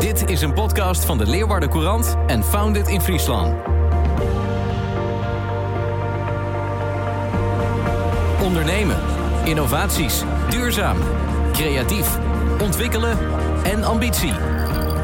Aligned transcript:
Dit 0.00 0.30
is 0.30 0.42
een 0.42 0.52
podcast 0.52 1.04
van 1.04 1.18
de 1.18 1.26
Leeuwarden 1.26 1.68
Courant 1.68 2.16
en 2.26 2.44
Founded 2.44 2.88
in 2.88 3.00
Friesland. 3.00 3.54
Ondernemen, 8.42 8.96
innovaties, 9.44 10.22
duurzaam, 10.50 10.96
creatief, 11.52 12.18
ontwikkelen 12.60 13.18
en 13.64 13.84
ambitie. 13.84 14.55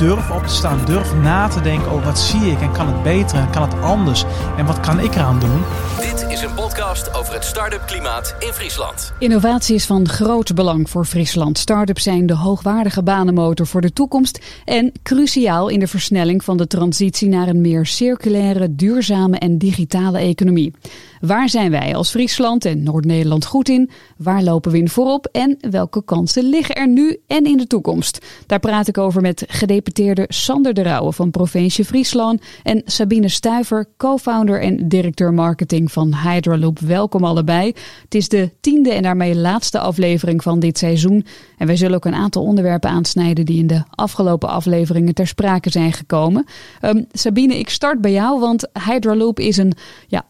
Durf 0.02 0.30
op 0.30 0.42
te 0.42 0.54
staan, 0.54 0.84
durf 0.84 1.14
na 1.14 1.48
te 1.48 1.60
denken 1.60 1.90
over 1.90 2.04
wat 2.04 2.18
zie 2.18 2.40
ik 2.40 2.60
en 2.60 2.72
kan 2.72 2.86
het 2.86 3.02
beter 3.02 3.38
en 3.38 3.50
kan 3.50 3.62
het 3.62 3.80
anders 3.80 4.24
en 4.56 4.66
wat 4.66 4.80
kan 4.80 5.00
ik 5.00 5.14
eraan 5.14 5.40
doen. 5.40 5.62
Dit 6.00 6.26
is 6.28 6.42
een 6.42 6.54
podcast 6.54 7.14
over 7.14 7.34
het 7.34 7.44
start-up 7.44 7.86
klimaat 7.86 8.34
in 8.38 8.52
Friesland. 8.52 9.12
Innovatie 9.18 9.74
is 9.74 9.86
van 9.86 10.08
groot 10.08 10.54
belang 10.54 10.90
voor 10.90 11.04
Friesland. 11.04 11.58
Start-ups 11.58 12.02
zijn 12.02 12.26
de 12.26 12.34
hoogwaardige 12.34 13.02
banenmotor 13.02 13.66
voor 13.66 13.80
de 13.80 13.92
toekomst 13.92 14.62
en 14.64 14.92
cruciaal 15.02 15.68
in 15.68 15.78
de 15.78 15.86
versnelling 15.86 16.44
van 16.44 16.56
de 16.56 16.66
transitie 16.66 17.28
naar 17.28 17.48
een 17.48 17.60
meer 17.60 17.86
circulaire, 17.86 18.74
duurzame 18.74 19.38
en 19.38 19.58
digitale 19.58 20.18
economie. 20.18 20.74
Waar 21.22 21.48
zijn 21.48 21.70
wij 21.70 21.96
als 21.96 22.10
Friesland 22.10 22.64
en 22.64 22.82
Noord-Nederland 22.82 23.44
goed 23.44 23.68
in? 23.68 23.90
Waar 24.16 24.42
lopen 24.42 24.70
we 24.72 24.78
in 24.78 24.88
voorop? 24.88 25.26
En 25.32 25.56
welke 25.70 26.04
kansen 26.04 26.44
liggen 26.44 26.74
er 26.74 26.88
nu 26.88 27.16
en 27.26 27.44
in 27.44 27.56
de 27.56 27.66
toekomst? 27.66 28.26
Daar 28.46 28.60
praat 28.60 28.88
ik 28.88 28.98
over 28.98 29.20
met 29.20 29.44
gedeputeerde 29.48 30.24
Sander 30.28 30.74
de 30.74 30.82
Rauwe 30.82 31.12
van 31.12 31.30
provincie 31.30 31.84
Friesland 31.84 32.42
en 32.62 32.82
Sabine 32.84 33.28
Stuiver, 33.28 33.86
co-founder 33.96 34.60
en 34.60 34.88
directeur 34.88 35.32
marketing 35.32 35.92
van 35.92 36.14
Hydroloop. 36.14 36.78
Welkom 36.78 37.24
allebei. 37.24 37.72
Het 38.04 38.14
is 38.14 38.28
de 38.28 38.50
tiende 38.60 38.92
en 38.92 39.02
daarmee 39.02 39.36
laatste 39.36 39.78
aflevering 39.78 40.42
van 40.42 40.60
dit 40.60 40.78
seizoen. 40.78 41.26
En 41.58 41.66
wij 41.66 41.76
zullen 41.76 41.96
ook 41.96 42.04
een 42.04 42.14
aantal 42.14 42.42
onderwerpen 42.42 42.90
aansnijden 42.90 43.46
die 43.46 43.58
in 43.58 43.66
de 43.66 43.82
afgelopen 43.90 44.48
afleveringen 44.48 45.14
ter 45.14 45.26
sprake 45.26 45.70
zijn 45.70 45.92
gekomen. 45.92 46.44
Um, 46.80 47.06
Sabine, 47.12 47.58
ik 47.58 47.68
start 47.68 48.00
bij 48.00 48.12
jou, 48.12 48.40
want 48.40 48.68
Hydroloop 48.86 49.38
is 49.40 49.56
een 49.56 49.72
ja, 50.06 50.24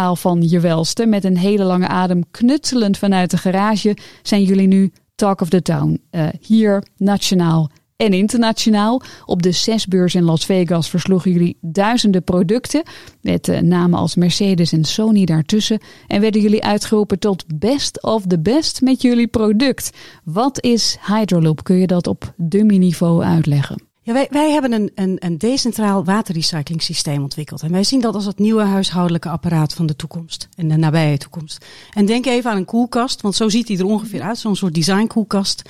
achtbaanverhaal 0.00 0.16
van 0.16 0.48
je 0.48 0.60
welste. 0.60 1.06
Met 1.06 1.24
een 1.24 1.36
hele 1.36 1.64
lange 1.64 1.88
adem 1.88 2.30
knutselend 2.30 2.98
vanuit 2.98 3.30
de 3.30 3.36
garage 3.36 3.96
zijn 4.22 4.42
jullie 4.42 4.66
nu 4.66 4.92
Talk 5.14 5.40
of 5.40 5.48
the 5.48 5.62
Town. 5.62 6.00
Uh, 6.10 6.28
hier 6.40 6.84
nationaal 6.96 7.70
en 7.96 8.12
internationaal. 8.12 9.02
Op 9.24 9.42
de 9.42 9.52
CES-beurs 9.52 10.14
in 10.14 10.22
Las 10.22 10.44
Vegas 10.44 10.88
versloegen 10.88 11.32
jullie 11.32 11.56
duizenden 11.60 12.24
producten. 12.24 12.82
Met 13.20 13.48
uh, 13.48 13.60
namen 13.60 13.98
als 13.98 14.14
Mercedes 14.14 14.72
en 14.72 14.84
Sony 14.84 15.24
daartussen. 15.24 15.80
En 16.06 16.20
werden 16.20 16.40
jullie 16.40 16.64
uitgeroepen 16.64 17.18
tot 17.18 17.44
best 17.58 18.02
of 18.02 18.26
the 18.26 18.40
best 18.40 18.80
met 18.80 19.02
jullie 19.02 19.28
product. 19.28 19.90
Wat 20.24 20.62
is 20.62 20.96
Hydroloop? 21.06 21.62
Kun 21.64 21.76
je 21.76 21.86
dat 21.86 22.06
op 22.06 22.32
dummy-niveau 22.36 23.22
uitleggen? 23.22 23.89
Ja, 24.02 24.12
wij, 24.12 24.26
wij 24.30 24.50
hebben 24.50 24.72
een, 24.72 24.90
een, 24.94 25.16
een 25.18 25.38
decentraal 25.38 26.04
waterrecyclingssysteem 26.04 27.22
ontwikkeld. 27.22 27.62
En 27.62 27.72
wij 27.72 27.84
zien 27.84 28.00
dat 28.00 28.14
als 28.14 28.24
het 28.24 28.38
nieuwe 28.38 28.62
huishoudelijke 28.62 29.28
apparaat 29.28 29.74
van 29.74 29.86
de 29.86 29.96
toekomst. 29.96 30.48
En 30.56 30.68
de 30.68 30.76
nabije 30.76 31.18
toekomst. 31.18 31.64
En 31.92 32.06
denk 32.06 32.26
even 32.26 32.50
aan 32.50 32.56
een 32.56 32.64
koelkast, 32.64 33.20
want 33.20 33.34
zo 33.34 33.48
ziet 33.48 33.68
hij 33.68 33.76
er 33.76 33.84
ongeveer 33.84 34.22
uit. 34.22 34.38
Zo'n 34.38 34.56
soort 34.56 34.74
design 34.74 35.06
koelkast. 35.06 35.62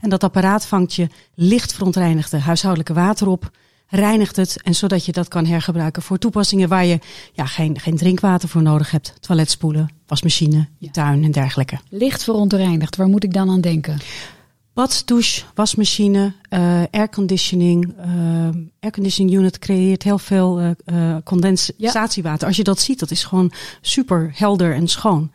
En 0.00 0.10
dat 0.10 0.24
apparaat 0.24 0.66
vangt 0.66 0.94
je 0.94 1.08
licht 1.34 1.72
verontreinigde 1.72 2.38
huishoudelijke 2.38 2.92
water 2.92 3.28
op. 3.28 3.50
Reinigt 3.86 4.36
het 4.36 4.62
en 4.62 4.74
zodat 4.74 5.04
je 5.04 5.12
dat 5.12 5.28
kan 5.28 5.46
hergebruiken 5.46 6.02
voor 6.02 6.18
toepassingen 6.18 6.68
waar 6.68 6.84
je 6.84 6.98
ja, 7.32 7.46
geen, 7.46 7.80
geen 7.80 7.96
drinkwater 7.96 8.48
voor 8.48 8.62
nodig 8.62 8.90
hebt. 8.90 9.14
Toiletspoelen, 9.20 9.90
wasmachine, 10.06 10.68
je 10.78 10.90
tuin 10.90 11.24
en 11.24 11.30
dergelijke. 11.30 11.78
Licht 11.88 12.24
verontreinigd, 12.24 12.96
waar 12.96 13.08
moet 13.08 13.24
ik 13.24 13.32
dan 13.32 13.50
aan 13.50 13.60
denken? 13.60 13.98
Douche, 14.88 15.42
wasmachine, 15.54 16.32
uh, 16.50 16.82
airconditioning. 16.90 17.94
Uh, 17.98 18.48
airconditioning 18.80 19.36
unit 19.36 19.58
creëert 19.58 20.02
heel 20.02 20.18
veel 20.18 20.60
uh, 20.60 21.16
condensatiewater. 21.24 22.40
Ja. 22.40 22.46
Als 22.46 22.56
je 22.56 22.64
dat 22.64 22.80
ziet, 22.80 22.98
dat 22.98 23.10
is 23.10 23.24
gewoon 23.24 23.52
super 23.80 24.30
helder 24.34 24.74
en 24.74 24.88
schoon. 24.88 25.30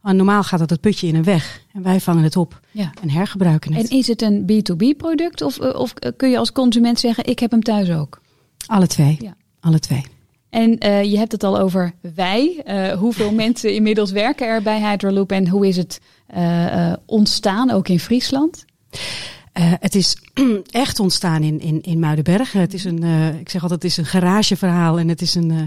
Maar 0.00 0.14
normaal 0.14 0.42
gaat 0.42 0.60
het 0.60 0.70
het 0.70 0.80
putje 0.80 1.06
in 1.06 1.14
en 1.14 1.24
weg. 1.24 1.62
En 1.72 1.82
wij 1.82 2.00
vangen 2.00 2.22
het 2.22 2.36
op 2.36 2.60
ja. 2.70 2.92
en 3.02 3.10
hergebruiken 3.10 3.72
het. 3.72 3.90
En 3.90 3.96
is 3.96 4.06
het 4.06 4.22
een 4.22 4.42
B2B 4.42 4.96
product? 4.96 5.42
Of, 5.42 5.58
of 5.58 5.94
kun 6.16 6.30
je 6.30 6.38
als 6.38 6.52
consument 6.52 6.98
zeggen, 6.98 7.24
ik 7.24 7.38
heb 7.38 7.50
hem 7.50 7.62
thuis 7.62 7.90
ook? 7.90 8.20
Alle 8.66 8.86
twee. 8.86 9.16
Ja. 9.20 9.34
Alle 9.60 9.78
twee. 9.78 10.04
En 10.50 10.86
uh, 10.86 11.02
je 11.04 11.18
hebt 11.18 11.32
het 11.32 11.44
al 11.44 11.58
over 11.58 11.92
wij. 12.14 12.62
Uh, 12.66 12.98
hoeveel 12.98 13.32
mensen 13.44 13.74
inmiddels 13.74 14.10
werken 14.10 14.46
er 14.46 14.62
bij 14.62 14.90
Hydroloop 14.90 15.32
en 15.32 15.48
hoe 15.48 15.66
is 15.66 15.76
het 15.76 16.00
uh, 16.36 16.92
ontstaan, 17.06 17.70
ook 17.70 17.88
in 17.88 18.00
Friesland? 18.00 18.64
Uh, 18.90 19.72
het 19.80 19.94
is 19.94 20.16
echt 20.70 21.00
ontstaan 21.00 21.42
in, 21.42 21.60
in, 21.60 21.82
in 21.82 21.98
Muidenberg. 21.98 22.52
Het 22.52 22.74
is 22.74 22.84
een, 22.84 23.04
uh, 23.04 23.38
ik 23.38 23.48
zeg 23.48 23.62
altijd, 23.62 23.82
het 23.82 23.90
is 23.90 23.96
een 23.96 24.04
garageverhaal 24.04 24.98
en 24.98 25.08
het 25.08 25.20
is 25.20 25.34
een, 25.34 25.50
uh, 25.50 25.60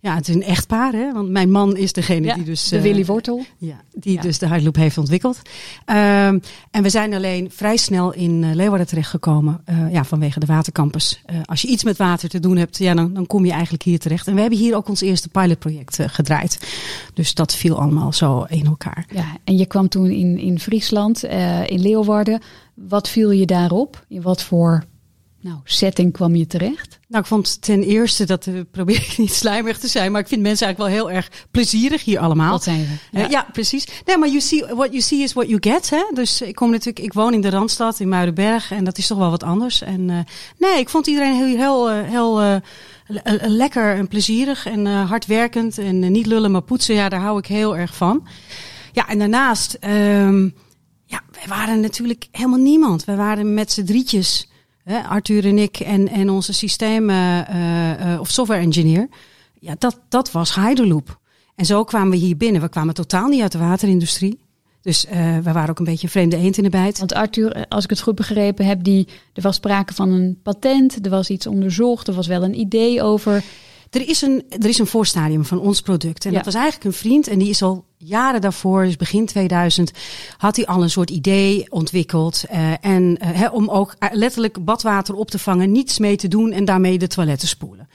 ja, 0.00 0.14
het 0.14 0.28
is 0.28 0.34
een 0.34 0.42
echtpaar. 0.42 0.92
Hè? 0.92 1.12
Want 1.12 1.30
mijn 1.30 1.50
man 1.50 1.76
is 1.76 1.92
degene 1.92 2.26
ja, 2.26 2.34
die 2.34 2.44
dus... 2.44 2.68
De 2.68 2.80
Willy 2.80 3.04
Wortel. 3.04 3.44
Ja, 3.58 3.80
die 3.92 4.14
ja. 4.14 4.20
dus 4.20 4.38
de 4.38 4.46
Hyperloop 4.46 4.76
heeft 4.76 4.98
ontwikkeld. 4.98 5.36
Um, 5.86 6.40
en 6.70 6.82
we 6.82 6.88
zijn 6.88 7.14
alleen 7.14 7.50
vrij 7.50 7.76
snel 7.76 8.12
in 8.12 8.54
Leeuwarden 8.54 8.86
terechtgekomen. 8.86 9.64
ja, 9.90 10.04
vanwege 10.04 10.40
de 10.40 10.46
watercampus. 10.46 11.22
als 11.44 11.62
je 11.62 11.68
iets 11.68 11.84
met 11.84 11.96
water 11.96 12.28
te 12.28 12.40
doen 12.40 12.56
hebt, 12.56 12.78
ja, 12.78 12.94
dan, 12.94 13.14
dan 13.14 13.26
kom 13.26 13.44
je 13.44 13.52
eigenlijk 13.52 13.82
hier 13.82 13.98
terecht. 13.98 14.26
En 14.26 14.34
we 14.34 14.40
hebben 14.40 14.58
hier 14.58 14.76
ook 14.76 14.88
ons 14.88 15.00
eerste 15.00 15.28
pilotproject 15.28 15.98
gedraaid. 16.00 16.58
Dus 17.14 17.34
dat 17.34 17.54
viel 17.54 17.80
allemaal 17.80 18.12
zo 18.12 18.44
in 18.48 18.66
elkaar. 18.66 19.06
Ja, 19.12 19.24
en 19.44 19.56
je 19.56 19.66
kwam 19.66 19.88
toen 19.88 20.10
in, 20.10 20.38
in 20.38 20.60
Friesland, 20.60 21.24
in 21.66 21.80
Leeuwarden... 21.80 22.40
Wat 22.88 23.08
viel 23.08 23.30
je 23.30 23.46
daarop? 23.46 24.04
In 24.08 24.22
wat 24.22 24.42
voor 24.42 24.84
nou, 25.40 25.58
setting 25.64 26.12
kwam 26.12 26.34
je 26.34 26.46
terecht? 26.46 26.98
Nou, 27.08 27.22
ik 27.22 27.28
vond 27.28 27.62
ten 27.62 27.82
eerste 27.82 28.24
dat 28.24 28.46
uh, 28.46 28.60
probeer 28.70 28.96
ik 28.96 29.18
niet 29.18 29.32
slijmerig 29.32 29.78
te 29.78 29.88
zijn, 29.88 30.12
maar 30.12 30.20
ik 30.20 30.28
vind 30.28 30.42
mensen 30.42 30.66
eigenlijk 30.66 30.94
wel 30.94 31.04
heel 31.04 31.16
erg 31.16 31.30
plezierig 31.50 32.04
hier 32.04 32.18
allemaal. 32.18 32.50
Dat 32.50 32.62
zijn 32.62 32.80
we. 32.80 33.18
Ja, 33.18 33.24
uh, 33.24 33.30
ja 33.30 33.46
precies. 33.52 33.86
Nee, 34.04 34.18
maar 34.18 34.28
you 34.28 34.40
see, 34.40 34.66
what 34.74 34.88
you 34.90 35.00
see 35.00 35.22
is 35.22 35.32
what 35.32 35.48
you 35.48 35.58
get. 35.60 35.90
Hè? 35.90 36.02
Dus 36.14 36.40
ik 36.40 36.54
kom 36.54 36.70
natuurlijk, 36.70 37.04
ik 37.04 37.12
woon 37.12 37.34
in 37.34 37.40
de 37.40 37.50
Randstad 37.50 38.00
in 38.00 38.08
Muidenberg 38.08 38.70
en 38.70 38.84
dat 38.84 38.98
is 38.98 39.06
toch 39.06 39.18
wel 39.18 39.30
wat 39.30 39.42
anders. 39.42 39.82
En 39.82 40.08
uh, 40.08 40.18
nee, 40.58 40.78
ik 40.78 40.88
vond 40.88 41.06
iedereen 41.06 41.34
heel, 41.34 41.88
heel, 41.88 42.40
heel 42.40 42.60
lekker 43.46 43.94
en 43.94 44.08
plezierig 44.08 44.66
en 44.66 44.86
hardwerkend 44.86 45.78
en 45.78 46.12
niet 46.12 46.26
lullen 46.26 46.50
maar 46.50 46.62
poetsen. 46.62 46.94
Ja, 46.94 47.08
daar 47.08 47.20
hou 47.20 47.38
ik 47.38 47.46
heel 47.46 47.76
erg 47.76 47.96
van. 47.96 48.26
Ja, 48.92 49.08
en 49.08 49.18
daarnaast. 49.18 49.78
Um, 49.80 50.54
ja, 51.10 51.22
wij 51.32 51.44
waren 51.48 51.80
natuurlijk 51.80 52.28
helemaal 52.30 52.58
niemand. 52.58 53.04
Wij 53.04 53.16
waren 53.16 53.54
met 53.54 53.72
z'n 53.72 53.84
drietjes, 53.84 54.48
Arthur 55.08 55.46
en 55.46 55.58
ik 55.58 55.76
en, 55.76 56.08
en 56.08 56.30
onze 56.30 56.52
systeem 56.52 57.10
uh, 57.10 57.38
uh, 57.38 58.20
of 58.20 58.30
software 58.30 58.60
engineer. 58.60 59.08
Ja, 59.60 59.74
dat, 59.78 60.00
dat 60.08 60.32
was 60.32 60.54
Hyderloop. 60.54 61.18
En 61.54 61.66
zo 61.66 61.84
kwamen 61.84 62.10
we 62.10 62.16
hier 62.16 62.36
binnen. 62.36 62.60
We 62.60 62.68
kwamen 62.68 62.94
totaal 62.94 63.28
niet 63.28 63.42
uit 63.42 63.52
de 63.52 63.58
waterindustrie. 63.58 64.38
Dus 64.82 65.04
uh, 65.04 65.38
we 65.38 65.52
waren 65.52 65.70
ook 65.70 65.78
een 65.78 65.84
beetje 65.84 66.08
vreemde 66.08 66.36
eend 66.36 66.56
in 66.56 66.62
de 66.62 66.70
bijt. 66.70 66.98
Want 66.98 67.12
Arthur, 67.12 67.66
als 67.68 67.84
ik 67.84 67.90
het 67.90 68.00
goed 68.00 68.14
begrepen 68.14 68.66
heb, 68.66 68.84
die, 68.84 69.08
er 69.32 69.42
was 69.42 69.56
sprake 69.56 69.94
van 69.94 70.12
een 70.12 70.38
patent, 70.42 71.04
er 71.04 71.10
was 71.10 71.30
iets 71.30 71.46
onderzocht, 71.46 72.08
er 72.08 72.14
was 72.14 72.26
wel 72.26 72.42
een 72.42 72.58
idee 72.58 73.02
over. 73.02 73.44
Er 73.90 74.08
is 74.08 74.22
een, 74.22 74.44
er 74.48 74.68
is 74.68 74.78
een 74.78 74.86
voorstadium 74.86 75.44
van 75.44 75.60
ons 75.60 75.80
product. 75.80 76.24
En 76.24 76.30
ja. 76.30 76.36
dat 76.36 76.44
was 76.44 76.54
eigenlijk 76.54 76.84
een 76.84 77.00
vriend. 77.00 77.28
En 77.28 77.38
die 77.38 77.48
is 77.48 77.62
al 77.62 77.84
jaren 77.96 78.40
daarvoor, 78.40 78.84
dus 78.84 78.96
begin 78.96 79.26
2000, 79.26 79.92
had 80.36 80.56
hij 80.56 80.66
al 80.66 80.82
een 80.82 80.90
soort 80.90 81.10
idee 81.10 81.66
ontwikkeld. 81.68 82.44
Uh, 82.52 82.72
en 82.80 83.18
uh, 83.24 83.48
om 83.52 83.68
ook 83.68 83.96
letterlijk 84.12 84.64
badwater 84.64 85.14
op 85.14 85.30
te 85.30 85.38
vangen, 85.38 85.72
niets 85.72 85.98
mee 85.98 86.16
te 86.16 86.28
doen 86.28 86.52
en 86.52 86.64
daarmee 86.64 86.98
de 86.98 87.06
toiletten 87.06 87.48
spoelen. 87.48 87.88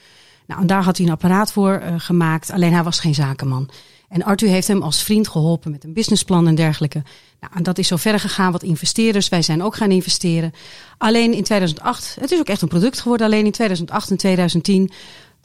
Nou, 0.46 0.60
en 0.60 0.66
daar 0.66 0.82
had 0.82 0.96
hij 0.96 1.06
een 1.06 1.12
apparaat 1.12 1.52
voor 1.52 1.82
uh, 1.82 1.94
gemaakt. 1.96 2.50
Alleen 2.50 2.72
hij 2.72 2.82
was 2.82 3.00
geen 3.00 3.14
zakenman. 3.14 3.70
En 4.08 4.22
Arthur 4.22 4.48
heeft 4.48 4.68
hem 4.68 4.82
als 4.82 5.02
vriend 5.02 5.28
geholpen 5.28 5.70
met 5.70 5.84
een 5.84 5.92
businessplan 5.92 6.46
en 6.46 6.54
dergelijke. 6.54 7.02
Nou, 7.40 7.52
en 7.56 7.62
dat 7.62 7.78
is 7.78 7.88
zo 7.88 7.96
verder 7.96 8.20
gegaan 8.20 8.52
wat 8.52 8.62
investeerders. 8.62 9.28
Wij 9.28 9.42
zijn 9.42 9.62
ook 9.62 9.76
gaan 9.76 9.90
investeren. 9.90 10.52
Alleen 10.98 11.32
in 11.32 11.42
2008, 11.42 12.16
het 12.20 12.30
is 12.30 12.38
ook 12.38 12.48
echt 12.48 12.62
een 12.62 12.68
product 12.68 13.00
geworden. 13.00 13.26
Alleen 13.26 13.44
in 13.44 13.52
2008 13.52 14.10
en 14.10 14.16
2010 14.16 14.90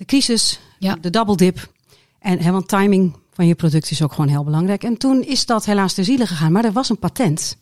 de 0.02 0.08
crisis, 0.08 0.60
ja. 0.80 0.98
de 1.02 1.10
double 1.10 1.36
dip. 1.36 1.72
En 2.20 2.40
hè, 2.40 2.52
want 2.52 2.68
timing 2.68 3.16
van 3.34 3.48
je 3.48 3.56
product 3.56 3.92
is 3.92 4.02
ook 4.02 4.12
gewoon 4.14 4.30
heel 4.30 4.44
belangrijk. 4.44 4.84
En 4.84 4.98
toen 4.98 5.24
is 5.24 5.46
dat 5.46 5.66
helaas 5.66 5.94
ter 5.94 6.04
ziele 6.04 6.28
gegaan, 6.28 6.52
maar 6.52 6.66
er 6.66 6.72
was 6.72 6.90
een 6.90 7.00
patent. 7.00 7.58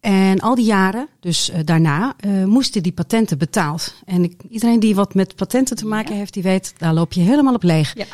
En 0.00 0.40
al 0.40 0.54
die 0.54 0.64
jaren, 0.64 1.08
dus 1.20 1.50
uh, 1.50 1.56
daarna, 1.64 2.14
uh, 2.26 2.44
moesten 2.44 2.82
die 2.82 2.92
patenten 2.92 3.38
betaald. 3.38 3.94
En 4.04 4.24
ik, 4.24 4.42
iedereen 4.48 4.80
die 4.80 4.94
wat 4.94 5.14
met 5.14 5.36
patenten 5.36 5.76
te 5.76 5.86
maken 5.86 6.12
ja. 6.12 6.18
heeft, 6.18 6.32
die 6.34 6.42
weet, 6.42 6.74
daar 6.78 6.94
loop 6.94 7.12
je 7.12 7.20
helemaal 7.20 7.54
op 7.54 7.62
leeg. 7.62 7.94
Ja. 7.96 8.04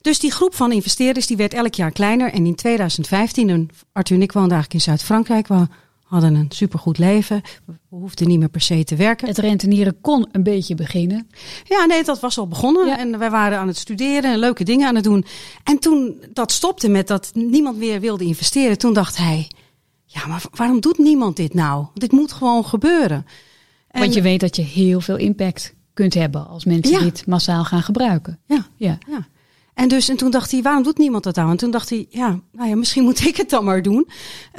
Dus 0.00 0.18
die 0.18 0.30
groep 0.30 0.54
van 0.54 0.72
investeerders 0.72 1.26
die 1.26 1.36
werd 1.36 1.54
elk 1.54 1.74
jaar 1.74 1.90
kleiner. 1.90 2.32
En 2.32 2.46
in 2.46 2.54
2015, 2.54 3.48
en 3.48 3.68
Arthur 3.92 4.16
en 4.16 4.22
ik 4.22 4.32
woonden 4.32 4.52
eigenlijk 4.52 4.84
in 4.84 4.90
Zuid-Frankrijk, 4.92 5.46
we 5.46 5.66
hadden 6.04 6.34
een 6.34 6.50
supergoed 6.50 6.98
leven. 6.98 7.42
We 7.64 7.74
hoefden 7.88 8.28
niet 8.28 8.38
meer 8.38 8.48
per 8.48 8.60
se 8.60 8.84
te 8.84 8.96
werken. 8.96 9.28
Het 9.28 9.38
rentenieren 9.38 10.00
kon 10.00 10.28
een 10.32 10.42
beetje 10.42 10.74
beginnen. 10.74 11.28
Ja, 11.64 11.84
nee, 11.84 12.04
dat 12.04 12.20
was 12.20 12.38
al 12.38 12.48
begonnen. 12.48 12.86
Ja. 12.86 12.98
En 12.98 13.18
wij 13.18 13.30
waren 13.30 13.58
aan 13.58 13.66
het 13.66 13.76
studeren 13.76 14.32
en 14.32 14.38
leuke 14.38 14.64
dingen 14.64 14.88
aan 14.88 14.94
het 14.94 15.04
doen. 15.04 15.24
En 15.64 15.78
toen 15.78 16.22
dat 16.32 16.52
stopte 16.52 16.88
met 16.88 17.08
dat 17.08 17.30
niemand 17.34 17.76
meer 17.76 18.00
wilde 18.00 18.24
investeren, 18.24 18.78
toen 18.78 18.92
dacht 18.92 19.16
hij, 19.16 19.50
ja, 20.04 20.26
maar 20.26 20.42
waarom 20.50 20.80
doet 20.80 20.98
niemand 20.98 21.36
dit 21.36 21.54
nou? 21.54 21.86
Dit 21.94 22.12
moet 22.12 22.32
gewoon 22.32 22.64
gebeuren. 22.64 23.26
En 23.88 24.00
Want 24.00 24.14
je 24.14 24.22
weet 24.22 24.40
dat 24.40 24.56
je 24.56 24.62
heel 24.62 25.00
veel 25.00 25.16
impact 25.16 25.74
kunt 25.94 26.14
hebben 26.14 26.48
als 26.48 26.64
mensen 26.64 26.92
ja. 26.92 27.00
dit 27.00 27.26
massaal 27.26 27.64
gaan 27.64 27.82
gebruiken. 27.82 28.38
Ja, 28.46 28.66
ja. 28.76 28.98
ja. 29.08 29.26
En, 29.74 29.88
dus, 29.88 30.08
en 30.08 30.16
toen 30.16 30.30
dacht 30.30 30.50
hij, 30.50 30.62
waarom 30.62 30.82
doet 30.82 30.98
niemand 30.98 31.24
dat 31.24 31.34
dan? 31.34 31.50
En 31.50 31.56
toen 31.56 31.70
dacht 31.70 31.90
hij, 31.90 32.06
ja, 32.10 32.40
nou 32.52 32.68
ja, 32.68 32.76
misschien 32.76 33.04
moet 33.08 33.26
ik 33.26 33.36
het 33.36 33.50
dan 33.50 33.64
maar 33.64 33.82
doen. 33.82 34.08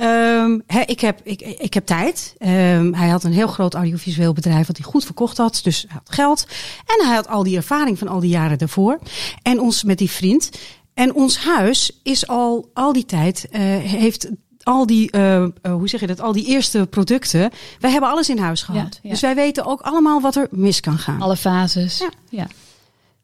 Um, 0.02 0.64
he, 0.68 0.82
ik, 0.86 1.00
heb, 1.00 1.20
ik, 1.24 1.42
ik 1.42 1.74
heb 1.74 1.86
tijd. 1.86 2.36
Um, 2.40 2.94
hij 2.94 3.10
had 3.10 3.24
een 3.24 3.34
heel 3.34 3.48
groot 3.48 3.74
audiovisueel 3.74 4.34
bedrijf 4.34 4.68
wat 4.68 4.78
hij 4.78 4.86
goed 4.86 5.06
verkocht 5.06 5.38
had. 5.38 5.60
Dus 5.64 5.82
hij 5.88 5.98
had 6.04 6.16
geld. 6.16 6.48
En 6.86 7.06
hij 7.06 7.16
had 7.16 7.28
al 7.28 7.44
die 7.44 7.56
ervaring 7.56 7.98
van 7.98 8.08
al 8.08 8.20
die 8.20 8.30
jaren 8.30 8.58
daarvoor. 8.58 9.00
En 9.42 9.60
ons 9.60 9.84
met 9.84 9.98
die 9.98 10.12
vriend. 10.12 10.50
En 10.94 11.14
ons 11.14 11.38
huis 11.38 12.00
is 12.04 12.28
al, 12.28 12.70
al 12.74 12.94
die 12.94 13.06
tijd, 13.06 13.48
uh, 13.52 13.60
heeft 13.78 14.30
al 14.64 14.86
die, 14.86 15.16
uh, 15.16 15.42
uh, 15.42 15.50
hoe 15.62 15.88
zeg 15.90 16.00
je 16.00 16.08
dat, 16.08 16.22
al 16.22 16.32
die 16.32 16.46
eerste 16.46 16.88
producten. 16.90 17.52
Wij 17.80 17.92
hebben 17.92 18.10
alles 18.10 18.30
in 18.30 18.38
huis 18.38 18.62
gehad. 18.62 18.94
Ja, 18.94 19.00
ja. 19.02 19.10
Dus 19.10 19.22
wij 19.22 19.36
weten 19.36 19.66
ook 19.66 19.82
allemaal 19.82 20.22
wat 20.22 20.36
er 20.36 20.48
mis 20.52 20.80
kan 20.80 20.98
gaan. 20.98 21.22
Alle 21.22 21.38
fases. 21.38 21.98
Ja. 21.98 22.10
ja. 22.30 22.48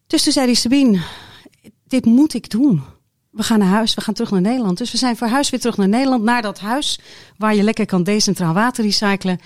Dus 0.07 0.23
toen 0.23 0.33
zei 0.33 0.45
hij, 0.45 0.55
Sabine, 0.55 1.01
dit 1.91 2.05
moet 2.05 2.33
ik 2.33 2.49
doen. 2.49 2.83
We 3.31 3.43
gaan 3.43 3.59
naar 3.59 3.67
huis, 3.67 3.93
we 3.93 4.01
gaan 4.01 4.13
terug 4.13 4.31
naar 4.31 4.41
Nederland. 4.41 4.77
Dus 4.77 4.91
we 4.91 4.97
zijn 4.97 5.15
verhuisd 5.15 5.51
weer 5.51 5.59
terug 5.59 5.77
naar 5.77 5.87
Nederland, 5.87 6.23
naar 6.23 6.41
dat 6.41 6.59
huis 6.59 6.99
waar 7.37 7.55
je 7.55 7.63
lekker 7.63 7.85
kan 7.85 8.03
decentraal 8.03 8.53
water 8.53 8.83
recyclen. 8.83 9.39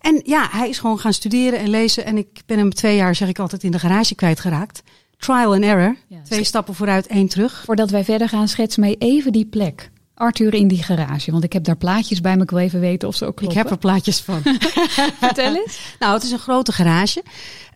En 0.00 0.20
ja, 0.24 0.48
hij 0.50 0.68
is 0.68 0.78
gewoon 0.78 0.98
gaan 0.98 1.12
studeren 1.12 1.58
en 1.58 1.68
lezen. 1.68 2.04
En 2.04 2.16
ik 2.16 2.40
ben 2.46 2.58
hem 2.58 2.74
twee 2.74 2.96
jaar, 2.96 3.14
zeg 3.14 3.28
ik 3.28 3.38
altijd, 3.38 3.62
in 3.62 3.70
de 3.70 3.78
garage 3.78 4.14
kwijtgeraakt. 4.14 4.82
Trial 5.18 5.52
and 5.54 5.62
error. 5.62 5.96
Ja. 6.08 6.22
Twee 6.22 6.44
stappen 6.44 6.74
vooruit, 6.74 7.06
één 7.06 7.28
terug. 7.28 7.62
Voordat 7.64 7.90
wij 7.90 8.04
verder 8.04 8.28
gaan, 8.28 8.48
schets 8.48 8.76
mij 8.76 8.96
even 8.98 9.32
die 9.32 9.46
plek. 9.46 9.90
Arthur 10.14 10.54
in 10.54 10.68
die 10.68 10.82
garage, 10.82 11.30
want 11.30 11.44
ik 11.44 11.52
heb 11.52 11.64
daar 11.64 11.76
plaatjes 11.76 12.20
bij 12.20 12.36
me. 12.36 12.42
Ik 12.42 12.50
wil 12.50 12.58
even 12.58 12.80
weten 12.80 13.08
of 13.08 13.16
ze 13.16 13.26
ook 13.26 13.36
kloppen. 13.36 13.58
Ik 13.58 13.62
heb 13.62 13.72
er 13.72 13.78
plaatjes 13.78 14.20
van. 14.20 14.42
Vertel 15.20 15.54
eens. 15.54 15.78
nou, 15.98 16.14
het 16.14 16.22
is 16.22 16.30
een 16.30 16.38
grote 16.38 16.72
garage. 16.72 17.22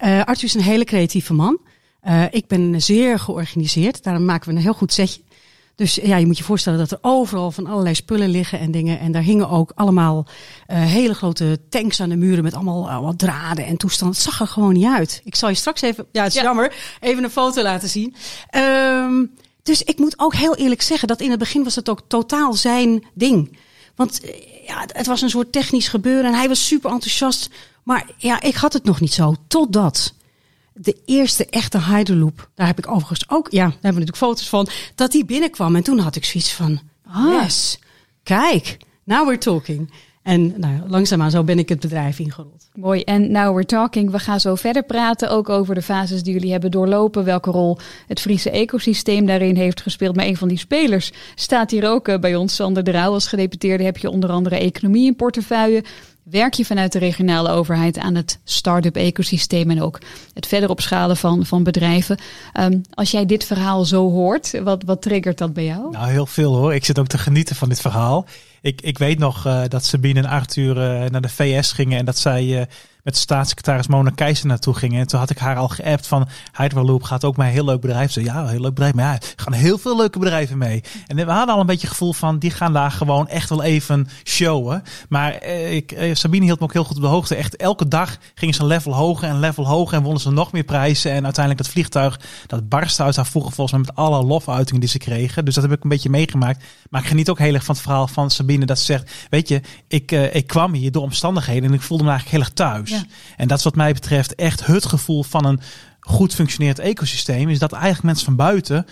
Uh, 0.05 0.25
Arthur 0.25 0.44
is 0.44 0.55
een 0.55 0.61
hele 0.61 0.84
creatieve 0.84 1.32
man. 1.32 1.58
Uh, 2.05 2.25
ik 2.31 2.47
ben 2.47 2.82
zeer 2.82 3.19
georganiseerd. 3.19 4.02
Daarom 4.02 4.25
maken 4.25 4.49
we 4.49 4.55
een 4.55 4.62
heel 4.62 4.75
goed 4.75 4.93
setje. 4.93 5.20
Dus 5.75 5.94
ja, 5.94 6.17
je 6.17 6.26
moet 6.26 6.38
je 6.38 6.44
voorstellen 6.44 6.79
dat 6.79 6.91
er 6.91 6.99
overal 7.00 7.50
van 7.50 7.67
allerlei 7.67 7.94
spullen 7.94 8.29
liggen 8.29 8.58
en 8.58 8.70
dingen. 8.70 8.99
En 8.99 9.12
daar 9.12 9.23
hingen 9.23 9.49
ook 9.49 9.73
allemaal 9.75 10.26
uh, 10.26 10.85
hele 10.85 11.14
grote 11.14 11.61
tanks 11.69 12.00
aan 12.00 12.08
de 12.08 12.17
muren 12.17 12.44
met 12.44 12.55
allemaal, 12.55 12.91
allemaal 12.91 13.17
draden 13.17 13.67
en 13.67 13.76
toestanden. 13.76 14.17
Het 14.17 14.26
zag 14.26 14.41
er 14.41 14.47
gewoon 14.47 14.73
niet 14.73 14.87
uit. 14.87 15.20
Ik 15.25 15.35
zal 15.35 15.49
je 15.49 15.55
straks 15.55 15.81
even, 15.81 16.06
ja 16.12 16.23
het 16.23 16.32
is 16.32 16.38
ja. 16.38 16.44
jammer, 16.44 16.75
even 17.00 17.25
een 17.25 17.31
foto 17.31 17.62
laten 17.62 17.88
zien. 17.88 18.14
Um, 18.56 19.31
dus 19.62 19.82
ik 19.82 19.99
moet 19.99 20.19
ook 20.19 20.35
heel 20.35 20.56
eerlijk 20.56 20.82
zeggen 20.82 21.08
dat 21.08 21.20
in 21.20 21.31
het 21.31 21.38
begin 21.38 21.64
was 21.64 21.75
het 21.75 21.88
ook 21.88 22.02
totaal 22.06 22.52
zijn 22.52 23.05
ding. 23.14 23.56
Want 23.94 24.20
ja, 24.67 24.87
het 24.87 25.06
was 25.06 25.23
een 25.23 25.31
soort 25.31 25.52
technisch 25.52 25.88
gebeuren 25.88 26.25
en 26.25 26.38
hij 26.38 26.49
was 26.49 26.67
super 26.67 26.91
enthousiast. 26.91 27.50
Maar 27.82 28.11
ja, 28.17 28.41
ik 28.41 28.55
had 28.55 28.73
het 28.73 28.85
nog 28.85 29.00
niet 29.00 29.12
zo. 29.12 29.35
Totdat 29.49 30.14
de 30.75 31.00
eerste 31.05 31.46
echte 31.46 31.81
Hyderloop, 31.81 32.50
daar 32.55 32.67
heb 32.67 32.78
ik 32.78 32.88
overigens 32.90 33.25
ook, 33.28 33.50
ja, 33.50 33.64
daar 33.64 33.70
hebben 33.70 33.81
we 33.81 34.06
natuurlijk 34.06 34.17
foto's 34.17 34.49
van, 34.49 34.69
dat 34.94 35.12
die 35.12 35.25
binnenkwam. 35.25 35.76
En 35.76 35.82
toen 35.82 35.99
had 35.99 36.17
ik 36.17 36.25
zoiets 36.25 36.52
van, 36.52 36.81
ah, 37.06 37.43
yes, 37.43 37.78
kijk, 38.22 38.76
now 39.05 39.26
we're 39.26 39.38
talking. 39.38 39.90
En 40.22 40.55
nou, 40.56 40.88
langzaamaan 40.88 41.31
zo 41.31 41.44
ben 41.44 41.58
ik 41.58 41.69
het 41.69 41.81
bedrijf 41.81 42.19
ingerold. 42.19 42.69
Mooi. 42.75 43.02
En 43.02 43.32
now 43.32 43.55
we're 43.55 43.67
talking. 43.67 44.11
We 44.11 44.19
gaan 44.19 44.40
zo 44.40 44.55
verder 44.55 44.82
praten. 44.82 45.31
Ook 45.31 45.49
over 45.49 45.75
de 45.75 45.82
fases 45.82 46.22
die 46.22 46.32
jullie 46.32 46.50
hebben 46.50 46.70
doorlopen. 46.70 47.25
Welke 47.25 47.50
rol 47.50 47.78
het 48.06 48.20
Friese 48.20 48.50
ecosysteem 48.50 49.26
daarin 49.26 49.56
heeft 49.56 49.81
gespeeld. 49.81 50.16
Maar 50.16 50.26
een 50.26 50.37
van 50.37 50.49
die 50.49 50.58
spelers 50.58 51.12
staat 51.34 51.70
hier 51.70 51.88
ook 51.88 52.08
eh, 52.08 52.19
bij 52.19 52.37
ons. 52.37 52.55
Sander 52.55 52.84
de 52.84 52.90
Rauw 52.90 53.12
als 53.12 53.26
gedeputeerde 53.26 53.84
heb 53.84 53.96
je 53.96 54.11
onder 54.11 54.31
andere 54.31 54.56
economie 54.58 55.06
in 55.06 55.16
portefeuille. 55.16 55.84
Werk 56.31 56.55
je 56.55 56.65
vanuit 56.65 56.93
de 56.93 56.99
regionale 56.99 57.50
overheid 57.50 57.99
aan 57.99 58.15
het 58.15 58.38
start-up 58.44 58.97
ecosysteem 58.97 59.71
en 59.71 59.82
ook 59.82 59.99
het 60.35 60.47
verder 60.47 60.69
opschalen 60.69 61.17
van, 61.17 61.47
van 61.47 61.62
bedrijven. 61.62 62.19
Um, 62.61 62.82
als 62.91 63.11
jij 63.11 63.27
dit 63.27 63.44
verhaal 63.44 63.85
zo 63.85 64.11
hoort, 64.11 64.61
wat, 64.62 64.82
wat 64.82 65.03
triggert 65.03 65.38
dat 65.38 65.53
bij 65.53 65.65
jou? 65.65 65.91
Nou, 65.91 66.11
heel 66.11 66.27
veel 66.27 66.56
hoor. 66.56 66.75
Ik 66.75 66.85
zit 66.85 66.99
ook 66.99 67.06
te 67.06 67.19
genieten 67.19 67.56
van 67.56 67.69
dit 67.69 67.81
verhaal. 67.81 68.27
Ik, 68.61 68.81
ik 68.81 68.99
weet 68.99 69.19
nog 69.19 69.47
uh, 69.47 69.62
dat 69.69 69.85
Sabine 69.85 70.21
en 70.21 70.27
Arthur 70.27 70.77
uh, 70.77 71.11
naar 71.11 71.21
de 71.21 71.29
VS 71.29 71.73
gingen 71.73 71.99
en 71.99 72.05
dat 72.05 72.19
zij 72.19 72.44
uh, 72.44 72.62
met 73.11 73.19
staatssecretaris 73.19 73.87
Mona 73.87 74.11
Keizer 74.15 74.47
naartoe 74.47 74.75
gingen. 74.75 75.01
En 75.01 75.07
toen 75.07 75.19
had 75.19 75.31
ik 75.31 75.39
haar 75.39 75.57
al 75.57 75.69
geappt 75.69 76.07
van 76.07 76.29
Hyperloop 76.57 77.03
gaat 77.03 77.25
ook 77.25 77.37
met 77.37 77.47
een 77.47 77.53
heel 77.53 77.65
leuk 77.65 77.81
bedrijf. 77.81 78.12
Ze 78.12 78.23
ja, 78.23 78.47
heel 78.47 78.61
leuk 78.61 78.75
bedrijf. 78.75 78.95
Maar 78.95 79.05
ja, 79.05 79.12
er 79.12 79.21
gaan 79.37 79.53
heel 79.53 79.79
veel 79.79 79.97
leuke 79.97 80.19
bedrijven 80.19 80.59
mee. 80.59 80.83
En 81.07 81.17
we 81.17 81.23
hadden 81.25 81.55
al 81.55 81.61
een 81.61 81.67
beetje 81.67 81.87
het 81.87 81.97
gevoel 81.97 82.12
van 82.12 82.39
die 82.39 82.51
gaan 82.51 82.73
daar 82.73 82.91
gewoon 82.91 83.29
echt 83.29 83.49
wel 83.49 83.62
even 83.62 84.09
showen. 84.25 84.83
Maar 85.09 85.33
eh, 85.33 85.75
ik, 85.75 85.93
eh, 85.93 86.15
Sabine 86.15 86.45
hield 86.45 86.59
me 86.59 86.65
ook 86.65 86.73
heel 86.73 86.85
goed 86.85 86.97
op 86.97 87.03
de 87.03 87.09
hoogte. 87.09 87.35
Echt 87.35 87.57
elke 87.57 87.89
dag 87.89 88.17
gingen 88.35 88.55
ze 88.55 88.67
level 88.67 88.95
hoger 88.95 89.29
en 89.29 89.41
level 89.41 89.67
hoger 89.67 89.97
en 89.97 90.03
wonnen 90.03 90.23
ze 90.23 90.31
nog 90.31 90.53
meer 90.53 90.65
prijzen. 90.65 91.12
En 91.12 91.25
uiteindelijk 91.25 91.65
dat 91.65 91.73
vliegtuig 91.73 92.21
dat 92.47 92.69
barstte 92.69 93.03
uit 93.03 93.17
haar 93.17 93.27
voegen 93.27 93.53
volgens 93.53 93.77
mij 93.77 93.87
met 93.87 94.05
alle 94.05 94.25
lofuitingen 94.25 94.81
die 94.81 94.91
ze 94.91 94.99
kregen. 94.99 95.45
Dus 95.45 95.55
dat 95.55 95.65
heb 95.65 95.73
ik 95.73 95.83
een 95.83 95.89
beetje 95.89 96.11
meegemaakt. 96.11 96.65
Maar 96.91 97.01
ik 97.01 97.07
geniet 97.07 97.31
ook 97.31 97.39
heel 97.39 97.55
erg 97.55 97.65
van 97.65 97.75
het 97.75 97.85
verhaal 97.85 98.07
van 98.07 98.31
Sabine 98.31 98.67
dat 98.67 98.79
ze 98.79 98.85
zegt, 98.85 99.12
weet 99.31 99.49
je, 99.49 99.61
ik, 99.89 100.12
uh, 100.12 100.35
ik 100.35 100.47
kwam 100.47 100.73
hier 100.73 100.93
door 100.93 101.03
omstandigheden 101.03 101.69
en 101.69 101.75
ik 101.75 101.83
voelde 101.83 102.05
me 102.05 102.11
eigenlijk 102.11 102.39
heel 102.39 102.47
erg 102.47 102.55
thuis. 102.55 103.00
En 103.37 103.49
dat 103.49 103.58
is 103.58 103.64
wat 103.64 103.76
mij 103.76 103.93
betreft 103.93 104.35
echt 104.35 104.67
het 104.67 104.85
gevoel 104.85 105.23
van 105.23 105.44
een 105.44 105.61
goed 106.00 106.35
functionerend 106.35 106.79
ecosysteem. 106.79 107.49
Is 107.49 107.58
dat 107.58 107.73
eigenlijk 107.73 108.05
mensen 108.05 108.25
van 108.25 108.37
buiten 108.37 108.87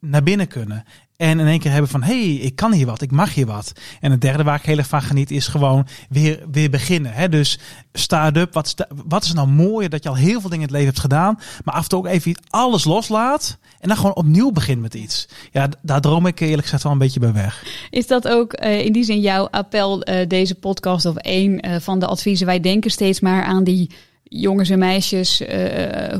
naar 0.00 0.22
binnen 0.22 0.48
kunnen. 0.48 0.84
En 1.22 1.40
in 1.40 1.46
één 1.46 1.58
keer 1.58 1.70
hebben 1.70 1.90
van, 1.90 2.02
hé, 2.02 2.24
hey, 2.24 2.34
ik 2.34 2.56
kan 2.56 2.72
hier 2.72 2.86
wat, 2.86 3.02
ik 3.02 3.10
mag 3.10 3.34
hier 3.34 3.46
wat. 3.46 3.72
En 4.00 4.10
het 4.10 4.20
derde 4.20 4.42
waar 4.42 4.58
ik 4.58 4.64
heel 4.64 4.76
erg 4.76 4.86
van 4.86 5.02
geniet 5.02 5.30
is 5.30 5.46
gewoon 5.46 5.86
weer, 6.08 6.42
weer 6.50 6.70
beginnen. 6.70 7.12
Hè? 7.12 7.28
Dus 7.28 7.58
start-up, 7.92 8.52
wat, 8.52 8.74
wat 9.06 9.24
is 9.24 9.32
nou 9.32 9.48
mooier 9.48 9.90
dat 9.90 10.02
je 10.02 10.08
al 10.08 10.14
heel 10.14 10.40
veel 10.40 10.50
dingen 10.50 10.54
in 10.54 10.60
het 10.60 10.70
leven 10.70 10.86
hebt 10.86 11.00
gedaan. 11.00 11.38
Maar 11.64 11.74
af 11.74 11.82
en 11.82 11.88
toe 11.88 11.98
ook 11.98 12.06
even 12.06 12.36
alles 12.50 12.84
loslaat. 12.84 13.58
En 13.80 13.88
dan 13.88 13.96
gewoon 13.96 14.14
opnieuw 14.14 14.50
begint 14.50 14.80
met 14.80 14.94
iets. 14.94 15.28
Ja, 15.52 15.68
daar 15.82 16.00
droom 16.00 16.26
ik 16.26 16.40
eerlijk 16.40 16.62
gezegd 16.62 16.82
wel 16.82 16.92
een 16.92 16.98
beetje 16.98 17.20
bij 17.20 17.32
weg. 17.32 17.64
Is 17.90 18.06
dat 18.06 18.28
ook 18.28 18.62
uh, 18.62 18.84
in 18.84 18.92
die 18.92 19.04
zin 19.04 19.20
jouw 19.20 19.48
appel, 19.50 20.08
uh, 20.08 20.16
deze 20.28 20.54
podcast 20.54 21.06
of 21.06 21.16
één 21.16 21.68
uh, 21.68 21.76
van 21.80 21.98
de 21.98 22.06
adviezen? 22.06 22.46
Wij 22.46 22.60
denken 22.60 22.90
steeds 22.90 23.20
maar 23.20 23.44
aan 23.44 23.64
die 23.64 23.90
jongens 24.22 24.70
en 24.70 24.78
meisjes, 24.78 25.42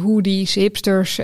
hoodies, 0.03 0.55
hipsters 0.55 1.19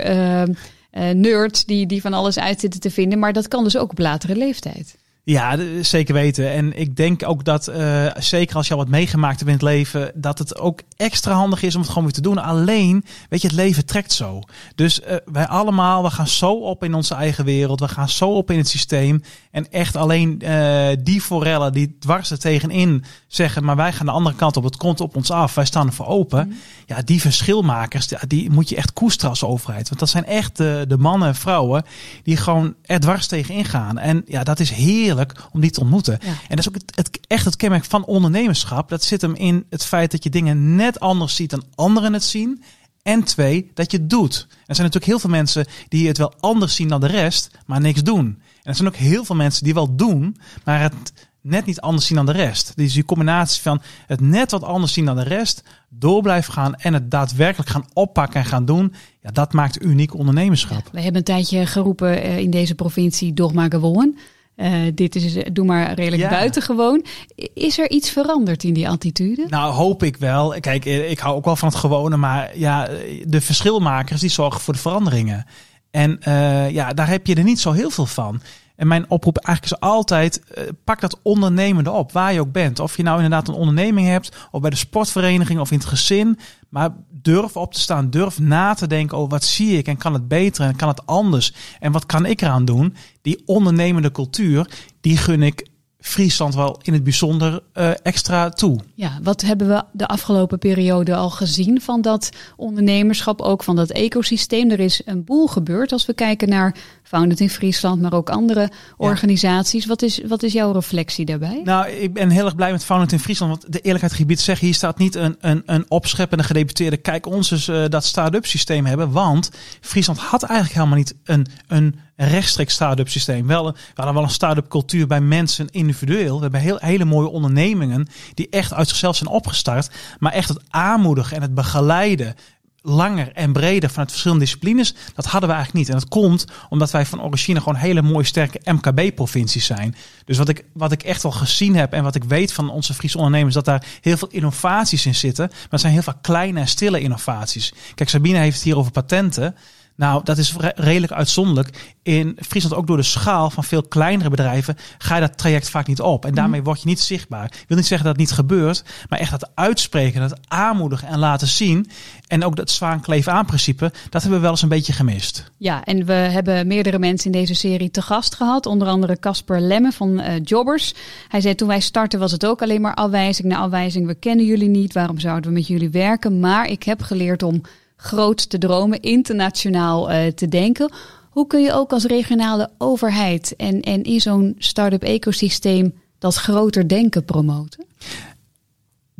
uh, 0.91 1.09
nerds 1.09 1.65
die, 1.65 1.85
die 1.85 2.01
van 2.01 2.13
alles 2.13 2.39
uit 2.39 2.59
zitten 2.59 2.79
te 2.79 2.91
vinden. 2.91 3.19
Maar 3.19 3.33
dat 3.33 3.47
kan 3.47 3.63
dus 3.63 3.77
ook 3.77 3.91
op 3.91 3.99
latere 3.99 4.35
leeftijd. 4.35 4.97
Ja, 5.29 5.57
zeker 5.81 6.13
weten. 6.13 6.51
En 6.51 6.79
ik 6.79 6.95
denk 6.95 7.27
ook 7.27 7.43
dat, 7.43 7.69
uh, 7.69 8.05
zeker 8.17 8.55
als 8.55 8.67
je 8.67 8.73
al 8.73 8.79
wat 8.79 8.89
meegemaakt 8.89 9.39
hebt 9.39 9.49
in 9.49 9.55
het 9.55 9.65
leven, 9.65 10.11
dat 10.15 10.39
het 10.39 10.59
ook 10.59 10.81
extra 10.97 11.33
handig 11.33 11.61
is 11.61 11.75
om 11.75 11.81
het 11.81 11.89
gewoon 11.89 12.03
weer 12.03 12.13
te 12.13 12.21
doen. 12.21 12.37
Alleen, 12.37 13.05
weet 13.29 13.41
je, 13.41 13.47
het 13.47 13.55
leven 13.55 13.85
trekt 13.85 14.11
zo. 14.11 14.41
Dus 14.75 14.99
uh, 14.99 15.15
wij 15.25 15.47
allemaal, 15.47 16.03
we 16.03 16.09
gaan 16.09 16.27
zo 16.27 16.51
op 16.51 16.83
in 16.83 16.93
onze 16.93 17.15
eigen 17.15 17.45
wereld. 17.45 17.79
We 17.79 17.87
gaan 17.87 18.09
zo 18.09 18.29
op 18.29 18.51
in 18.51 18.57
het 18.57 18.67
systeem. 18.67 19.23
En 19.51 19.71
echt 19.71 19.95
alleen 19.95 20.41
uh, 20.43 20.87
die 20.99 21.21
forellen 21.21 21.73
die 21.73 21.97
dwars 21.99 22.31
er 22.31 22.39
tegenin 22.39 23.03
zeggen, 23.27 23.63
maar 23.63 23.75
wij 23.75 23.93
gaan 23.93 24.05
de 24.05 24.11
andere 24.11 24.35
kant 24.35 24.57
op. 24.57 24.63
Het 24.63 24.77
komt 24.77 25.01
op 25.01 25.15
ons 25.15 25.31
af. 25.31 25.55
Wij 25.55 25.65
staan 25.65 25.87
er 25.87 25.93
voor 25.93 26.07
open. 26.07 26.47
Mm. 26.47 26.57
Ja, 26.85 27.01
die 27.01 27.21
verschilmakers, 27.21 28.07
die 28.27 28.49
moet 28.49 28.69
je 28.69 28.75
echt 28.75 28.93
koesteren 28.93 29.29
als 29.29 29.43
overheid. 29.43 29.87
Want 29.87 29.99
dat 29.99 30.09
zijn 30.09 30.25
echt 30.25 30.57
de, 30.57 30.85
de 30.87 30.97
mannen 30.97 31.27
en 31.27 31.35
vrouwen 31.35 31.83
die 32.23 32.37
gewoon 32.37 32.75
er 32.81 32.99
dwars 32.99 33.27
tegenin 33.27 33.65
gaan. 33.65 33.97
En 33.97 34.23
ja, 34.25 34.43
dat 34.43 34.59
is 34.59 34.69
heerlijk 34.69 35.18
om 35.51 35.61
die 35.61 35.71
te 35.71 35.79
ontmoeten. 35.79 36.19
Ja. 36.21 36.27
En 36.27 36.55
dat 36.55 36.59
is 36.59 36.67
ook 36.67 36.73
het, 36.73 36.95
het, 36.95 37.19
echt 37.27 37.45
het 37.45 37.55
kenmerk 37.55 37.85
van 37.85 38.05
ondernemerschap. 38.05 38.89
Dat 38.89 39.03
zit 39.03 39.21
hem 39.21 39.35
in 39.35 39.65
het 39.69 39.85
feit 39.85 40.11
dat 40.11 40.23
je 40.23 40.29
dingen 40.29 40.75
net 40.75 40.99
anders 40.99 41.35
ziet 41.35 41.49
dan 41.49 41.63
anderen 41.75 42.13
het 42.13 42.23
zien. 42.23 42.63
En 43.01 43.23
twee, 43.23 43.71
dat 43.73 43.91
je 43.91 43.97
het 43.97 44.09
doet. 44.09 44.47
Er 44.49 44.75
zijn 44.75 44.87
natuurlijk 44.87 45.05
heel 45.05 45.19
veel 45.19 45.29
mensen 45.29 45.65
die 45.87 46.07
het 46.07 46.17
wel 46.17 46.33
anders 46.39 46.75
zien 46.75 46.87
dan 46.87 46.99
de 46.99 47.07
rest, 47.07 47.51
maar 47.65 47.81
niks 47.81 48.03
doen. 48.03 48.25
En 48.25 48.35
er 48.63 48.75
zijn 48.75 48.87
ook 48.87 48.95
heel 48.95 49.25
veel 49.25 49.35
mensen 49.35 49.63
die 49.63 49.73
wel 49.73 49.95
doen, 49.95 50.37
maar 50.63 50.81
het 50.81 51.13
net 51.41 51.65
niet 51.65 51.81
anders 51.81 52.05
zien 52.05 52.17
dan 52.17 52.25
de 52.25 52.31
rest. 52.31 52.71
Dus 52.75 52.93
die 52.93 53.05
combinatie 53.05 53.61
van 53.61 53.81
het 54.07 54.21
net 54.21 54.51
wat 54.51 54.63
anders 54.63 54.93
zien 54.93 55.05
dan 55.05 55.15
de 55.15 55.23
rest, 55.23 55.63
door 55.89 56.21
blijven 56.21 56.53
gaan 56.53 56.75
en 56.75 56.93
het 56.93 57.11
daadwerkelijk 57.11 57.69
gaan 57.69 57.85
oppakken 57.93 58.39
en 58.39 58.45
gaan 58.45 58.65
doen, 58.65 58.93
ja, 59.21 59.31
dat 59.31 59.53
maakt 59.53 59.83
uniek 59.83 60.15
ondernemerschap. 60.15 60.89
we 60.91 61.01
hebben 61.01 61.17
een 61.17 61.23
tijdje 61.23 61.65
geroepen 61.65 62.23
in 62.23 62.49
deze 62.49 62.75
provincie 62.75 63.33
Dogma 63.33 63.67
gewoon. 63.69 64.17
Eh, 64.59 64.71
dit 64.93 65.15
is, 65.15 65.37
doe 65.51 65.65
maar 65.65 65.93
redelijk 65.93 66.21
Ja. 66.21 66.29
buitengewoon. 66.29 67.05
Is 67.53 67.79
er 67.79 67.89
iets 67.89 68.09
veranderd 68.09 68.63
in 68.63 68.73
die 68.73 68.89
attitude? 68.89 69.45
Nou, 69.49 69.73
hoop 69.73 70.03
ik 70.03 70.17
wel. 70.17 70.55
Kijk, 70.59 70.85
eh, 70.85 71.11
ik 71.11 71.19
hou 71.19 71.35
ook 71.35 71.45
wel 71.45 71.55
van 71.55 71.67
het 71.67 71.77
gewone, 71.77 72.17
maar 72.17 72.57
ja, 72.57 72.87
de 73.25 73.41
verschilmakers 73.41 74.21
die 74.21 74.29
zorgen 74.29 74.61
voor 74.61 74.73
de 74.73 74.79
veranderingen. 74.79 75.45
En 75.91 76.19
eh, 76.21 76.69
ja, 76.69 76.93
daar 76.93 77.07
heb 77.09 77.27
je 77.27 77.35
er 77.35 77.43
niet 77.43 77.59
zo 77.59 77.71
heel 77.71 77.89
veel 77.89 78.05
van. 78.05 78.41
En 78.79 78.87
mijn 78.87 79.09
oproep 79.09 79.37
eigenlijk 79.37 79.75
is 79.75 79.89
altijd, 79.89 80.43
eh, 80.43 80.63
pak 80.83 81.01
dat 81.01 81.19
ondernemende 81.21 81.91
op, 81.91 82.11
waar 82.11 82.33
je 82.33 82.39
ook 82.39 82.51
bent. 82.51 82.79
Of 82.79 82.97
je 82.97 83.03
nou 83.03 83.15
inderdaad 83.15 83.47
een 83.47 83.53
onderneming 83.53 84.07
hebt, 84.07 84.35
of 84.51 84.61
bij 84.61 84.69
de 84.69 84.75
sportvereniging 84.75 85.59
of 85.59 85.71
in 85.71 85.77
het 85.77 85.87
gezin. 85.87 86.39
Maar 86.69 86.89
durf 87.09 87.57
op 87.57 87.73
te 87.73 87.79
staan, 87.79 88.09
durf 88.09 88.39
na 88.39 88.73
te 88.73 88.87
denken 88.87 89.17
over 89.17 89.29
wat 89.29 89.43
zie 89.43 89.77
ik 89.77 89.87
en 89.87 89.97
kan 89.97 90.13
het 90.13 90.27
beter 90.27 90.65
en 90.65 90.75
kan 90.75 90.87
het 90.87 91.05
anders. 91.05 91.53
En 91.79 91.91
wat 91.91 92.05
kan 92.05 92.25
ik 92.25 92.41
eraan 92.41 92.65
doen? 92.65 92.95
Die 93.21 93.41
ondernemende 93.45 94.11
cultuur, 94.11 94.69
die 95.01 95.17
gun 95.17 95.43
ik 95.43 95.68
Friesland 96.01 96.55
wel 96.55 96.79
in 96.81 96.93
het 96.93 97.03
bijzonder 97.03 97.63
eh, 97.73 97.91
extra 98.03 98.49
toe. 98.49 98.79
Ja, 98.93 99.19
wat 99.23 99.41
hebben 99.41 99.67
we 99.67 99.83
de 99.91 100.07
afgelopen 100.07 100.59
periode 100.59 101.15
al 101.15 101.29
gezien 101.29 101.81
van 101.81 102.01
dat 102.01 102.29
ondernemerschap, 102.55 103.41
ook 103.41 103.63
van 103.63 103.75
dat 103.75 103.89
ecosysteem? 103.89 104.71
Er 104.71 104.79
is 104.79 105.01
een 105.05 105.23
boel 105.23 105.47
gebeurd 105.47 105.91
als 105.91 106.05
we 106.05 106.13
kijken 106.13 106.49
naar 106.49 106.75
Founded 107.03 107.39
in 107.39 107.49
Friesland, 107.49 108.01
maar 108.01 108.13
ook 108.13 108.29
andere 108.29 108.71
organisaties. 108.97 109.85
Wat, 109.85 110.01
is, 110.01 110.21
wat 110.27 110.43
is 110.43 110.53
jouw 110.53 110.71
reflectie 110.71 111.25
daarbij? 111.25 111.61
Nou, 111.63 111.87
ik 111.87 112.13
ben 112.13 112.29
heel 112.29 112.45
erg 112.45 112.55
blij 112.55 112.71
met 112.71 112.85
Founded 112.85 113.11
in 113.11 113.19
Friesland. 113.19 113.51
Want 113.51 113.73
de 113.73 113.79
eerlijkheid 113.79 114.13
gebied 114.13 114.39
zeggen, 114.39 114.65
hier 114.65 114.75
staat 114.75 114.97
niet 114.97 115.15
een, 115.15 115.35
een, 115.39 115.63
een 115.65 115.85
opscheppende 115.87 116.43
gedeputeerde. 116.43 116.97
Kijk 116.97 117.25
ons 117.25 117.51
eens 117.51 117.67
eh, 117.67 117.83
dat 117.89 118.05
start-up 118.05 118.45
systeem 118.45 118.85
hebben. 118.85 119.11
Want 119.11 119.51
Friesland 119.81 120.19
had 120.19 120.43
eigenlijk 120.43 120.73
helemaal 120.73 120.97
niet 120.97 121.15
een, 121.23 121.47
een 121.67 121.99
rechtstreeks 122.27 122.73
start-up 122.73 123.09
systeem. 123.09 123.47
Wel, 123.47 123.65
we 123.71 123.77
hadden 123.93 124.13
wel 124.13 124.23
een 124.23 124.29
start-up 124.29 124.67
cultuur 124.67 125.07
bij 125.07 125.21
mensen 125.21 125.69
individueel. 125.69 126.35
We 126.35 126.41
hebben 126.41 126.59
heel, 126.59 126.77
hele 126.79 127.05
mooie 127.05 127.29
ondernemingen 127.29 128.07
die 128.33 128.49
echt 128.49 128.73
uit 128.73 128.87
zichzelf 128.87 129.15
zijn 129.15 129.29
opgestart. 129.29 129.89
Maar 130.19 130.31
echt 130.31 130.49
het 130.49 130.61
aanmoedigen 130.69 131.35
en 131.35 131.41
het 131.41 131.53
begeleiden 131.53 132.35
langer 132.81 133.31
en 133.33 133.53
breder 133.53 133.89
vanuit 133.89 134.09
verschillende 134.09 134.43
disciplines, 134.43 134.93
dat 135.15 135.25
hadden 135.25 135.49
we 135.49 135.55
eigenlijk 135.55 135.73
niet. 135.85 135.95
En 135.95 135.99
dat 136.01 136.09
komt 136.09 136.45
omdat 136.69 136.91
wij 136.91 137.05
van 137.05 137.21
origine 137.21 137.59
gewoon 137.59 137.75
hele 137.75 138.01
mooie 138.01 138.25
sterke 138.25 138.71
MKB-provincies 138.71 139.65
zijn. 139.65 139.95
Dus 140.25 140.37
wat 140.37 140.49
ik, 140.49 140.65
wat 140.73 140.91
ik 140.91 141.03
echt 141.03 141.23
wel 141.23 141.31
gezien 141.31 141.75
heb 141.75 141.93
en 141.93 142.03
wat 142.03 142.15
ik 142.15 142.23
weet 142.23 142.53
van 142.53 142.69
onze 142.69 142.93
Friese 142.93 143.17
ondernemers, 143.17 143.53
dat 143.53 143.65
daar 143.65 143.85
heel 144.01 144.17
veel 144.17 144.29
innovaties 144.31 145.05
in 145.05 145.15
zitten. 145.15 145.47
Maar 145.47 145.67
het 145.69 145.81
zijn 145.81 145.93
heel 145.93 146.01
vaak 146.01 146.21
kleine 146.21 146.59
en 146.59 146.67
stille 146.67 146.99
innovaties. 146.99 147.73
Kijk, 147.95 148.09
Sabine 148.09 148.37
heeft 148.37 148.55
het 148.55 148.63
hier 148.63 148.77
over 148.77 148.91
patenten. 148.91 149.55
Nou, 149.99 150.23
dat 150.23 150.37
is 150.37 150.55
re- 150.57 150.71
redelijk 150.75 151.11
uitzonderlijk. 151.11 151.95
In 152.03 152.37
Friesland, 152.47 152.75
ook 152.75 152.87
door 152.87 152.97
de 152.97 153.03
schaal 153.03 153.49
van 153.49 153.63
veel 153.63 153.83
kleinere 153.83 154.29
bedrijven, 154.29 154.77
ga 154.97 155.15
je 155.15 155.21
dat 155.21 155.37
traject 155.37 155.69
vaak 155.69 155.87
niet 155.87 156.01
op. 156.01 156.25
En 156.25 156.33
daarmee 156.33 156.63
word 156.63 156.81
je 156.81 156.87
niet 156.87 156.99
zichtbaar. 156.99 157.45
Ik 157.45 157.65
wil 157.67 157.77
niet 157.77 157.85
zeggen 157.85 158.07
dat 158.07 158.17
het 158.17 158.25
niet 158.25 158.35
gebeurt, 158.35 158.83
maar 159.09 159.19
echt 159.19 159.31
dat 159.31 159.49
uitspreken, 159.53 160.21
dat 160.21 160.39
aanmoedigen 160.47 161.07
en 161.07 161.19
laten 161.19 161.47
zien. 161.47 161.89
En 162.27 162.43
ook 162.43 162.55
dat 162.55 162.69
zwaan 162.69 163.01
kleef 163.01 163.27
aan 163.27 163.45
principe, 163.45 163.91
dat 164.09 164.21
hebben 164.21 164.31
we 164.31 164.39
wel 164.39 164.51
eens 164.51 164.61
een 164.61 164.69
beetje 164.69 164.93
gemist. 164.93 165.51
Ja, 165.57 165.83
en 165.83 166.05
we 166.05 166.13
hebben 166.13 166.67
meerdere 166.67 166.99
mensen 166.99 167.31
in 167.31 167.39
deze 167.39 167.53
serie 167.53 167.91
te 167.91 168.01
gast 168.01 168.35
gehad. 168.35 168.65
Onder 168.65 168.87
andere 168.87 169.19
Casper 169.19 169.59
Lemme 169.59 169.91
van 169.91 170.19
eh, 170.19 170.43
Jobbers. 170.43 170.93
Hij 171.27 171.41
zei 171.41 171.55
toen 171.55 171.67
wij 171.67 171.79
startten 171.79 172.19
was 172.19 172.31
het 172.31 172.45
ook 172.45 172.61
alleen 172.61 172.81
maar 172.81 172.93
afwijzing 172.93 173.47
na 173.47 173.57
afwijzing. 173.57 174.07
We 174.07 174.15
kennen 174.15 174.45
jullie 174.45 174.69
niet, 174.69 174.93
waarom 174.93 175.19
zouden 175.19 175.49
we 175.49 175.57
met 175.57 175.67
jullie 175.67 175.89
werken? 175.89 176.39
Maar 176.39 176.67
ik 176.67 176.83
heb 176.83 177.01
geleerd 177.01 177.43
om 177.43 177.61
groot 178.01 178.49
te 178.49 178.57
dromen, 178.57 179.01
internationaal 179.01 180.11
eh, 180.11 180.31
te 180.31 180.47
denken. 180.47 180.91
Hoe 181.29 181.47
kun 181.47 181.61
je 181.61 181.73
ook 181.73 181.91
als 181.91 182.05
regionale 182.05 182.69
overheid 182.77 183.55
en, 183.55 183.81
en 183.81 184.03
in 184.03 184.21
zo'n 184.21 184.55
start-up 184.57 185.03
ecosysteem 185.03 185.93
dat 186.19 186.35
groter 186.35 186.87
denken 186.87 187.25
promoten? 187.25 187.87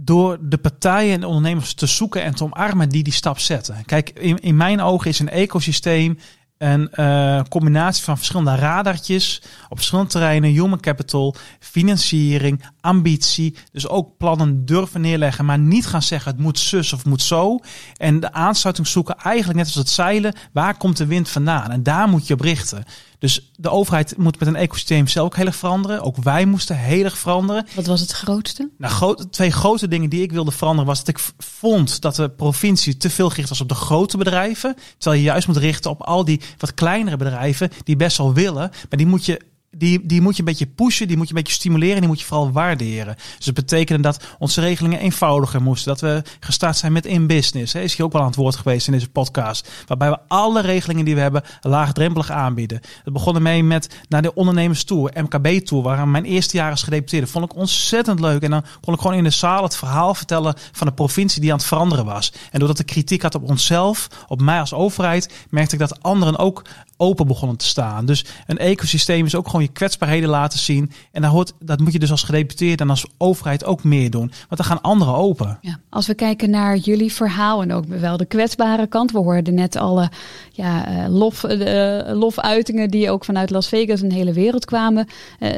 door 0.01 0.37
de 0.41 0.57
partijen 0.57 1.13
en 1.13 1.19
de 1.19 1.27
ondernemers 1.27 1.73
te 1.73 1.85
zoeken 1.85 2.23
en 2.23 2.35
te 2.35 2.43
omarmen 2.43 2.89
die 2.89 3.03
die 3.03 3.13
stap 3.13 3.39
zetten. 3.39 3.85
Kijk, 3.85 4.09
in, 4.09 4.39
in 4.39 4.57
mijn 4.57 4.81
ogen 4.81 5.09
is 5.09 5.19
een 5.19 5.29
ecosysteem 5.29 6.17
een 6.59 6.91
eh, 6.91 7.41
combinatie 7.49 8.03
van 8.03 8.17
verschillende 8.17 8.55
radartjes 8.55 9.41
op 9.69 9.77
verschillende 9.77 10.09
terreinen, 10.09 10.49
human 10.49 10.79
capital, 10.79 11.35
financiering, 11.59 12.63
ambitie. 12.81 13.55
Dus 13.71 13.87
ook 13.87 14.17
plannen 14.17 14.65
durven 14.65 15.01
neerleggen, 15.01 15.45
maar 15.45 15.59
niet 15.59 15.85
gaan 15.85 16.01
zeggen 16.01 16.31
het 16.31 16.41
moet 16.41 16.59
zus 16.59 16.93
of 16.93 17.05
moet 17.05 17.21
zo. 17.21 17.59
En 17.97 18.19
de 18.19 18.31
aansluiting 18.31 18.87
zoeken, 18.87 19.15
eigenlijk 19.17 19.57
net 19.57 19.67
als 19.67 19.75
het 19.75 19.89
zeilen, 19.89 20.35
waar 20.53 20.77
komt 20.77 20.97
de 20.97 21.05
wind 21.05 21.29
vandaan? 21.29 21.71
En 21.71 21.83
daar 21.83 22.07
moet 22.07 22.27
je 22.27 22.33
op 22.33 22.41
richten. 22.41 22.83
Dus 23.19 23.51
de 23.55 23.69
overheid 23.69 24.17
moet 24.17 24.39
met 24.39 24.47
een 24.47 24.55
ecosysteem 24.55 25.07
zelf 25.07 25.25
ook 25.25 25.35
heel 25.35 25.45
erg 25.45 25.55
veranderen. 25.55 26.01
Ook 26.01 26.17
wij 26.17 26.45
moesten 26.45 26.77
heel 26.77 27.03
erg 27.03 27.17
veranderen. 27.17 27.67
Wat 27.75 27.85
was 27.85 28.01
het 28.01 28.11
grootste? 28.11 28.69
Nou, 28.77 29.25
twee 29.29 29.51
grote 29.51 29.87
dingen 29.87 30.09
die 30.09 30.21
ik 30.21 30.31
wilde 30.31 30.51
veranderen 30.51 30.87
was 30.87 30.99
dat 30.99 31.07
ik 31.07 31.19
vond 31.37 32.01
dat 32.01 32.15
de 32.15 32.29
provincie 32.29 32.97
te 32.97 33.09
veel 33.09 33.29
gericht 33.29 33.49
was 33.49 33.61
op 33.61 33.69
de 33.69 33.75
grote 33.75 34.17
bedrijven. 34.17 34.75
Terwijl 34.97 35.21
je 35.21 35.27
juist 35.27 35.47
moet 35.47 35.57
richten 35.57 35.91
op 35.91 36.01
al 36.01 36.25
die 36.25 36.41
wat 36.57 36.73
kleinere 36.73 37.17
bedrijven 37.17 37.71
die 37.83 37.95
best 37.95 38.17
wel 38.17 38.33
willen, 38.33 38.71
maar 38.89 38.97
die 38.97 39.07
moet 39.07 39.25
je 39.25 39.41
die, 39.71 40.05
die 40.05 40.21
moet 40.21 40.33
je 40.33 40.39
een 40.39 40.45
beetje 40.45 40.67
pushen, 40.67 41.07
die 41.07 41.17
moet 41.17 41.27
je 41.27 41.33
een 41.33 41.41
beetje 41.41 41.57
stimuleren, 41.57 41.99
die 41.99 42.07
moet 42.07 42.19
je 42.19 42.25
vooral 42.25 42.51
waarderen. 42.51 43.15
Dus 43.37 43.45
dat 43.45 43.53
betekende 43.53 44.01
dat 44.01 44.23
onze 44.39 44.61
regelingen 44.61 44.99
eenvoudiger 44.99 45.61
moesten. 45.61 45.87
Dat 45.91 46.01
we 46.01 46.21
gestart 46.39 46.77
zijn 46.77 46.91
met 46.91 47.05
in-business. 47.05 47.75
Is 47.75 47.95
hier 47.95 48.05
ook 48.05 48.11
wel 48.11 48.21
aan 48.21 48.27
het 48.27 48.35
woord 48.35 48.55
geweest 48.55 48.87
in 48.87 48.93
deze 48.93 49.09
podcast. 49.09 49.69
Waarbij 49.87 50.09
we 50.09 50.19
alle 50.27 50.61
regelingen 50.61 51.05
die 51.05 51.15
we 51.15 51.21
hebben 51.21 51.43
laagdrempelig 51.61 52.31
aanbieden. 52.31 52.81
Het 53.03 53.13
begon 53.13 53.35
ermee 53.35 53.63
met 53.63 53.89
naar 54.07 54.21
de 54.21 54.33
ondernemerstour, 54.33 55.11
MKB-tour, 55.15 55.83
waar 55.83 56.07
mijn 56.07 56.25
eerste 56.25 56.57
jaar 56.57 56.71
als 56.71 56.83
gedeputeerde. 56.83 57.27
Vond 57.27 57.45
ik 57.45 57.55
ontzettend 57.55 58.19
leuk. 58.19 58.41
En 58.41 58.51
dan 58.51 58.65
kon 58.81 58.93
ik 58.93 58.99
gewoon 58.99 59.15
in 59.17 59.23
de 59.23 59.29
zaal 59.29 59.63
het 59.63 59.75
verhaal 59.75 60.13
vertellen 60.13 60.55
van 60.71 60.87
de 60.87 60.93
provincie 60.93 61.41
die 61.41 61.51
aan 61.51 61.57
het 61.57 61.67
veranderen 61.67 62.05
was. 62.05 62.33
En 62.51 62.59
doordat 62.59 62.79
ik 62.79 62.85
kritiek 62.85 63.21
had 63.21 63.35
op 63.35 63.49
onszelf, 63.49 64.07
op 64.27 64.41
mij 64.41 64.59
als 64.59 64.73
overheid, 64.73 65.33
merkte 65.49 65.73
ik 65.73 65.79
dat 65.79 66.03
anderen 66.03 66.37
ook 66.37 66.63
open 66.99 67.27
begonnen 67.27 67.57
te 67.57 67.65
staan. 67.65 68.05
Dus 68.05 68.25
een 68.47 68.57
ecosysteem 68.57 69.25
is 69.25 69.35
ook 69.35 69.45
gewoon 69.45 69.61
je 69.61 69.71
kwetsbaarheden 69.71 70.29
laten 70.29 70.59
zien. 70.59 70.91
En 71.11 71.21
daar 71.21 71.31
hoort, 71.31 71.53
dat 71.59 71.79
moet 71.79 71.93
je 71.93 71.99
dus 71.99 72.11
als 72.11 72.23
gedeputeerde 72.23 72.83
en 72.83 72.89
als 72.89 73.05
overheid 73.17 73.65
ook 73.65 73.83
meer 73.83 74.09
doen. 74.09 74.31
Want 74.47 74.57
dan 74.57 74.65
gaan 74.65 74.81
anderen 74.81 75.13
open. 75.13 75.57
Ja, 75.61 75.79
als 75.89 76.07
we 76.07 76.13
kijken 76.13 76.49
naar 76.49 76.77
jullie 76.77 77.13
verhaal 77.13 77.61
en 77.61 77.73
ook 77.73 77.85
wel 77.85 78.17
de 78.17 78.25
kwetsbare 78.25 78.87
kant. 78.87 79.11
We 79.11 79.17
hoorden 79.17 79.53
net 79.53 79.75
alle 79.75 80.11
ja, 80.51 80.87
eh, 80.87 81.09
lof, 81.09 81.43
eh, 81.43 82.13
lofuitingen 82.13 82.89
die 82.89 83.11
ook 83.11 83.25
vanuit 83.25 83.49
Las 83.49 83.67
Vegas 83.67 84.01
en 84.01 84.09
de 84.09 84.15
hele 84.15 84.33
wereld 84.33 84.65
kwamen. 84.65 85.07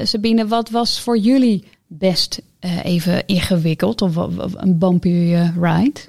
Sabine, 0.03 0.47
wat 0.47 0.69
was 0.69 0.99
voor 0.99 1.17
jullie 1.17 1.63
best 1.87 2.41
even 2.83 3.25
ingewikkeld 3.25 4.01
of, 4.01 4.15
een 4.55 4.77
bumpy 4.77 5.35
ride? 5.59 5.99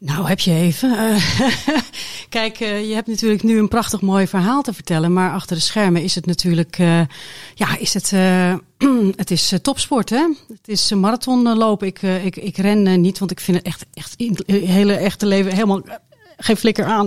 Nou, 0.00 0.28
heb 0.28 0.40
je 0.40 0.52
even. 0.52 0.96
Eh, 1.00 1.78
Kijk, 2.28 2.60
eh, 2.60 2.88
je 2.88 2.94
hebt 2.94 3.06
natuurlijk 3.06 3.42
nu 3.42 3.58
een 3.58 3.68
prachtig 3.68 4.00
mooi 4.00 4.26
verhaal 4.26 4.62
te 4.62 4.72
vertellen, 4.72 5.12
maar 5.12 5.32
achter 5.32 5.56
de 5.56 5.62
schermen 5.62 6.02
is 6.02 6.14
het 6.14 6.26
natuurlijk, 6.26 6.78
eh, 6.78 7.00
ja, 7.54 7.76
is 7.78 7.94
het, 7.94 8.10
het 9.16 9.30
is 9.30 9.54
topsport, 9.62 10.10
hè? 10.10 10.26
Het 10.48 10.68
is 10.68 10.92
marathonlopen. 10.92 11.86
Ik, 11.86 12.02
ik, 12.02 12.36
ik 12.36 12.56
ren 12.56 13.00
niet, 13.00 13.18
want 13.18 13.30
ik 13.30 13.40
vind 13.40 13.56
het 13.56 13.66
echt, 13.66 13.86
echt 13.94 14.14
in 14.16 14.38
het 14.46 14.66
hele 14.66 14.94
echte 14.94 15.26
leven 15.26 15.52
helemaal 15.52 15.82
geen 16.36 16.56
flikker 16.56 16.84
aan. 16.84 17.06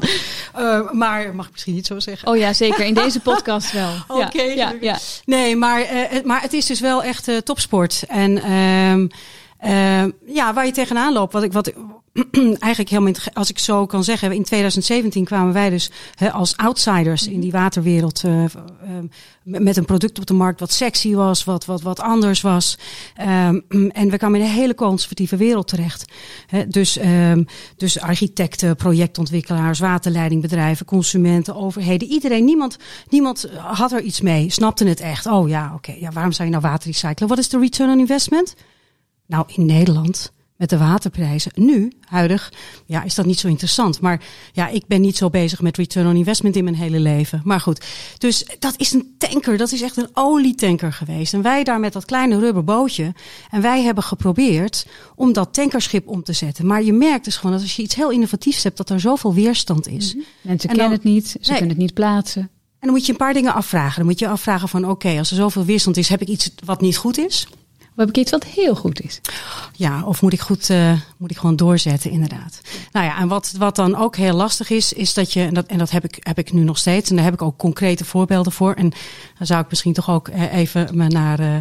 Maar 0.91 1.35
mag 1.35 1.45
ik 1.45 1.51
misschien 1.51 1.73
niet 1.73 1.87
zo 1.87 1.99
zeggen. 1.99 2.27
Oh 2.27 2.37
ja, 2.37 2.53
zeker. 2.53 2.85
In 2.85 2.93
deze 2.93 3.19
podcast 3.29 3.71
wel. 3.71 3.91
Oké, 4.07 4.41
ja, 4.41 4.73
ja. 4.81 4.99
Nee, 5.25 5.55
maar, 5.55 5.87
maar 6.23 6.41
het 6.41 6.53
is 6.53 6.65
dus 6.65 6.79
wel 6.79 7.03
echt 7.03 7.45
topsport. 7.45 8.03
En 8.07 8.41
ehm, 9.63 10.11
ja, 10.25 10.53
waar 10.53 10.65
je 10.65 10.71
tegenaan 10.71 11.13
loopt, 11.13 11.33
wat 11.33 11.43
ik, 11.43 11.53
wat 11.53 11.73
eigenlijk 12.59 12.89
helemaal, 12.89 13.13
als 13.33 13.49
ik 13.49 13.59
zo 13.59 13.85
kan 13.85 14.03
zeggen, 14.03 14.31
in 14.31 14.43
2017 14.43 15.25
kwamen 15.25 15.53
wij 15.53 15.69
dus 15.69 15.91
hè, 16.15 16.31
als 16.31 16.57
outsiders 16.57 17.27
in 17.27 17.39
die 17.39 17.51
waterwereld 17.51 18.23
eh, 18.23 18.43
ehm, 18.43 19.07
met 19.43 19.77
een 19.77 19.85
product 19.85 20.19
op 20.19 20.25
de 20.25 20.33
markt 20.33 20.59
wat 20.59 20.71
sexy 20.71 21.13
was, 21.13 21.43
wat, 21.43 21.65
wat, 21.65 21.81
wat 21.81 21.99
anders 21.99 22.41
was. 22.41 22.77
Ehm, 23.15 23.59
en 23.89 24.09
we 24.09 24.17
kwamen 24.17 24.39
in 24.39 24.45
een 24.45 24.51
hele 24.51 24.75
conservatieve 24.75 25.35
wereld 25.35 25.67
terecht. 25.67 26.05
Hè, 26.47 26.67
dus, 26.67 26.97
ehm, 26.97 27.43
dus 27.77 27.99
architecten, 27.99 28.75
projectontwikkelaars, 28.75 29.79
waterleidingbedrijven, 29.79 30.85
consumenten, 30.85 31.55
overheden. 31.55 32.07
Iedereen, 32.07 32.45
niemand, 32.45 32.77
niemand 33.09 33.49
had 33.57 33.91
er 33.91 34.01
iets 34.01 34.21
mee, 34.21 34.49
snapte 34.49 34.85
het 34.85 34.99
echt. 34.99 35.25
Oh 35.25 35.49
ja, 35.49 35.71
oké, 35.75 35.95
ja, 35.99 36.11
waarom 36.11 36.31
zou 36.31 36.47
je 36.47 36.53
nou 36.53 36.67
water 36.67 36.87
recyclen? 36.87 37.29
Wat 37.29 37.37
is 37.37 37.49
de 37.49 37.59
return 37.59 37.91
on 37.91 37.99
investment? 37.99 38.55
Nou, 39.27 39.45
in 39.55 39.65
Nederland, 39.65 40.31
met 40.55 40.69
de 40.69 40.77
waterprijzen, 40.77 41.51
nu, 41.55 41.91
huidig, 42.07 42.53
ja, 42.85 43.03
is 43.03 43.15
dat 43.15 43.25
niet 43.25 43.39
zo 43.39 43.47
interessant. 43.47 43.99
Maar 44.01 44.23
ja, 44.53 44.67
ik 44.67 44.87
ben 44.87 45.01
niet 45.01 45.17
zo 45.17 45.29
bezig 45.29 45.61
met 45.61 45.77
return 45.77 46.07
on 46.07 46.15
investment 46.15 46.55
in 46.55 46.63
mijn 46.63 46.75
hele 46.75 46.99
leven. 46.99 47.41
Maar 47.43 47.59
goed, 47.59 47.85
dus 48.17 48.45
dat 48.59 48.73
is 48.77 48.91
een 48.93 49.15
tanker, 49.17 49.57
dat 49.57 49.71
is 49.71 49.81
echt 49.81 49.97
een 49.97 50.09
olietanker 50.13 50.93
geweest. 50.93 51.33
En 51.33 51.41
wij 51.41 51.63
daar 51.63 51.79
met 51.79 51.93
dat 51.93 52.05
kleine 52.05 52.39
rubberbootje. 52.39 53.13
En 53.51 53.61
wij 53.61 53.81
hebben 53.83 54.03
geprobeerd 54.03 54.85
om 55.15 55.33
dat 55.33 55.53
tankerschip 55.53 56.07
om 56.07 56.23
te 56.23 56.33
zetten. 56.33 56.65
Maar 56.65 56.83
je 56.83 56.93
merkt 56.93 57.25
dus 57.25 57.35
gewoon 57.35 57.51
dat 57.51 57.61
als 57.61 57.75
je 57.75 57.81
iets 57.83 57.95
heel 57.95 58.11
innovatiefs 58.11 58.63
hebt, 58.63 58.77
dat 58.77 58.89
er 58.89 58.99
zoveel 58.99 59.33
weerstand 59.33 59.87
is. 59.87 60.15
Mensen 60.41 60.69
En 60.69 60.75
kennen 60.75 60.95
het 60.97 61.03
niet, 61.03 61.27
ze 61.27 61.37
Nee. 61.41 61.49
kunnen 61.57 61.69
het 61.69 61.77
niet 61.77 61.93
plaatsen. 61.93 62.49
dan 62.79 62.91
moet 62.91 63.05
je 63.05 63.11
een 63.11 63.17
paar 63.17 63.33
dingen 63.33 63.53
afvragen. 63.53 63.95
Dan 63.97 64.05
moet 64.05 64.19
je 64.19 64.27
afvragen 64.27 64.69
van 64.69 64.89
oké, 64.89 65.17
als 65.17 65.29
er 65.29 65.35
zoveel 65.35 65.65
weerstand 65.65 65.97
is, 65.97 66.09
heb 66.09 66.21
ik 66.21 66.27
iets 66.27 66.51
wat 66.65 66.81
niet 66.81 66.97
goed 66.97 67.17
is? 67.17 67.47
Of 67.95 67.99
heb 67.99 68.09
ik 68.09 68.17
iets 68.17 68.31
wat 68.31 68.43
heel 68.43 68.75
goed 68.75 69.01
is? 69.01 69.21
Ja, 69.75 70.03
of 70.05 70.21
moet 70.21 70.33
ik 70.33 70.41
goed, 70.41 70.69
uh, 70.69 70.99
moet 71.17 71.31
ik 71.31 71.37
gewoon 71.37 71.55
doorzetten, 71.55 72.11
inderdaad. 72.11 72.61
Nou 72.91 73.05
ja, 73.05 73.17
en 73.17 73.27
wat, 73.27 73.53
wat 73.57 73.75
dan 73.75 73.95
ook 73.95 74.15
heel 74.15 74.33
lastig 74.33 74.69
is, 74.69 74.93
is 74.93 75.13
dat 75.13 75.33
je, 75.33 75.41
en 75.41 75.53
dat, 75.53 75.65
en 75.65 75.77
dat 75.77 75.91
heb, 75.91 76.03
ik, 76.03 76.17
heb 76.19 76.37
ik 76.37 76.53
nu 76.53 76.63
nog 76.63 76.77
steeds, 76.77 77.09
en 77.09 77.15
daar 77.15 77.25
heb 77.25 77.33
ik 77.33 77.41
ook 77.41 77.57
concrete 77.57 78.05
voorbeelden 78.05 78.51
voor. 78.51 78.73
En 78.73 78.89
dan 79.37 79.47
zou 79.47 79.61
ik 79.61 79.69
misschien 79.69 79.93
toch 79.93 80.09
ook 80.09 80.29
even 80.51 80.89
me 80.97 81.07
naar. 81.07 81.39
Uh, 81.39 81.55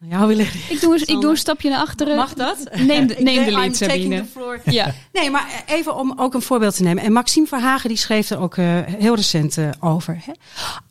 ja, 0.00 0.26
willen. 0.26 0.46
Ik 0.68 0.80
doe, 0.80 0.98
ik 0.98 1.20
doe 1.20 1.30
een 1.30 1.36
stapje 1.36 1.70
naar 1.70 1.80
achteren. 1.80 2.16
Mag 2.16 2.34
dat? 2.34 2.58
Neem 2.74 3.06
de, 3.06 3.16
neem 3.22 3.44
de 3.44 3.50
lead, 3.50 3.76
Sabine. 3.76 4.24
Ja. 4.64 4.94
Nee, 5.12 5.30
maar 5.30 5.64
even 5.66 5.96
om 5.96 6.12
ook 6.16 6.34
een 6.34 6.42
voorbeeld 6.42 6.76
te 6.76 6.82
nemen. 6.82 7.02
En 7.02 7.12
Maxime 7.12 7.46
Verhagen 7.46 7.88
die 7.88 7.98
schreef 7.98 8.30
er 8.30 8.38
ook 8.38 8.56
uh, 8.56 8.80
heel 8.84 9.14
recent 9.14 9.56
uh, 9.56 9.70
over. 9.80 10.18
Hè? 10.24 10.32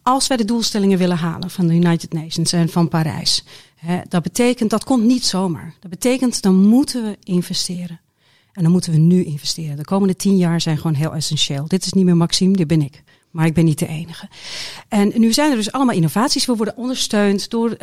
Als 0.04 0.28
wij 0.28 0.38
de 0.38 0.46
doelstellingen 0.46 0.98
willen 0.98 1.18
halen 1.18 1.50
van 1.50 1.68
de 1.68 1.74
United 1.74 2.14
Nations 2.14 2.52
en 2.52 2.70
van 2.70 2.88
Parijs. 2.88 3.44
Dat 4.08 4.24
betekent, 4.24 4.70
dat 4.70 4.84
komt 4.84 5.04
niet 5.04 5.26
zomaar. 5.26 5.74
Dat 5.80 5.90
betekent, 5.90 6.42
dan 6.42 6.56
moeten 6.56 7.04
we 7.04 7.18
investeren. 7.24 8.00
En 8.54 8.64
dan 8.64 8.72
moeten 8.72 8.92
we 8.92 8.98
nu 8.98 9.24
investeren. 9.24 9.78
De 9.78 9.84
komende 9.84 10.16
tien 10.16 10.38
jaar 10.38 10.62
zijn 10.62 10.78
gewoon 10.78 10.94
heel 10.94 11.14
essentieel. 11.14 11.68
Dit 11.68 11.86
is 11.86 11.94
niet 11.94 12.06
meer 12.06 12.18
Maxime, 12.18 12.56
dit 12.56 12.68
ben 12.68 12.82
ik. 12.82 13.04
Maar 13.32 13.46
ik 13.46 13.54
ben 13.54 13.66
niet 13.66 13.80
de 13.80 13.88
enige. 13.88 14.30
En 14.88 15.12
nu 15.16 15.34
zijn 15.34 15.50
er 15.50 15.58
dus 15.58 15.72
allemaal 15.72 15.96
innovaties. 15.96 16.46
We 16.46 16.56
worden 16.56 16.78
ondersteund 16.78 17.50
door 17.50 17.70
uh, 17.70 17.78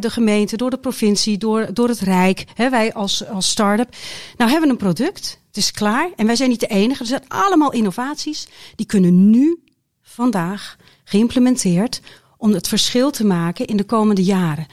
de 0.00 0.10
gemeente, 0.10 0.56
door 0.56 0.70
de 0.70 0.78
provincie, 0.78 1.38
door, 1.38 1.68
door 1.72 1.88
het 1.88 2.00
Rijk. 2.00 2.44
Wij 2.56 2.94
als, 2.94 3.26
als 3.26 3.48
start-up. 3.48 3.94
Nou 4.36 4.50
hebben 4.50 4.68
we 4.68 4.74
een 4.74 4.94
product. 4.94 5.40
Het 5.46 5.56
is 5.56 5.70
klaar. 5.70 6.10
En 6.16 6.26
wij 6.26 6.36
zijn 6.36 6.50
niet 6.50 6.60
de 6.60 6.66
enige. 6.66 7.00
Er 7.00 7.06
zijn 7.06 7.28
allemaal 7.28 7.72
innovaties. 7.72 8.48
Die 8.76 8.86
kunnen 8.86 9.30
nu, 9.30 9.62
vandaag, 10.02 10.76
geïmplementeerd. 11.04 12.00
Om 12.36 12.52
het 12.52 12.68
verschil 12.68 13.10
te 13.10 13.24
maken 13.24 13.66
in 13.66 13.76
de 13.76 13.84
komende 13.84 14.22
jaren. 14.22 14.66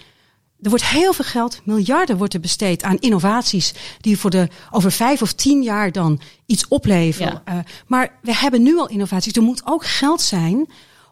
Er 0.63 0.70
wordt 0.70 0.86
heel 0.86 1.13
veel 1.13 1.25
geld, 1.25 1.62
miljarden 1.63 2.17
wordt 2.17 2.34
er 2.34 2.39
besteed 2.39 2.84
aan 2.84 2.98
innovaties 3.00 3.74
die 4.01 4.17
voor 4.17 4.29
de 4.29 4.48
over 4.72 4.91
vijf 4.91 5.22
of 5.22 5.34
tien 5.34 5.63
jaar 5.63 5.91
dan 5.91 6.20
iets 6.46 6.67
opleveren. 6.67 7.41
Ja. 7.46 7.53
Uh, 7.53 7.60
maar 7.88 8.20
we 8.22 8.36
hebben 8.36 8.63
nu 8.63 8.77
al 8.77 8.89
innovaties. 8.89 9.34
Er 9.34 9.41
moet 9.41 9.62
ook 9.65 9.86
geld 9.86 10.22
zijn 10.22 10.70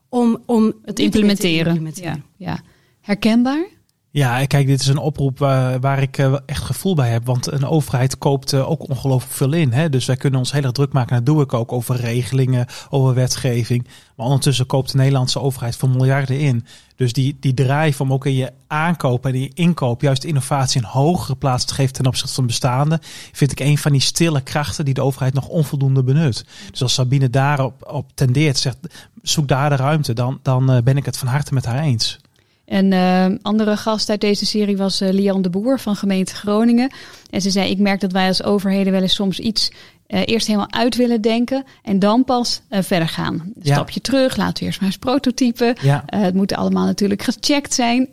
om, 0.09 0.43
om 0.45 0.73
het 0.85 0.99
implementeren. 0.99 1.63
Te 1.63 1.69
implementeren. 1.69 2.25
Ja, 2.37 2.51
ja. 2.51 2.59
Herkenbaar? 3.01 3.65
Ja, 4.13 4.45
kijk, 4.45 4.67
dit 4.67 4.81
is 4.81 4.87
een 4.87 4.97
oproep 4.97 5.37
waar 5.79 6.01
ik 6.01 6.17
uh, 6.17 6.35
echt 6.45 6.63
gevoel 6.63 6.95
bij 6.95 7.09
heb. 7.09 7.25
Want 7.25 7.51
een 7.51 7.65
overheid 7.65 8.17
koopt 8.17 8.53
uh, 8.53 8.69
ook 8.69 8.89
ongelooflijk 8.89 9.33
veel 9.33 9.53
in. 9.53 9.71
Hè? 9.71 9.89
Dus 9.89 10.05
wij 10.05 10.15
kunnen 10.15 10.39
ons 10.39 10.51
heel 10.51 10.61
erg 10.61 10.71
druk 10.71 10.93
maken, 10.93 11.15
dat 11.15 11.25
doe 11.25 11.41
ik 11.41 11.53
ook, 11.53 11.71
over 11.71 11.95
regelingen, 11.95 12.65
over 12.89 13.13
wetgeving. 13.13 13.87
Maar 14.15 14.25
ondertussen 14.25 14.65
koopt 14.65 14.91
de 14.91 14.97
Nederlandse 14.97 15.39
overheid 15.39 15.75
voor 15.75 15.89
miljarden 15.89 16.39
in. 16.39 16.65
Dus 16.95 17.13
die, 17.13 17.37
die 17.39 17.53
drive 17.53 18.03
om 18.03 18.13
ook 18.13 18.25
in 18.25 18.33
je 18.33 18.51
aankoop 18.67 19.25
en 19.25 19.33
in 19.33 19.41
je 19.41 19.51
inkoop 19.53 20.01
juist 20.01 20.23
innovatie 20.23 20.81
een 20.81 20.87
hogere 20.87 21.35
plaats 21.35 21.65
te 21.65 21.73
geven 21.73 21.93
ten 21.93 22.05
opzichte 22.05 22.33
van 22.33 22.45
bestaande, 22.45 22.99
vind 23.31 23.51
ik 23.51 23.59
een 23.59 23.77
van 23.77 23.91
die 23.91 24.01
stille 24.01 24.41
krachten 24.41 24.85
die 24.85 24.93
de 24.93 25.03
overheid 25.03 25.33
nog 25.33 25.47
onvoldoende 25.47 26.03
benut. 26.03 26.45
Dus 26.71 26.81
als 26.81 26.93
Sabine 26.93 27.29
daarop 27.29 27.91
op 27.91 28.11
tendeert, 28.13 28.57
zegt 28.57 28.77
zoek 29.21 29.47
daar 29.47 29.69
de 29.69 29.75
ruimte, 29.75 30.13
dan, 30.13 30.39
dan 30.41 30.81
ben 30.83 30.97
ik 30.97 31.05
het 31.05 31.17
van 31.17 31.27
harte 31.27 31.53
met 31.53 31.65
haar 31.65 31.79
eens. 31.79 32.19
Een 32.71 32.91
uh, 32.91 33.25
andere 33.41 33.77
gast 33.77 34.09
uit 34.09 34.21
deze 34.21 34.45
serie 34.45 34.77
was 34.77 35.01
uh, 35.01 35.09
Lian 35.09 35.41
de 35.41 35.49
Boer 35.49 35.79
van 35.79 35.95
gemeente 35.95 36.35
Groningen. 36.35 36.91
En 37.29 37.41
ze 37.41 37.49
zei, 37.49 37.69
ik 37.69 37.79
merk 37.79 37.99
dat 37.99 38.11
wij 38.11 38.27
als 38.27 38.43
overheden 38.43 38.91
wel 38.91 39.01
eens 39.01 39.13
soms 39.13 39.39
iets 39.39 39.71
uh, 40.13 40.21
eerst 40.25 40.47
helemaal 40.47 40.71
uit 40.71 40.95
willen 40.95 41.21
denken 41.21 41.63
en 41.83 41.99
dan 41.99 42.23
pas 42.23 42.61
uh, 42.69 42.79
verder 42.81 43.07
gaan. 43.09 43.33
Een 43.33 43.53
Ja. 43.61 43.73
stapje 43.73 44.01
terug, 44.01 44.37
laten 44.37 44.59
we 44.59 44.65
eerst 44.65 44.79
maar 44.79 44.89
eens 44.89 44.97
prototypen. 44.97 45.75
Ja. 45.81 46.03
Uh, 46.13 46.21
het 46.21 46.33
moet 46.33 46.53
allemaal 46.53 46.85
natuurlijk 46.85 47.21
gecheckt 47.23 47.73
zijn. 47.73 48.07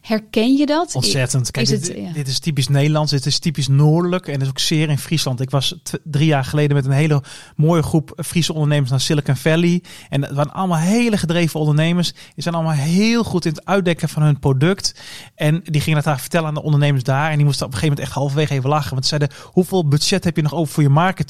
Herken 0.00 0.56
je 0.56 0.66
dat? 0.66 0.94
Ontzettend. 0.94 1.50
Kijk, 1.50 1.66
Is 1.66 1.72
het- 1.72 1.84
dit, 1.84 1.96
ja. 1.96 2.12
dit 2.12 2.28
is 2.28 2.38
typisch 2.38 2.68
Nederlands, 2.68 3.10
dit 3.10 3.26
is 3.26 3.38
typisch 3.38 3.68
Noordelijk 3.68 4.26
en 4.28 4.40
is 4.40 4.48
ook 4.48 4.58
zeer 4.58 4.88
in 4.88 4.98
Friesland. 4.98 5.40
Ik 5.40 5.50
was 5.50 5.74
drie 6.04 6.26
jaar 6.26 6.44
geleden 6.44 6.76
met 6.76 6.84
een 6.84 6.90
hele 6.92 7.22
mooie 7.56 7.82
groep 7.82 8.12
Friese 8.26 8.52
ondernemers 8.52 8.90
naar 8.90 9.00
Silicon 9.00 9.36
Valley. 9.36 9.82
En 10.08 10.20
dat 10.20 10.30
waren 10.30 10.52
allemaal 10.52 10.78
hele 10.78 11.16
gedreven 11.16 11.60
ondernemers. 11.60 12.12
Die 12.12 12.42
zijn 12.42 12.54
allemaal 12.54 12.72
heel 12.72 13.24
goed 13.24 13.44
in 13.44 13.50
het 13.52 13.64
uitdekken 13.64 14.08
van 14.08 14.22
hun 14.22 14.38
product. 14.38 14.94
En 15.34 15.60
die 15.64 15.80
gingen 15.80 15.94
dat 15.94 16.04
daar 16.04 16.20
vertellen 16.20 16.48
aan 16.48 16.54
de 16.54 16.62
ondernemers 16.62 17.04
daar. 17.04 17.30
En 17.30 17.36
die 17.36 17.44
moesten 17.44 17.66
op 17.66 17.72
een 17.72 17.78
gegeven 17.78 17.96
moment 17.96 18.08
echt 18.14 18.18
halverwege 18.18 18.54
even 18.54 18.68
lachen. 18.68 18.90
Want 18.92 19.06
ze 19.06 19.16
zeiden, 19.16 19.38
hoeveel 19.44 19.88
budget 19.88 20.24
heb 20.24 20.36
je 20.36 20.42
nog 20.42 20.54
over 20.54 20.74
voor 20.74 20.82
je 20.82 20.88
marketing? 20.88 21.26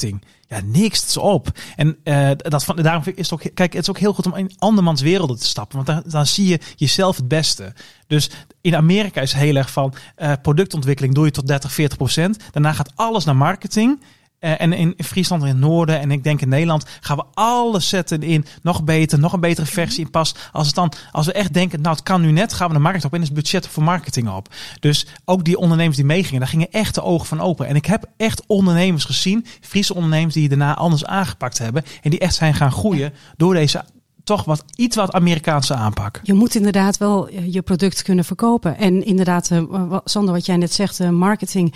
Ja, 0.48 0.60
niks, 0.64 1.16
op. 1.16 1.48
En 1.76 1.96
eh, 2.04 2.30
dat 2.36 2.64
van, 2.64 2.76
daarom 2.76 3.02
vind 3.02 3.16
ik, 3.16 3.22
is 3.22 3.30
het 3.30 3.40
ook, 3.40 3.54
kijk, 3.54 3.72
het 3.72 3.82
is 3.82 3.88
ook 3.88 3.98
heel 3.98 4.12
goed 4.12 4.26
om 4.26 4.34
in 4.34 4.52
andermans 4.58 5.00
werelden 5.00 5.38
te 5.38 5.46
stappen. 5.46 5.84
Want 5.84 5.88
dan, 5.88 6.12
dan 6.12 6.26
zie 6.26 6.46
je 6.46 6.60
jezelf 6.76 7.16
het 7.16 7.28
beste. 7.28 7.72
Dus 8.06 8.30
in 8.60 8.76
Amerika 8.76 9.20
is 9.20 9.32
heel 9.32 9.56
erg 9.56 9.70
van 9.70 9.94
eh, 10.14 10.32
productontwikkeling 10.42 11.14
doe 11.14 11.24
je 11.24 11.30
tot 11.30 11.46
30, 11.46 11.72
40 11.72 11.96
procent. 11.96 12.38
Daarna 12.50 12.72
gaat 12.72 12.92
alles 12.94 13.24
naar 13.24 13.36
marketing. 13.36 14.00
Eh, 14.38 14.60
en 14.60 14.72
in 14.72 14.94
Friesland 14.96 15.42
en 15.42 15.48
in 15.48 15.54
het 15.54 15.64
noorden 15.64 16.00
en 16.00 16.10
ik 16.10 16.24
denk 16.24 16.40
in 16.40 16.48
Nederland 16.48 16.84
gaan 17.00 17.16
we 17.16 17.24
alles 17.34 17.88
zetten 17.88 18.22
in 18.22 18.44
nog 18.62 18.84
beter, 18.84 19.18
nog 19.18 19.32
een 19.32 19.40
betere 19.40 19.66
versie 19.66 20.04
in 20.04 20.10
pas. 20.10 20.34
Als 20.52 20.66
het 20.66 20.76
dan, 20.76 20.92
als 21.12 21.26
we 21.26 21.32
echt 21.32 21.54
denken, 21.54 21.80
nou 21.80 21.94
het 21.94 22.04
kan 22.04 22.20
nu 22.20 22.30
net, 22.30 22.52
gaan 22.52 22.68
we 22.68 22.74
de 22.74 22.80
markt 22.80 23.04
op 23.04 23.14
en 23.14 23.20
is 23.20 23.26
het 23.26 23.36
budget 23.36 23.66
voor 23.66 23.82
marketing 23.82 24.28
op. 24.28 24.54
Dus 24.80 25.06
ook 25.24 25.44
die 25.44 25.58
ondernemers 25.58 25.96
die 25.96 26.04
meegingen, 26.04 26.40
daar 26.40 26.48
gingen 26.48 26.70
echt 26.70 26.94
de 26.94 27.02
ogen 27.02 27.26
van 27.26 27.40
open. 27.40 27.66
En 27.66 27.76
ik 27.76 27.86
heb 27.86 28.04
echt 28.16 28.42
ondernemers 28.46 29.04
gezien, 29.04 29.46
Friese 29.60 29.94
ondernemers 29.94 30.34
die 30.34 30.48
daarna 30.48 30.74
anders 30.74 31.04
aangepakt 31.04 31.58
hebben 31.58 31.84
en 32.02 32.10
die 32.10 32.18
echt 32.18 32.34
zijn 32.34 32.54
gaan 32.54 32.72
groeien 32.72 33.12
door 33.36 33.54
deze 33.54 33.84
toch 34.28 34.44
wat 34.44 34.64
iets 34.76 34.96
wat 34.96 35.12
Amerikaanse 35.12 35.74
aanpak. 35.74 36.20
Je 36.22 36.32
moet 36.34 36.54
inderdaad 36.54 36.96
wel 36.98 37.28
eh, 37.28 37.52
je 37.52 37.62
product 37.62 38.02
kunnen 38.02 38.24
verkopen. 38.24 38.76
En 38.78 39.04
inderdaad, 39.04 39.50
eh, 39.50 39.96
Sander, 40.04 40.34
wat 40.34 40.46
jij 40.46 40.56
net 40.56 40.72
zegt, 40.72 41.00
eh, 41.00 41.08
marketing. 41.08 41.74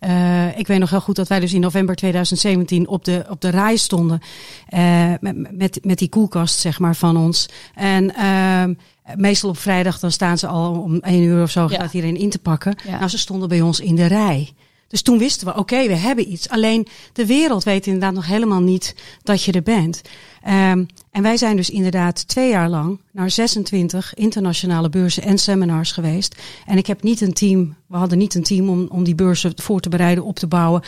Eh, 0.00 0.58
ik 0.58 0.66
weet 0.66 0.78
nog 0.78 0.90
heel 0.90 1.00
goed 1.00 1.16
dat 1.16 1.28
wij 1.28 1.40
dus 1.40 1.52
in 1.52 1.60
november 1.60 1.94
2017 1.94 2.88
op 2.88 3.04
de, 3.04 3.24
op 3.28 3.40
de 3.40 3.48
rij 3.48 3.76
stonden. 3.76 4.20
eh, 4.68 5.12
met, 5.20 5.52
met, 5.56 5.78
met 5.82 5.98
die 5.98 6.08
koelkast, 6.08 6.58
zeg 6.58 6.78
maar, 6.78 6.96
van 6.96 7.16
ons. 7.16 7.48
En 7.74 8.14
ehm, 8.14 8.74
meestal 9.16 9.50
op 9.50 9.58
vrijdag 9.58 9.98
dan 9.98 10.10
staan 10.12 10.38
ze 10.38 10.46
al 10.46 10.80
om 10.80 10.98
één 11.00 11.22
uur 11.22 11.42
of 11.42 11.50
zo 11.50 11.66
Ja. 11.70 11.78
gaat 11.80 11.92
iedereen 11.94 12.16
in 12.16 12.30
te 12.30 12.38
pakken. 12.38 12.76
Ja. 12.86 12.96
Nou, 12.98 13.08
ze 13.08 13.18
stonden 13.18 13.48
bij 13.48 13.60
ons 13.60 13.80
in 13.80 13.94
de 13.96 14.06
rij. 14.06 14.52
Dus 14.94 15.02
toen 15.02 15.18
wisten 15.18 15.46
we, 15.46 15.56
oké, 15.56 15.86
we 15.86 15.94
hebben 15.96 16.32
iets. 16.32 16.48
Alleen 16.48 16.86
de 17.12 17.26
wereld 17.26 17.64
weet 17.64 17.86
inderdaad 17.86 18.12
nog 18.12 18.26
helemaal 18.26 18.60
niet 18.60 18.94
dat 19.22 19.42
je 19.42 19.52
er 19.52 19.62
bent. 19.62 20.00
Ehm, 20.42 20.84
en 21.10 21.22
wij 21.22 21.36
zijn 21.36 21.56
dus 21.56 21.70
inderdaad 21.70 22.28
twee 22.28 22.50
jaar 22.50 22.68
lang 22.68 23.00
naar 23.12 23.30
26 23.30 24.14
internationale 24.14 24.88
beurzen 24.88 25.22
en 25.22 25.38
seminars 25.38 25.92
geweest. 25.92 26.34
En 26.66 26.78
ik 26.78 26.86
heb 26.86 27.02
niet 27.02 27.20
een 27.20 27.32
team, 27.32 27.74
we 27.86 27.96
hadden 27.96 28.18
niet 28.18 28.34
een 28.34 28.42
team 28.42 28.68
om, 28.68 28.86
om 28.90 29.04
die 29.04 29.14
beurzen 29.14 29.52
voor 29.56 29.80
te 29.80 29.88
bereiden, 29.88 30.24
op 30.24 30.36
te 30.38 30.46
bouwen. 30.46 30.82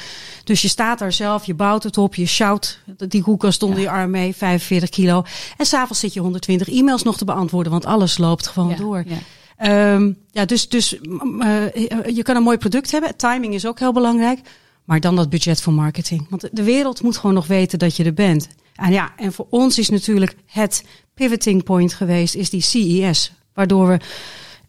Dus 0.45 0.62
je 0.62 0.69
staat 0.69 0.99
daar 0.99 1.12
zelf, 1.12 1.45
je 1.47 1.55
bouwt 1.55 1.83
het 1.83 1.99
op, 1.99 2.14
je 2.14 2.27
sjouwt 2.27 2.79
die 3.09 3.23
koelkast 3.23 3.62
onder 3.62 3.81
je 3.81 3.90
arm 3.90 4.11
mee, 4.11 4.37
45 4.37 4.88
kilo. 4.88 5.25
En 5.57 5.66
s'avonds 5.66 6.01
zit 6.01 6.12
je 6.12 6.21
120 6.21 6.69
e-mails 6.69 7.03
nog 7.03 7.16
te 7.16 7.25
beantwoorden, 7.25 7.73
want 7.73 7.87
alles 7.87 8.19
loopt 8.19 8.47
gewoon 8.47 8.71
Ja, 8.71 8.77
door. 8.77 9.05
ja. 9.07 9.16
Ehm, 9.57 10.12
ja, 10.31 10.45
dus, 10.45 10.69
dus 10.69 10.99
mm, 11.03 11.42
eh, 11.42 12.14
je 12.16 12.23
kan 12.23 12.37
een 12.37 12.42
mooi 12.42 12.59
product 12.59 12.90
hebben. 12.90 13.16
Timing 13.16 13.55
is 13.55 13.66
ook 13.66 13.79
heel 13.79 13.92
belangrijk. 13.92 14.40
Maar 14.85 15.01
dan 15.01 15.16
dat 15.16 15.31
budget 15.31 15.62
voor 15.62 15.73
marketing. 15.73 16.27
Want 16.31 16.49
de 16.53 16.62
wereld 16.62 17.03
moet 17.03 17.16
gewoon 17.16 17.35
nog 17.35 17.47
weten 17.47 17.79
dat 17.79 17.97
je 17.97 18.05
er 18.05 18.14
bent. 18.14 18.49
En 18.75 18.92
ja, 18.92 19.12
en 19.16 19.33
voor 19.33 19.47
ons 19.51 19.79
is 19.79 19.88
natuurlijk 19.88 20.37
het 20.47 20.85
pivoting 21.14 21.62
point 21.64 21.92
geweest, 21.95 22.35
is 22.35 22.51
die 22.51 22.61
CES. 22.61 23.33
Waardoor 23.55 23.87
we 23.88 23.99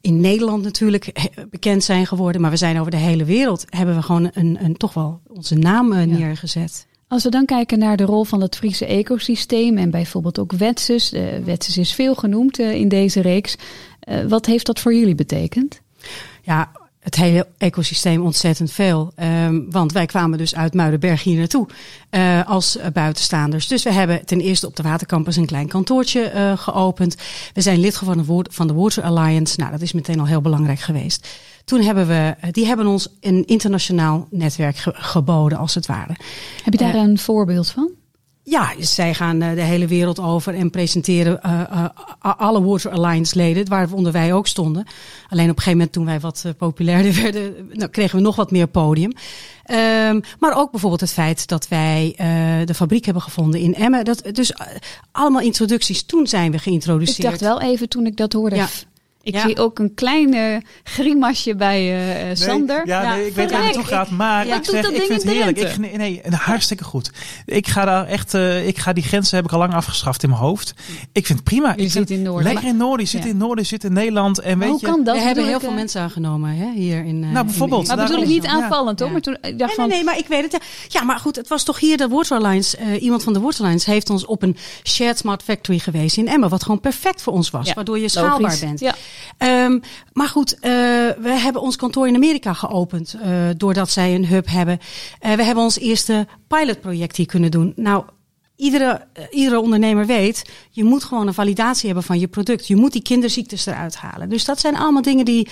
in 0.02 0.22
Nederland 0.22 0.64
natuurlijk 0.64 1.10
he- 1.14 1.46
bekend 1.50 1.84
zijn 1.84 2.08
geworden. 2.08 2.42
Maar 2.42 2.52
we 2.52 2.58
zijn 2.58 2.80
over 2.80 2.92
de 2.92 2.98
hele 2.98 3.24
wereld, 3.26 3.66
hebben 3.70 3.96
we 3.96 4.02
gewoon 4.02 4.30
een, 4.34 4.58
een 4.62 4.78
toch 4.78 4.94
wel 4.94 5.22
onze 5.28 5.56
naam 5.56 5.94
eh, 5.94 6.00
Ja. 6.00 6.18
neergezet. 6.18 6.88
Als 7.08 7.24
we 7.24 7.30
dan 7.30 7.46
kijken 7.46 7.80
naar 7.80 7.98
de 7.98 8.04
rol 8.04 8.24
van 8.24 8.42
het 8.42 8.56
Friese 8.56 8.86
ecosysteem 8.86 9.78
en 9.78 9.90
bijvoorbeeld 9.90 10.40
ook 10.40 10.52
Wetsus. 10.52 11.14
Uh, 11.14 11.22
Wetsus 11.44 11.78
is 11.78 11.94
veel 11.94 12.16
genoemd 12.16 12.60
uh, 12.60 12.74
in 12.74 12.88
deze 12.88 13.22
reeks. 13.22 13.56
Uh, 14.10 14.20
wat 14.28 14.46
heeft 14.46 14.66
dat 14.66 14.80
voor 14.80 14.94
jullie 14.94 15.16
betekend? 15.16 15.82
Ja, 16.42 16.72
het 17.00 17.16
hele 17.16 17.48
ecosysteem 17.58 18.22
ontzettend 18.22 18.72
veel. 18.72 19.14
Um, 19.46 19.72
want 19.72 19.92
wij 19.92 20.06
kwamen 20.06 20.38
dus 20.38 20.56
uit 20.56 20.74
Muidenberg 20.74 21.24
hier 21.24 21.38
naartoe 21.38 21.68
uh, 22.12 22.48
als 22.50 22.78
buitenstaanders. 22.94 23.68
Dus 23.68 23.84
we 23.84 23.92
hebben 23.92 24.26
ten 24.26 24.40
eerste 24.40 24.68
op 24.68 24.76
de 24.76 24.84
Watercampus 24.84 25.36
een 25.36 25.46
klein 25.46 25.68
kantoortje 25.68 26.32
uh, 26.36 26.58
geopend. 26.58 27.16
We 27.54 27.62
zijn 27.62 27.80
lid 27.80 27.96
geworden 27.96 28.46
van 28.50 28.68
de 28.68 28.74
Water 28.74 29.04
Alliance. 29.04 29.60
Nou, 29.60 29.72
dat 29.72 29.82
is 29.82 29.92
meteen 29.92 30.20
al 30.20 30.28
heel 30.28 30.42
belangrijk 30.42 30.80
geweest. 30.80 31.28
Toen 31.66 31.82
hebben 31.82 32.08
we, 32.08 32.36
die 32.52 32.66
hebben 32.66 32.88
ons 32.88 33.08
een 33.22 33.46
internationaal 33.46 34.28
netwerk 34.30 34.78
ge 34.78 34.92
geboden, 34.96 35.58
als 35.58 35.76
het 35.76 35.86
ware. 35.86 36.16
Heb 36.64 36.74
je 36.74 36.80
daar 36.80 36.96
uh, 36.96 37.02
een 37.02 37.18
voorbeeld 37.20 37.70
van? 37.70 37.92
Ja, 38.50 38.74
zij 38.80 39.14
gaan 39.14 39.44
uh, 39.44 39.54
de 39.54 39.62
hele 39.62 39.88
wereld 39.88 40.20
over 40.20 40.56
en 40.56 40.70
presenteren 40.70 41.40
uh, 41.46 41.62
uh, 41.72 41.86
alle 42.38 42.64
Water 42.64 42.92
Alliance 42.92 43.36
leden, 43.36 43.70
waaronder 43.70 44.12
wij 44.12 44.34
ook 44.34 44.48
stonden. 44.48 44.86
Alleen 45.30 45.50
op 45.50 45.58
een 45.58 45.64
gegeven 45.64 45.72
moment 45.72 45.92
toen 45.92 46.06
wij 46.06 46.20
wat 46.20 46.46
populairder 46.58 47.14
werden, 47.24 47.70
nou, 47.72 47.90
kregen 47.90 48.18
we 48.18 48.24
nog 48.24 48.36
wat 48.36 48.52
meer 48.52 48.68
podium. 48.68 49.12
Ehm, 49.64 50.20
maar 50.40 50.58
ook 50.58 50.72
bijvoorbeeld 50.72 51.02
het 51.02 51.12
feit 51.12 51.48
dat 51.48 51.68
wij 51.68 52.08
uh, 52.12 52.66
de 52.66 52.74
fabriek 52.74 53.06
hebben 53.06 53.24
gevonden 53.24 53.60
in 53.60 53.76
Emmen. 53.76 54.06
Dat, 54.06 54.24
dus 54.32 54.54
allemaal 55.12 55.42
introducties. 55.42 56.04
Toen 56.04 56.28
zijn 56.28 56.52
we 56.52 56.60
geïntroduceerd. 56.60 57.18
Ik 57.18 57.24
dacht 57.24 57.42
wel 57.42 57.62
even 57.62 57.90
toen 57.90 58.06
ik 58.06 58.18
dat 58.18 58.34
hoorde. 58.34 58.56
Ja. 58.56 58.68
Ik 59.28 59.34
ja. 59.34 59.42
zie 59.42 59.58
ook 59.58 59.80
een 59.80 59.94
klein 59.94 60.34
uh, 60.34 60.58
grimasje 60.84 61.56
bij 61.56 62.12
uh, 62.30 62.36
Sander. 62.36 62.78
Nee, 62.86 62.96
ja, 62.96 63.02
ja, 63.02 63.16
nee, 63.16 63.28
ik 63.28 63.34
weet 63.34 63.52
waar 63.52 63.64
het 63.64 63.76
naartoe 63.76 63.94
gaat, 63.94 64.10
maar 64.10 64.48
ik, 64.48 64.66
zeg, 64.66 64.90
ik 64.90 65.02
vind 65.02 65.24
het 65.24 65.32
heerlijk. 65.32 65.58
Ik, 65.60 65.78
nee, 65.78 65.98
nee, 65.98 66.22
hartstikke 66.30 66.84
goed. 66.84 67.12
Ik 67.46 67.68
ga 67.68 67.86
daar 67.86 68.08
echt, 68.08 68.34
uh, 68.34 68.68
ik 68.68 68.78
ga 68.78 68.94
die 68.94 69.04
grenzen 69.04 69.36
heb 69.36 69.46
ik 69.46 69.52
al 69.52 69.60
lang 69.60 69.74
afgeschaft 69.74 70.24
in 70.24 70.30
mijn 70.30 70.42
hoofd. 70.42 70.74
Ik 71.12 71.26
vind 71.26 71.40
het 71.40 71.48
prima. 71.48 71.74
Je 71.76 71.84
ik 71.84 71.92
zit 71.92 72.10
in 72.10 72.22
Noorden. 72.22 72.44
Lekker 72.44 72.68
in 72.70 72.78
Noorden, 72.78 73.06
je 73.06 73.12
zit 73.12 73.26
in 73.26 73.38
Noorden, 73.38 73.64
je 73.64 73.70
zit 73.70 73.84
in 73.84 73.94
Nederland. 73.94 74.40
En 74.40 74.60
weet 74.60 74.70
hoe 74.70 74.80
je, 74.80 74.86
kan 74.86 75.04
dat? 75.04 75.16
We 75.16 75.22
hebben 75.22 75.46
heel 75.46 75.60
veel 75.60 75.72
mensen 75.72 76.02
aangenomen 76.02 76.56
hè, 76.56 76.72
hier 76.72 77.06
in 77.06 77.20
Nou, 77.20 77.46
bijvoorbeeld. 77.46 77.90
In 77.90 77.96
maar 77.96 78.08
bedoel 78.08 78.22
ik 78.22 78.28
niet 78.28 78.46
aanvallend 78.46 79.00
hoor. 79.00 79.12
Maar 79.12 79.22
toen, 79.22 79.38
ik 79.42 79.60
dacht 79.60 79.78
nee, 79.78 79.88
nee, 79.88 79.96
nee, 79.96 80.06
maar 80.06 80.18
ik 80.18 80.28
weet 80.28 80.52
het. 80.52 80.64
Ja, 80.88 81.04
maar 81.04 81.20
goed, 81.20 81.36
het 81.36 81.48
was 81.48 81.64
toch 81.64 81.80
hier 81.80 81.98
de 81.98 82.08
Waterlines. 82.08 82.76
iemand 83.00 83.24
van 83.24 83.34
de 83.34 83.40
Waterlines 83.40 83.86
heeft 83.86 84.10
ons 84.10 84.26
op 84.26 84.44
een 84.44 84.58
Shared 84.84 85.18
Smart 85.18 85.44
Factory 85.44 85.80
geweest 85.80 86.18
in 86.18 86.28
Emmen. 86.28 86.50
Wat 86.50 86.64
gewoon 86.64 86.80
perfect 86.80 87.22
voor 87.22 87.34
ons 87.34 87.50
was. 87.50 87.74
Waardoor 87.74 88.00
je 88.00 88.10
schaalbaar 88.10 88.58
bent. 88.60 88.80
Ja. 88.80 88.96
Um, 89.40 89.82
maar 90.14 90.28
goed, 90.28 90.54
uh, 90.54 90.60
we 91.20 91.36
hebben 91.38 91.62
ons 91.62 91.76
kantoor 91.76 92.08
in 92.08 92.16
Amerika 92.16 92.54
geopend. 92.54 93.16
Uh, 93.16 93.50
doordat 93.58 93.90
zij 93.90 94.16
een 94.16 94.26
hub 94.26 94.48
hebben. 94.48 94.80
Uh, 95.26 95.34
we 95.34 95.44
hebben 95.44 95.64
ons 95.64 95.80
eerste 95.80 96.28
pilotproject 96.48 97.16
hier 97.16 97.26
kunnen 97.26 97.52
doen. 97.52 97.74
Nou, 97.76 98.04
iedere, 98.56 99.08
iedere 99.32 99.60
ondernemer 99.60 100.06
weet, 100.06 100.50
je 100.70 100.84
moet 100.84 101.04
gewoon 101.04 101.28
een 101.28 101.34
validatie 101.34 101.86
hebben 101.86 102.04
van 102.04 102.20
je 102.20 102.28
product. 102.28 102.68
Je 102.68 102.76
moet 102.76 102.92
die 102.92 103.02
kinderziektes 103.02 103.66
eruit 103.66 103.96
halen. 103.96 104.30
Dus 104.30 104.46
dat 104.46 104.60
zijn 104.60 104.76
allemaal 104.76 105.02
dingen 105.02 105.26
die. 105.26 105.48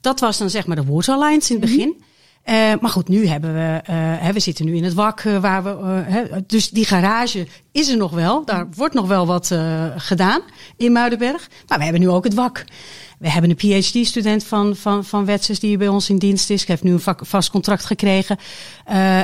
Dat 0.00 0.20
was 0.20 0.38
dan 0.38 0.50
zeg 0.50 0.66
maar 0.66 0.76
de 0.76 0.84
Waterlines 0.84 1.50
in 1.50 1.56
het 1.60 1.64
begin. 1.64 1.88
Mm 1.88 1.96
-hmm. 1.98 2.08
Uh, 2.50 2.72
maar 2.80 2.90
goed, 2.90 3.08
nu 3.08 3.26
hebben 3.26 3.54
we, 3.54 3.92
hè, 3.92 4.32
we 4.32 4.40
zitten 4.40 4.64
nu 4.64 4.76
in 4.76 4.84
het 4.84 4.94
wak 4.94 5.22
uh, 5.22 5.40
waar 5.40 5.64
we, 5.64 6.44
dus 6.46 6.70
die 6.70 6.84
garage 6.84 7.46
is 7.72 7.88
er 7.88 7.96
nog 7.96 8.10
wel. 8.10 8.44
Daar 8.44 8.66
wordt 8.76 8.94
nog 8.94 9.06
wel 9.06 9.26
wat 9.26 9.54
gedaan 9.96 10.40
in 10.76 10.92
Muidenberg. 10.92 11.48
Maar 11.66 11.78
we 11.78 11.84
hebben 11.84 12.02
nu 12.02 12.08
ook 12.08 12.24
het 12.24 12.34
wak. 12.34 12.64
We 13.18 13.30
hebben 13.30 13.50
een 13.50 13.80
PhD-student 13.80 14.44
van, 14.44 14.76
van, 14.76 15.04
van 15.04 15.24
Wetses 15.24 15.60
die 15.60 15.76
bij 15.76 15.88
ons 15.88 16.10
in 16.10 16.18
dienst 16.18 16.50
is. 16.50 16.66
heeft 16.66 16.82
nu 16.82 16.92
een 16.92 17.16
vast 17.16 17.50
contract 17.50 17.84
gekregen. 17.84 18.36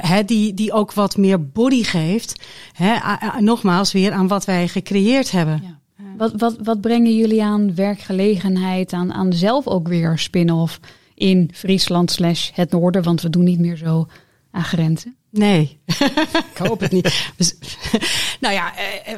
hè, 0.00 0.24
die, 0.24 0.54
die 0.54 0.72
ook 0.72 0.92
wat 0.92 1.16
meer 1.16 1.48
body 1.48 1.82
geeft. 1.82 2.40
Hè, 2.72 2.94
nogmaals 3.40 3.92
weer 3.92 4.12
aan 4.12 4.28
wat 4.28 4.44
wij 4.44 4.68
gecreëerd 4.68 5.30
hebben. 5.30 5.80
Wat, 6.16 6.32
wat, 6.36 6.56
wat 6.62 6.80
brengen 6.80 7.16
jullie 7.16 7.42
aan 7.42 7.74
werkgelegenheid, 7.74 8.92
aan, 8.92 9.12
aan 9.12 9.32
zelf 9.32 9.66
ook 9.66 9.88
weer 9.88 10.18
spin-off? 10.18 10.80
In 11.16 11.50
Friesland 11.54 12.10
slash 12.10 12.50
het 12.54 12.70
noorden, 12.70 13.02
want 13.02 13.22
we 13.22 13.30
doen 13.30 13.44
niet 13.44 13.58
meer 13.58 13.76
zo 13.76 14.08
aan 14.50 14.64
grenzen. 14.64 15.16
Nee, 15.30 15.78
ik 16.52 16.58
hoop 16.58 16.80
het 16.80 16.92
niet. 16.92 17.32
nou 18.40 18.54
ja, 18.54 18.72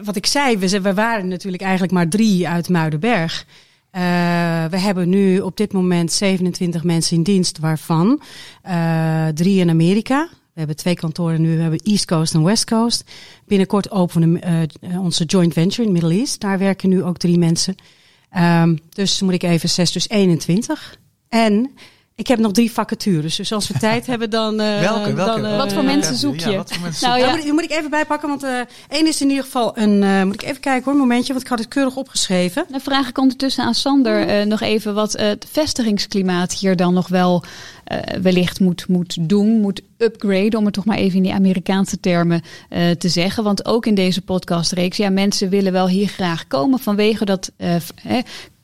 wat 0.05 0.17
ik 0.17 0.27
zei, 0.27 0.59
we, 0.59 0.95
waren 0.95 1.29
natuurlijk 1.29 1.63
eigenlijk 1.63 1.93
maar 1.93 2.09
drie 2.09 2.49
uit 2.49 2.69
Muidenberg. 2.69 3.47
Uh, 3.93 4.01
we 4.65 4.79
hebben 4.79 5.09
nu 5.09 5.41
op 5.41 5.57
dit 5.57 5.73
moment 5.73 6.13
27 6.13 6.85
mensen 6.85 7.17
in 7.17 7.23
dienst, 7.23 7.59
waarvan 7.59 8.21
drie 9.35 9.61
in 9.61 9.71
Amerika. 9.71 10.29
We 10.59 10.65
hebben 10.65 10.83
twee 10.83 10.95
kantoren 10.95 11.41
nu, 11.41 11.57
we 11.57 11.63
hebben 11.63 11.81
East 11.85 12.05
Coast 12.05 12.35
en 12.35 12.43
West 12.43 12.65
Coast. 12.65 13.11
Binnenkort 13.47 13.91
openen 13.91 14.33
we 14.33 14.69
uh, 14.81 15.01
onze 15.01 15.25
joint 15.25 15.53
venture 15.53 15.87
in 15.87 15.93
Middle 15.93 16.13
East. 16.13 16.41
Daar 16.41 16.59
werken 16.59 16.89
nu 16.89 17.03
ook 17.03 17.17
drie 17.17 17.39
mensen. 17.39 17.75
Um, 18.37 18.79
dus 18.89 19.21
moet 19.21 19.33
ik 19.33 19.43
even 19.43 19.69
zes, 19.69 19.93
dus 19.93 20.09
21. 20.09 20.99
En 21.29 21.71
ik 22.19 22.27
heb 22.27 22.39
nog 22.39 22.53
drie 22.53 22.73
vacatures. 22.73 23.37
Dus 23.37 23.53
als 23.53 23.69
we 23.69 23.79
tijd 23.89 24.07
hebben, 24.07 24.31
dan. 24.31 24.61
Uh, 24.61 24.81
welke? 24.81 25.15
welke? 25.15 25.41
Dan, 25.41 25.51
uh, 25.53 25.57
wat 25.57 25.73
voor 25.73 25.85
mensen 25.85 26.17
zoek 26.17 26.39
je? 26.39 26.51
Ja, 26.51 26.57
wat 26.57 26.73
voor 26.73 26.83
mensen 26.83 27.09
nou, 27.09 27.21
ja. 27.21 27.37
moet, 27.37 27.53
moet, 27.53 27.63
ik 27.63 27.71
even 27.71 27.91
bijpakken, 27.91 28.29
want 28.29 28.45
uh, 28.45 28.61
één 28.89 29.07
is 29.07 29.21
in 29.21 29.29
ieder 29.29 29.45
geval 29.45 29.79
een. 29.79 30.27
moet 30.27 30.43
ik 30.43 30.49
even 30.49 30.61
kijken 30.61 30.85
hoor, 30.85 30.93
een 30.93 30.99
momentje, 30.99 31.33
want 31.33 31.45
ik 31.45 31.51
had 31.51 31.59
het 31.59 31.69
keurig 31.69 31.97
opgeschreven. 31.97 32.67
Dan 32.69 32.81
vraag 32.81 33.09
ik 33.09 33.19
ondertussen 33.19 33.65
aan 33.65 33.75
Sander 33.75 34.47
nog 34.47 34.61
even 34.61 34.95
wat 34.95 35.13
het 35.13 35.47
vestigingsklimaat 35.51 36.53
hier 36.53 36.77
dan 36.77 36.95
nog 36.95 37.09
wel 37.09 37.45
wellicht 38.23 38.61
moet, 38.61 38.89
moet 38.89 39.17
doen, 39.21 39.61
moet 39.61 39.83
upgraden, 39.99 40.59
om 40.59 40.65
het 40.65 40.75
toch 40.75 40.85
maar 40.85 40.97
even 40.97 41.17
in 41.17 41.23
die 41.23 41.33
Amerikaanse 41.33 42.01
termen 42.01 42.43
te 42.99 43.09
zeggen. 43.09 43.45
Want 43.45 43.67
ook 43.67 43.87
in 43.87 43.95
deze 43.95 44.21
podcastreeks, 44.21 44.97
ja, 44.97 45.11
mensen 45.11 45.49
willen 45.49 45.73
wel 45.73 45.89
hier 45.89 46.09
graag 46.09 46.47
komen 46.47 46.79
vanwege 46.79 47.25
dat 47.25 47.51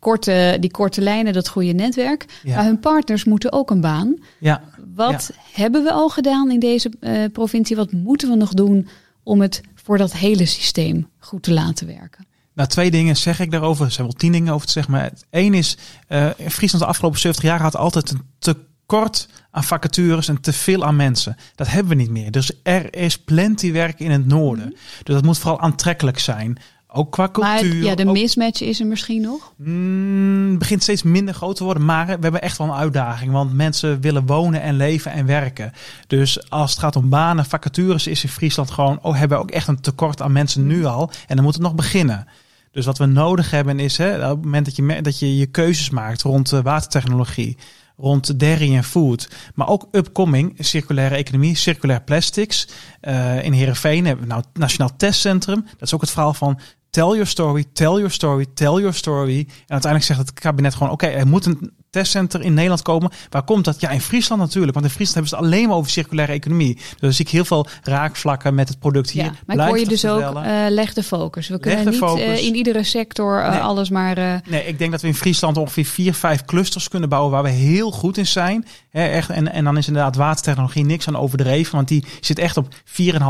korte, 0.05 0.57
die 0.61 0.71
korte 0.71 1.01
lijnen, 1.01 1.33
dat 1.33 1.49
goede 1.49 1.73
netwerk. 1.73 2.27
Ja. 2.43 2.55
Maar 2.55 2.65
hun 2.65 2.81
partners 2.81 3.25
moeten 3.25 3.53
ook 3.53 3.71
een 3.71 3.81
baan. 3.81 4.19
Ja. 4.39 4.63
Wat 4.95 5.31
ja. 5.35 5.63
hebben 5.63 5.83
we 5.83 5.93
al 5.93 6.09
gedaan 6.09 6.51
in 6.51 6.61
deze 6.61 6.93
uh, 7.01 7.25
provincie? 7.33 7.77
Wat 7.77 7.93
moeten 7.93 8.29
we 8.29 8.37
nog 8.37 8.55
doen 8.55 8.89
om 9.23 9.41
het 9.41 9.61
voor 9.75 9.99
dat 9.99 10.13
hele 10.13 10.47
systeem 10.47 11.09
goed 11.19 11.43
te 11.43 11.53
laten 11.53 11.87
werken? 11.87 12.27
Nou, 12.55 12.69
twee 12.69 12.91
dingen 12.91 13.17
zeg 13.17 13.41
ik 13.41 13.51
daarover. 13.51 13.85
Er 13.85 13.93
zijn 13.93 14.07
wel 14.07 14.17
tien 14.17 14.33
dingen 14.33 14.53
over 14.53 14.67
te 14.67 14.73
zeggen. 14.73 14.93
Maar 14.93 15.11
één 15.31 15.55
is, 15.55 15.77
uh, 16.09 16.31
Friesland 16.49 16.85
de 16.85 16.91
afgelopen 16.91 17.21
70 17.21 17.45
jaar 17.45 17.61
had 17.61 17.77
altijd 17.77 18.11
een 18.11 18.23
tekort 18.39 19.29
aan 19.51 19.65
vacatures 19.65 20.29
en 20.29 20.41
te 20.41 20.53
veel 20.53 20.85
aan 20.85 20.97
mensen. 20.97 21.37
Dat 21.55 21.69
hebben 21.69 21.97
we 21.97 22.03
niet 22.03 22.11
meer. 22.11 22.31
Dus 22.31 22.51
er 22.63 22.97
is 22.97 23.19
plenty 23.19 23.73
werk 23.73 24.01
in 24.01 24.11
het 24.11 24.27
noorden. 24.27 24.67
Mm. 24.67 24.77
Dus 25.03 25.15
dat 25.15 25.25
moet 25.25 25.39
vooral 25.39 25.61
aantrekkelijk 25.61 26.19
zijn. 26.19 26.59
Ook 26.97 27.11
qua 27.11 27.29
cultuur. 27.33 27.75
Maar 27.75 27.85
ja, 27.85 27.95
de 27.95 28.07
ook, 28.07 28.13
mismatch 28.13 28.61
is 28.61 28.81
er 28.81 28.87
misschien 28.87 29.21
nog? 29.21 29.53
Mm, 29.57 30.59
begint 30.59 30.83
steeds 30.83 31.03
minder 31.03 31.35
groot 31.35 31.57
te 31.57 31.65
worden. 31.65 31.85
Maar 31.85 32.07
we 32.07 32.13
hebben 32.21 32.43
echt 32.43 32.59
wel 32.59 32.67
een 32.67 32.75
uitdaging. 32.75 33.33
Want 33.33 33.53
mensen 33.53 34.01
willen 34.01 34.27
wonen 34.27 34.63
en 34.63 34.77
leven 34.77 35.13
en 35.13 35.27
werken. 35.27 35.73
Dus 36.07 36.51
als 36.51 36.71
het 36.71 36.81
gaat 36.81 36.97
om 36.97 37.09
banen, 37.09 37.45
vacatures, 37.45 38.07
is 38.07 38.23
in 38.23 38.29
Friesland 38.29 38.71
gewoon... 38.71 38.99
Oh, 39.03 39.17
hebben 39.17 39.39
we 39.39 39.45
ook 39.45 39.51
echt 39.51 39.69
een 39.69 39.81
tekort 39.81 40.23
aan 40.23 40.33
mensen 40.33 40.67
nu 40.67 40.85
al. 40.85 41.11
En 41.27 41.35
dan 41.35 41.45
moet 41.45 41.55
het 41.55 41.63
nog 41.63 41.75
beginnen. 41.75 42.27
Dus 42.71 42.87
wat 42.87 42.99
we 42.99 43.07
nodig 43.07 43.51
hebben 43.51 43.79
is, 43.79 43.97
hè, 43.97 44.31
op 44.31 44.37
het 44.37 44.45
moment 44.45 44.65
dat 44.65 44.77
je, 44.77 45.03
dat 45.03 45.19
je 45.19 45.37
je 45.37 45.47
keuzes 45.47 45.91
maakt 45.91 46.23
rond 46.23 46.53
uh, 46.53 46.61
watertechnologie 46.61 47.57
rond 47.97 48.41
dairy 48.41 48.77
en 48.77 48.85
food. 48.85 49.29
Maar 49.55 49.69
ook 49.69 49.89
upcoming, 49.91 50.55
circulaire 50.59 51.15
economie, 51.15 51.57
circulair 51.57 52.03
plastics. 52.03 52.69
Uh, 53.03 53.45
in 53.45 53.53
Heerenveen 53.53 54.07
hebben 54.07 54.25
we 54.25 54.31
nou 54.31 54.45
het 54.47 54.59
Nationaal 54.59 54.97
Testcentrum. 54.97 55.65
Dat 55.65 55.83
is 55.83 55.95
ook 55.95 56.01
het 56.01 56.11
verhaal 56.11 56.35
van 56.35 56.61
tell 56.95 57.15
your 57.15 57.27
story, 57.27 57.65
tell 57.73 57.97
your 57.99 58.11
story, 58.11 58.47
tell 58.55 58.79
your 58.79 58.93
story. 58.93 59.39
En 59.39 59.47
uiteindelijk 59.67 60.05
zegt 60.05 60.19
het 60.19 60.33
kabinet 60.33 60.75
gewoon, 60.75 60.93
oké, 60.93 61.05
okay, 61.05 61.17
er 61.19 61.27
moet 61.27 61.47
een 61.47 61.73
testcenter 61.95 62.41
in 62.43 62.55
Nederland 62.55 62.83
komen. 62.83 63.11
Waar 63.31 63.43
komt 63.43 63.65
dat? 63.65 63.81
Ja, 63.81 63.91
in 63.91 64.01
Friesland 64.01 64.41
natuurlijk. 64.41 64.75
Want 64.75 64.87
in 64.87 64.93
Friesland 64.93 65.15
hebben 65.15 65.39
ze 65.39 65.45
het 65.45 65.55
alleen 65.55 65.69
maar 65.69 65.77
over 65.77 65.91
circulaire 65.91 66.33
economie. 66.33 66.75
Dus 66.75 67.01
dan 67.01 67.13
zie 67.13 67.25
ik 67.25 67.31
heel 67.31 67.45
veel 67.45 67.67
raakvlakken 67.83 68.55
met 68.55 68.69
het 68.69 68.79
product 68.79 69.11
hier. 69.11 69.25
Ja, 69.25 69.33
maar 69.47 69.57
ik 69.57 69.63
hoor 69.63 69.79
je 69.79 69.87
dus 69.87 70.07
ook, 70.07 70.21
uh, 70.21 70.67
leg 70.69 70.95
de 70.95 71.03
focus. 71.03 71.49
We 71.49 71.61
kunnen 71.61 71.91
niet 71.91 72.03
uh, 72.03 72.45
in 72.45 72.55
iedere 72.55 72.83
sector 72.83 73.41
uh, 73.41 73.51
nee. 73.51 73.61
alles 73.61 73.91
maar... 73.91 74.43
Nee, 74.49 74.67
ik 74.67 74.79
denk 74.79 74.91
dat 74.91 75.01
we 75.01 75.07
in 75.07 75.15
Friesland 75.15 75.57
ongeveer 75.57 75.85
vier, 75.85 76.15
vijf 76.15 76.45
clusters 76.45 76.89
kunnen 76.89 77.09
bouwen 77.09 77.33
waar 77.33 77.43
we 77.43 77.49
heel 77.49 77.91
goed 77.91 78.17
in 78.17 78.27
zijn. 78.27 78.67
Echt, 78.91 79.31
en, 79.31 79.53
en 79.53 79.65
dan 79.65 79.77
is 79.77 79.87
inderdaad 79.87 80.17
watertechnologie 80.17 80.85
niks 80.85 81.09
aan 81.09 81.17
overdreven. 81.17 81.75
Want 81.75 81.89
die 81.89 82.05
zit 82.21 82.39
echt 82.39 82.57
op 82.57 82.75
4,5 82.75 82.75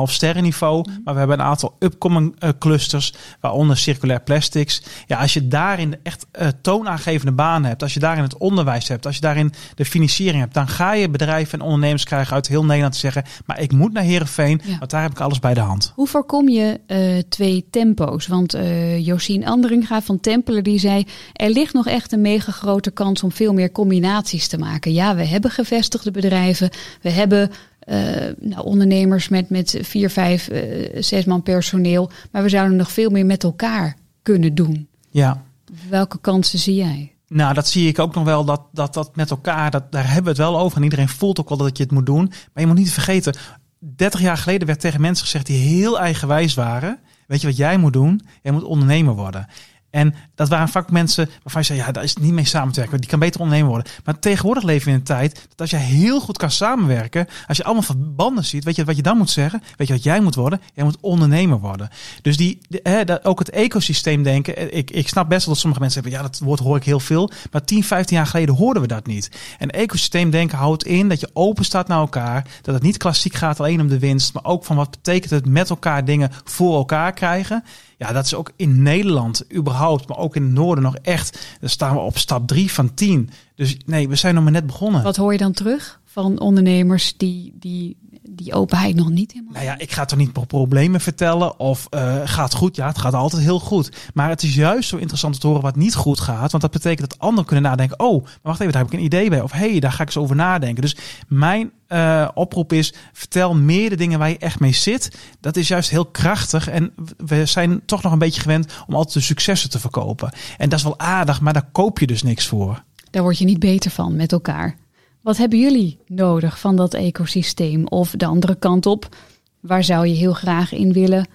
sterren 0.05 0.43
niveau. 0.43 0.89
Mm. 0.89 1.01
Maar 1.05 1.13
we 1.15 1.19
hebben 1.19 1.39
een 1.39 1.47
aantal 1.47 1.77
upcoming 1.79 2.37
clusters, 2.59 3.15
waaronder 3.41 3.77
circulair 3.77 4.21
plastics. 4.21 4.83
Ja, 5.07 5.19
als 5.19 5.35
je 5.35 5.49
daarin 5.49 5.97
echt 6.03 6.27
toonaangevende 6.63 7.33
banen 7.33 7.69
hebt, 7.69 7.83
als 7.83 7.95
je 7.95 8.01
daarin 8.01 8.23
het 8.23 8.37
onderwijs 8.37 8.54
hebt, 8.57 9.07
als 9.07 9.15
je 9.15 9.21
daarin 9.21 9.53
de 9.75 9.85
financiering 9.85 10.41
hebt, 10.41 10.55
dan 10.55 10.69
ga 10.69 10.93
je 10.93 11.09
bedrijven 11.09 11.59
en 11.59 11.65
ondernemers 11.65 12.05
krijgen 12.05 12.35
uit 12.35 12.49
heel 12.49 12.65
Nederland 12.65 12.93
te 12.93 12.99
zeggen, 12.99 13.25
maar 13.47 13.61
ik 13.61 13.73
moet 13.73 13.93
naar 13.93 14.03
Heerenveen, 14.03 14.61
ja. 14.65 14.79
want 14.79 14.91
daar 14.91 15.03
heb 15.03 15.11
ik 15.11 15.21
alles 15.21 15.39
bij 15.39 15.55
de 15.55 15.61
hand. 15.61 15.93
Hoe 15.95 16.07
voorkom 16.07 16.49
je 16.49 16.81
uh, 16.87 17.23
twee 17.29 17.67
tempo's? 17.71 18.27
Want 18.27 18.55
uh, 18.55 19.07
Josien 19.07 19.47
Anderinga 19.47 20.03
van 20.03 20.21
Tempelen 20.21 20.65
die 20.65 20.79
zei, 20.79 21.07
er 21.33 21.51
ligt 21.51 21.73
nog 21.73 21.87
echt 21.87 22.13
een 22.13 22.21
mega 22.21 22.53
grote 22.53 22.91
kans 22.91 23.23
om 23.23 23.33
veel 23.33 23.53
meer 23.53 23.73
combinaties 23.73 24.49
te 24.49 24.59
maken. 24.59 24.93
Ja, 24.93 25.17
we 25.17 25.25
hebben 25.25 25.51
gevestigde 25.51 26.11
bedrijven, 26.11 26.71
we 27.03 27.11
hebben 27.11 27.51
uh, 27.89 27.97
nou, 28.41 28.65
ondernemers 28.65 29.29
met, 29.29 29.51
met 29.51 29.79
vier, 29.83 30.11
vijf, 30.11 30.51
uh, 30.51 30.89
zes 31.03 31.25
man 31.25 31.43
personeel. 31.43 32.11
Maar 32.31 32.43
we 32.43 32.49
zouden 32.49 32.77
nog 32.77 32.93
veel 32.93 33.11
meer 33.11 33.27
met 33.27 33.43
elkaar 33.43 33.97
kunnen 34.23 34.55
doen. 34.55 34.89
Ja. 35.11 35.43
Welke 35.89 36.19
kansen 36.21 36.59
zie 36.59 36.75
jij? 36.75 37.14
Nou, 37.35 37.55
dat 37.55 37.69
zie 37.69 37.89
ik 37.89 37.99
ook 37.99 38.15
nog 38.15 38.25
wel, 38.25 38.45
dat 38.45 38.63
dat, 38.73 38.95
dat 38.95 39.17
met 39.17 39.31
elkaar, 39.31 39.71
dat, 39.71 39.93
daar 39.93 40.05
hebben 40.05 40.23
we 40.23 40.29
het 40.29 40.39
wel 40.39 40.59
over. 40.59 40.77
En 40.77 40.83
iedereen 40.83 41.09
voelt 41.09 41.41
ook 41.41 41.49
wel 41.49 41.59
dat 41.59 41.77
je 41.77 41.83
het 41.83 41.93
moet 41.93 42.07
doen. 42.07 42.27
Maar 42.27 42.63
je 42.63 42.67
moet 42.67 42.77
niet 42.77 42.93
vergeten, 42.93 43.35
30 43.79 44.21
jaar 44.21 44.37
geleden 44.37 44.67
werd 44.67 44.81
tegen 44.81 45.01
mensen 45.01 45.25
gezegd 45.25 45.47
die 45.47 45.59
heel 45.59 46.01
eigenwijs 46.01 46.55
waren. 46.55 46.99
Weet 47.27 47.41
je 47.41 47.47
wat 47.47 47.57
jij 47.57 47.77
moet 47.77 47.93
doen? 47.93 48.21
Jij 48.43 48.53
moet 48.53 48.63
ondernemer 48.63 49.15
worden. 49.15 49.47
En 49.95 50.15
dat 50.35 50.49
waren 50.49 50.69
vaak 50.69 50.91
mensen 50.91 51.31
waarvan 51.43 51.61
je 51.61 51.67
zei, 51.67 51.79
ja, 51.79 51.93
daar 51.93 52.03
is 52.03 52.17
niet 52.17 52.33
mee 52.33 52.45
samen 52.45 52.73
te 52.73 52.81
werken. 52.81 53.01
Die 53.01 53.11
kan 53.11 53.19
beter 53.19 53.41
ondernemer 53.41 53.71
worden. 53.73 53.93
Maar 54.05 54.19
tegenwoordig 54.19 54.63
leven 54.63 54.85
we 54.85 54.91
in 54.91 54.97
een 54.97 55.03
tijd 55.03 55.35
dat 55.35 55.61
als 55.61 55.71
je 55.71 55.77
heel 55.77 56.21
goed 56.21 56.39
kan 56.39 56.51
samenwerken, 56.51 57.27
als 57.47 57.57
je 57.57 57.65
allemaal 57.65 57.83
verbanden 57.83 58.45
ziet, 58.45 58.65
weet 58.65 58.77
je 58.77 58.85
wat 58.85 58.97
je 58.97 59.03
dan 59.03 59.17
moet 59.17 59.31
zeggen? 59.31 59.63
Weet 59.77 59.87
je 59.87 59.93
wat 59.93 60.03
jij 60.03 60.21
moet 60.21 60.35
worden? 60.35 60.61
Jij 60.75 60.85
moet 60.85 60.97
ondernemer 61.01 61.59
worden. 61.59 61.89
Dus 62.23 62.37
die, 62.37 62.61
dat, 63.05 63.25
ook 63.25 63.39
het 63.39 63.51
ecosysteem 63.51 64.23
denken. 64.23 64.77
Ik, 64.77 64.91
ik 64.91 65.09
snap 65.09 65.29
best 65.29 65.45
wel 65.45 65.55
dat 65.55 65.63
sommige 65.63 65.83
mensen 65.83 66.03
hebben, 66.03 66.21
ja, 66.21 66.27
dat 66.27 66.39
woord 66.39 66.61
hoor 66.61 66.77
ik 66.77 66.85
heel 66.85 67.01
veel. 67.01 67.31
Maar 67.51 67.65
10, 67.65 67.85
15 67.85 68.17
jaar 68.17 68.27
geleden 68.27 68.55
hoorden 68.55 68.83
we 68.83 68.89
dat 68.89 69.07
niet. 69.07 69.31
En 69.59 69.71
ecosysteem 69.71 70.31
denken 70.31 70.59
houdt 70.59 70.85
in 70.85 71.09
dat 71.09 71.21
je 71.21 71.31
open 71.33 71.65
staat 71.65 71.89
naar 71.89 71.99
elkaar. 71.99 72.47
Dat 72.63 72.75
het 72.75 72.83
niet 72.83 72.97
klassiek 72.97 73.35
gaat 73.35 73.61
alleen 73.61 73.81
om 73.81 73.89
de 73.89 73.99
winst, 73.99 74.35
maar 74.35 74.45
ook 74.45 74.65
van 74.65 74.77
wat 74.77 74.91
betekent 74.91 75.31
het 75.31 75.47
met 75.47 75.71
elkaar 75.71 76.05
dingen 76.05 76.31
voor 76.45 76.77
elkaar 76.77 77.13
krijgen. 77.13 77.65
Ja, 77.99 78.13
dat 78.13 78.25
is 78.25 78.35
ook 78.35 78.53
in 78.57 78.83
Nederland 78.83 79.45
überhaupt, 79.53 79.84
maar 80.09 80.19
ook 80.19 80.37
in 80.37 80.43
het 80.43 80.53
noorden 80.53 80.85
nog 80.85 80.97
echt. 80.97 81.47
Dan 81.61 81.69
staan 81.69 81.95
we 81.95 82.01
op 82.01 82.19
stap 82.19 82.47
3 82.47 82.73
van 82.73 82.95
10. 82.95 83.31
Dus 83.55 83.77
nee, 83.87 84.09
we 84.09 84.17
zijn 84.17 84.35
nog 84.35 84.43
maar 84.43 84.53
net 84.53 84.67
begonnen. 84.67 85.03
Wat 85.03 85.17
hoor 85.17 85.33
je 85.33 85.39
dan 85.39 85.53
terug 85.53 86.01
van 86.15 86.41
ondernemers 86.41 87.17
die, 87.17 87.53
die 87.59 87.97
die 88.31 88.55
openheid 88.55 88.95
nog 88.95 89.11
niet 89.11 89.33
helemaal. 89.33 89.53
Nou 89.53 89.65
ja, 89.65 89.79
ik 89.79 89.93
ga 89.93 90.05
toch 90.05 90.19
niet 90.19 90.47
problemen 90.47 91.01
vertellen 91.01 91.59
of 91.59 91.87
uh, 91.91 92.21
gaat 92.25 92.55
goed? 92.55 92.77
Ja, 92.77 92.87
het 92.87 92.99
gaat 92.99 93.15
altijd 93.15 93.43
heel 93.43 93.61
goed. 93.61 94.11
Maar 94.15 94.29
het 94.29 94.43
is 94.43 94.55
juist 94.55 94.89
zo 94.89 94.97
interessant 94.97 95.41
te 95.41 95.47
horen 95.47 95.63
wat 95.63 95.77
niet 95.77 95.95
goed 95.95 96.21
gaat. 96.21 96.51
Want 96.51 96.63
dat 96.63 96.73
betekent 96.73 97.11
dat 97.11 97.19
anderen 97.19 97.45
kunnen 97.45 97.65
nadenken. 97.71 98.01
Oh, 98.01 98.23
maar 98.23 98.33
wacht 98.43 98.61
even, 98.61 98.73
daar 98.73 98.83
heb 98.83 98.93
ik 98.93 98.99
een 98.99 99.05
idee 99.05 99.31
bij. 99.31 99.41
Of 99.41 99.53
hé, 99.53 99.71
hey, 99.71 99.81
daar 99.81 99.93
ga 99.93 100.01
ik 100.01 100.07
eens 100.07 100.17
over 100.17 100.37
nadenken. 100.37 100.83
Dus 100.83 100.97
mijn 101.29 101.71
uh, 101.89 102.29
oproep 102.35 102.73
is, 102.73 102.95
vertel 103.13 103.55
meer 103.55 103.91
de 103.91 103.97
dingen 103.97 104.19
waar 104.19 104.29
je 104.29 104.39
echt 104.39 104.61
mee 104.61 104.73
zit. 104.73 105.19
Dat 105.41 105.57
is 105.57 105.69
juist 105.69 105.91
heel 105.91 106.07
krachtig. 106.07 106.69
En 106.69 106.93
we 107.17 107.47
zijn 107.47 107.83
toch 107.87 108.03
nog 108.03 108.13
een 108.13 108.19
beetje 108.19 108.41
gewend 108.41 108.73
om 108.87 108.95
altijd 108.95 109.15
de 109.15 109.21
successen 109.21 109.71
te 109.71 109.81
verkopen. 109.81 110.33
En 110.59 110.69
dat 110.69 110.79
is 110.79 110.85
wel 110.85 110.99
aardig, 110.99 111.41
maar 111.41 111.53
daar 111.53 111.69
koop 111.73 111.99
je 111.99 112.07
dus 112.07 112.23
niks 112.23 112.47
voor. 112.47 112.83
Daar 113.11 113.23
word 113.23 113.39
je 113.39 113.45
niet 113.45 113.59
beter 113.59 113.91
van 113.91 114.17
met 114.17 114.33
elkaar. 114.33 114.77
Wat 115.25 115.37
hebben 115.37 115.59
jullie 115.59 115.99
nodig 116.07 116.59
van 116.61 116.77
dat 116.77 116.95
ecosysteem? 116.95 117.87
Of 117.87 118.11
de 118.11 118.27
andere 118.27 118.55
kant 118.55 118.87
op, 118.87 119.17
waar 119.61 119.85
zou 119.85 120.07
je 120.07 120.15
heel 120.15 120.33
graag 120.33 120.73
in 120.73 120.93
willen 120.93 121.27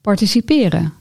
participeren? 0.00 0.92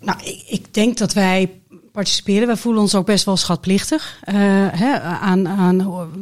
Nou, 0.00 0.18
ik, 0.24 0.44
ik 0.48 0.74
denk 0.74 0.98
dat 0.98 1.12
wij 1.12 1.60
participeren. 1.92 2.46
Wij 2.46 2.56
voelen 2.56 2.82
ons 2.82 2.94
ook 2.94 3.06
best 3.06 3.24
wel 3.24 3.36
schatplichtig 3.36 4.20
uh, 4.28 4.34
hè, 4.70 5.00
aan, 5.00 5.48
aan 5.48 5.76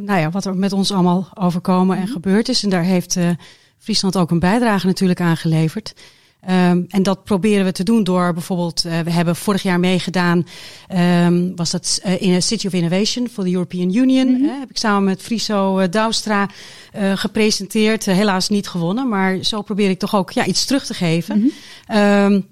nou 0.05 0.21
ja, 0.21 0.31
wat 0.31 0.45
er 0.45 0.57
met 0.57 0.73
ons 0.73 0.93
allemaal 0.93 1.29
overkomen 1.35 1.97
en 1.97 2.03
mhm. 2.03 2.13
gebeurd 2.13 2.49
is. 2.49 2.63
En 2.63 2.71
daar 2.71 2.85
heeft 2.85 3.17
uh, 3.17 3.31
Friesland 3.79 4.17
ook 4.17 4.31
een 4.31 4.39
bijdrage 4.39 4.87
natuurlijk 4.87 5.21
aan 5.21 5.37
geleverd. 5.37 5.95
Um, 6.51 6.85
en 6.89 7.03
dat 7.03 7.25
proberen 7.25 7.65
we 7.65 7.73
te 7.73 7.83
doen 7.83 8.05
door 8.05 8.33
bijvoorbeeld, 8.33 8.85
uh, 8.87 8.99
we 8.99 9.11
hebben 9.11 9.37
vorig 9.37 9.63
jaar 9.63 9.81
meegedaan, 9.81 10.47
um, 11.27 11.57
was 11.57 11.71
dat 11.71 12.01
uh, 12.07 12.23
in 12.23 12.35
a 12.35 12.41
City 12.41 12.67
of 12.67 12.73
Innovation 12.73 13.29
voor 13.29 13.45
de 13.45 13.53
European 13.53 13.95
Union. 13.95 14.27
Mm 14.29 14.35
-hmm. 14.35 14.61
heb 14.61 14.71
ik 14.71 14.77
samen 14.77 15.05
met 15.05 15.23
Friso 15.23 15.81
uh, 15.81 15.87
Douwstra 15.91 16.49
gepresenteerd. 17.15 18.05
helaas 18.05 18.49
niet 18.49 18.69
gewonnen, 18.69 19.09
maar 19.09 19.39
zo 19.43 19.63
probeer 19.63 19.91
ik 19.91 19.99
toch 19.99 20.15
ook 20.15 20.31
ja, 20.31 20.45
iets 20.45 20.65
terug 20.65 20.87
te 20.87 20.95
geven. 20.95 21.39
Mm 21.39 21.51
-hmm. 21.87 21.97
um, 21.99 22.47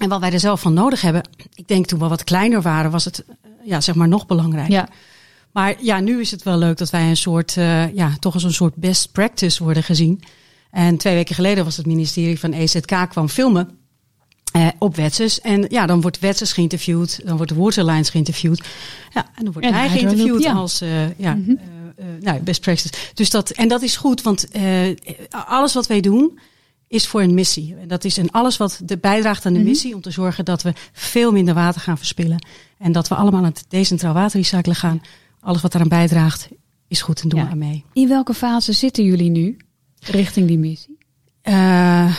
en 0.00 0.08
wat 0.08 0.20
wij 0.20 0.32
er 0.32 0.40
zelf 0.40 0.60
van 0.60 0.74
nodig 0.74 1.00
hebben, 1.00 1.28
ik 1.54 1.68
denk 1.68 1.86
toen 1.86 1.98
we 1.98 2.08
wat 2.08 2.24
kleiner 2.24 2.62
waren, 2.62 2.90
was 2.90 3.04
het 3.04 3.24
ja, 3.64 3.80
zeg 3.80 3.94
maar 3.94 4.08
nog 4.08 4.26
belangrijker. 4.26 4.72
Ja. 4.72 4.88
Maar 5.52 5.74
ja, 5.80 6.00
nu 6.00 6.20
is 6.20 6.30
het 6.30 6.42
wel 6.42 6.56
leuk 6.56 6.78
dat 6.78 6.90
wij 6.90 7.08
een 7.08 7.16
soort, 7.16 7.52
ja, 7.94 8.16
toch 8.18 8.34
als 8.34 8.44
een 8.44 8.52
soort 8.52 8.74
best 8.74 9.12
practice 9.12 9.64
worden 9.64 9.82
gezien. 9.82 10.22
En 10.72 10.96
twee 10.96 11.14
weken 11.14 11.34
geleden 11.34 11.64
was 11.64 11.76
het 11.76 11.86
ministerie 11.86 12.38
van 12.38 12.52
EZK 12.52 13.06
kwam 13.08 13.28
filmen. 13.28 13.70
Uh, 14.56 14.68
op 14.78 14.96
Wetsers. 14.96 15.40
En 15.40 15.64
ja, 15.68 15.86
dan 15.86 16.00
wordt 16.00 16.18
Wetsers 16.18 16.52
geïnterviewd. 16.52 17.20
Dan 17.24 17.36
wordt 17.36 17.52
de 17.52 17.58
Waterlines 17.58 18.10
geïnterviewd. 18.10 18.64
Ja, 19.14 19.30
en 19.34 19.44
dan 19.44 19.52
wordt 19.52 19.70
hij 19.70 19.88
geïnterviewd 19.88 20.46
als 20.46 20.82
uh, 20.82 21.18
ja, 21.18 21.34
mm 21.34 21.44
-hmm. 21.44 21.58
uh, 21.98 22.04
nou, 22.20 22.40
best 22.40 22.60
practice. 22.60 22.94
Dus 23.14 23.30
dat, 23.30 23.50
en 23.50 23.68
dat 23.68 23.82
is 23.82 23.96
goed, 23.96 24.22
want 24.22 24.48
alles 25.30 25.74
wat 25.74 25.86
wij 25.86 26.00
doen 26.00 26.38
is 26.88 27.06
voor 27.06 27.22
een 27.22 27.34
missie. 27.34 27.76
En 27.80 27.88
dat 27.88 28.04
is 28.04 28.18
en 28.18 28.30
alles 28.30 28.56
wat 28.56 28.80
de 28.84 28.98
bijdraagt 28.98 29.46
aan 29.46 29.52
de 29.52 29.58
mm 29.58 29.64
-hmm. 29.64 29.72
missie 29.74 29.94
om 29.94 30.00
te 30.00 30.10
zorgen 30.10 30.44
dat 30.44 30.62
we 30.62 30.72
veel 30.92 31.32
minder 31.32 31.54
water 31.54 31.80
gaan 31.80 31.98
verspillen. 31.98 32.46
En 32.78 32.92
dat 32.92 33.08
we 33.08 33.14
allemaal 33.14 33.40
aan 33.40 33.46
het 33.46 33.64
decentraal 33.68 34.14
waterrecyclen 34.14 34.76
gaan. 34.76 35.02
Alles 35.40 35.62
wat 35.62 35.72
daaraan 35.72 35.90
bijdraagt 35.90 36.48
is 36.88 37.02
goed 37.02 37.22
en 37.22 37.28
doen 37.28 37.40
ja. 37.40 37.48
we 37.48 37.54
mee. 37.54 37.84
In 37.92 38.08
welke 38.08 38.34
fase 38.34 38.72
zitten 38.72 39.04
jullie 39.04 39.30
nu? 39.30 39.56
Richting 40.10 40.46
die 40.46 40.58
missie? 40.58 40.98
Uh, 41.44 42.16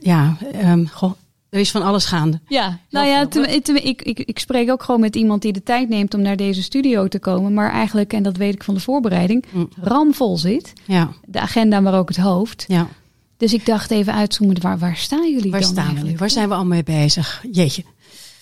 ja, 0.00 0.36
um, 0.64 0.88
goh, 0.88 1.12
er 1.50 1.60
is 1.60 1.70
van 1.70 1.82
alles 1.82 2.04
gaande. 2.04 2.40
Ja, 2.48 2.78
nou 2.90 3.06
ja, 3.06 3.26
te, 3.26 3.60
te, 3.62 3.72
ik, 3.72 4.02
ik, 4.02 4.18
ik 4.18 4.38
spreek 4.38 4.70
ook 4.70 4.82
gewoon 4.82 5.00
met 5.00 5.16
iemand 5.16 5.42
die 5.42 5.52
de 5.52 5.62
tijd 5.62 5.88
neemt 5.88 6.14
om 6.14 6.22
naar 6.22 6.36
deze 6.36 6.62
studio 6.62 7.08
te 7.08 7.18
komen. 7.18 7.54
Maar 7.54 7.70
eigenlijk, 7.70 8.12
en 8.12 8.22
dat 8.22 8.36
weet 8.36 8.54
ik 8.54 8.64
van 8.64 8.74
de 8.74 8.80
voorbereiding, 8.80 9.44
mm. 9.50 9.68
ramvol 9.80 10.38
zit. 10.38 10.72
Ja. 10.84 11.12
De 11.24 11.40
agenda, 11.40 11.80
maar 11.80 11.94
ook 11.94 12.08
het 12.08 12.18
hoofd. 12.18 12.64
Ja. 12.68 12.88
Dus 13.36 13.52
ik 13.52 13.66
dacht 13.66 13.90
even 13.90 14.14
uitzoomen, 14.14 14.60
waar, 14.60 14.78
waar 14.78 14.96
staan 14.96 15.32
jullie 15.32 15.50
waar 15.50 15.60
dan 15.60 15.70
staan 15.70 16.04
nu? 16.04 16.16
Waar 16.16 16.30
zijn 16.30 16.48
we 16.48 16.54
al 16.54 16.64
mee 16.64 16.82
bezig? 16.82 17.44
Jeetje. 17.52 17.84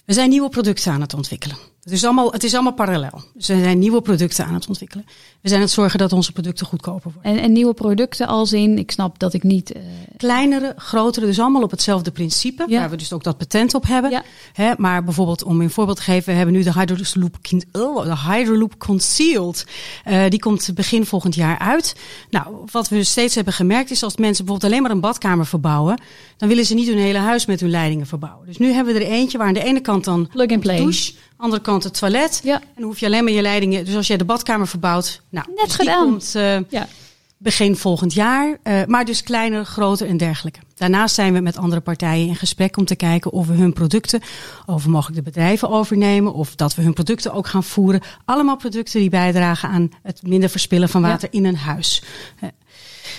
We 0.05 0.13
zijn 0.13 0.29
nieuwe 0.29 0.49
producten 0.49 0.93
aan 0.93 1.01
het 1.01 1.15
ontwikkelen. 1.15 1.57
Het 1.89 1.97
is 1.97 2.05
allemaal, 2.05 2.33
het 2.33 2.45
is 2.45 2.55
allemaal 2.55 2.73
parallel. 2.73 3.23
We 3.35 3.43
zijn 3.43 3.79
nieuwe 3.79 4.01
producten 4.01 4.47
aan 4.47 4.55
het 4.55 4.69
ontwikkelen. 4.69 5.05
We 5.41 5.49
zijn 5.49 5.61
aan 5.61 5.67
het 5.67 5.75
zorgen 5.75 5.99
dat 5.99 6.13
onze 6.13 6.33
producten 6.33 6.67
goedkoper 6.67 7.13
worden. 7.15 7.33
En, 7.33 7.39
en 7.39 7.53
nieuwe 7.53 7.75
producten 7.75 8.27
als 8.27 8.53
in, 8.53 8.79
ik 8.79 8.91
snap 8.91 9.19
dat 9.19 9.35
ik 9.35 9.43
niet... 9.43 9.77
Uh... 9.77 9.83
Kleinere, 10.17 10.75
grotere, 10.77 11.27
dus 11.27 11.41
allemaal 11.41 11.63
op 11.63 11.71
hetzelfde 11.71 12.11
principe. 12.11 12.65
Ja. 12.69 12.81
Waar 12.81 12.91
we 12.91 12.97
dus 12.97 13.13
ook 13.13 13.25
dat 13.25 13.39
patent 13.39 13.75
op 13.75 13.87
hebben. 13.87 14.11
Ja. 14.11 14.23
Hè, 14.53 14.73
maar 14.77 15.05
bijvoorbeeld, 15.05 15.43
om 15.43 15.61
een 15.61 15.71
voorbeeld 15.71 15.97
te 15.97 16.03
geven, 16.03 16.31
we 16.31 16.37
hebben 16.37 16.55
nu 16.55 16.63
de 16.63 16.73
Hydroloop, 16.73 17.37
oh, 17.73 18.05
de 18.05 18.31
Hydroloop 18.33 18.79
Concealed. 18.79 19.67
Uh, 20.09 20.23
die 20.29 20.39
komt 20.39 20.71
begin 20.75 21.07
volgend 21.07 21.35
jaar 21.35 21.59
uit. 21.59 21.97
Nou, 22.31 22.57
wat 22.71 22.89
we 22.89 23.05
steeds 23.05 23.35
hebben 23.35 23.53
gemerkt 23.53 23.91
is 23.91 24.03
als 24.03 24.17
mensen 24.17 24.45
bijvoorbeeld 24.45 24.73
alleen 24.73 24.83
maar 24.83 24.95
een 24.95 25.01
badkamer 25.01 25.47
verbouwen, 25.47 26.01
dan 26.37 26.49
willen 26.49 26.65
ze 26.65 26.75
niet 26.75 26.89
hun 26.89 26.99
hele 26.99 27.19
huis 27.19 27.47
met 27.47 27.61
hun 27.61 27.71
leidingen 27.71 28.07
verbouwen. 28.07 28.47
Dus 28.47 28.59
nu 28.59 28.73
hebben 28.73 28.95
we 28.95 29.01
er 29.01 29.11
eentje 29.11 29.39
waar 29.39 29.47
aan 29.47 29.55
de 29.55 29.65
ene 29.65 29.81
kant 29.81 30.05
dan 30.05 30.29
Plug 30.33 30.51
and 30.51 30.61
play. 30.61 30.77
douche 30.77 31.13
andere 31.39 31.63
kant 31.63 31.85
het 31.85 31.99
toilet. 31.99 32.41
Ja. 32.45 32.61
En 32.61 32.69
dan 32.75 32.85
hoef 32.85 32.99
je 33.01 33.07
alleen 33.07 33.25
maar 33.25 33.33
je 33.33 33.43
leidingen. 33.43 33.85
Dus 33.85 33.97
als 33.97 34.07
jij 34.07 34.17
de 34.17 34.25
badkamer 34.25 34.69
verbouwt. 34.69 35.23
Nou, 35.29 35.47
net 35.55 35.65
dus 35.65 35.75
gedaan. 35.75 36.05
komt 36.05 36.33
uh, 36.37 36.59
ja. 36.69 36.89
begin 37.37 37.77
volgend 37.77 38.13
jaar. 38.15 38.59
Uh, 38.65 38.85
maar 38.87 39.05
dus 39.05 39.23
kleiner, 39.23 39.65
groter 39.65 40.09
en 40.09 40.17
dergelijke. 40.17 40.61
Daarnaast 40.75 41.15
zijn 41.15 41.33
we 41.33 41.41
met 41.41 41.57
andere 41.57 41.81
partijen 41.81 42.27
in 42.27 42.37
gesprek 42.37 42.77
om 42.77 42.85
te 42.85 42.97
kijken 42.97 43.33
of 43.33 43.47
we 43.47 43.55
hun 43.55 43.73
producten, 43.73 44.21
of 44.67 44.85
we 44.85 44.91
mogelijk 44.91 45.17
de 45.17 45.31
bedrijven 45.31 45.69
overnemen, 45.69 46.33
of 46.33 46.55
dat 46.55 46.75
we 46.75 46.83
hun 46.83 46.93
producten 46.93 47.33
ook 47.33 47.47
gaan 47.47 47.65
voeren. 47.65 48.01
Allemaal 48.25 48.57
producten 48.57 49.01
die 49.01 49.11
bijdragen 49.11 49.69
aan 49.69 49.91
het 50.03 50.23
minder 50.23 50.49
verspillen 50.49 50.89
van 50.89 51.03
water 51.03 51.29
ja. 51.33 51.39
in 51.39 51.45
een 51.45 51.57
huis. 51.57 52.03
Uh, 52.43 52.49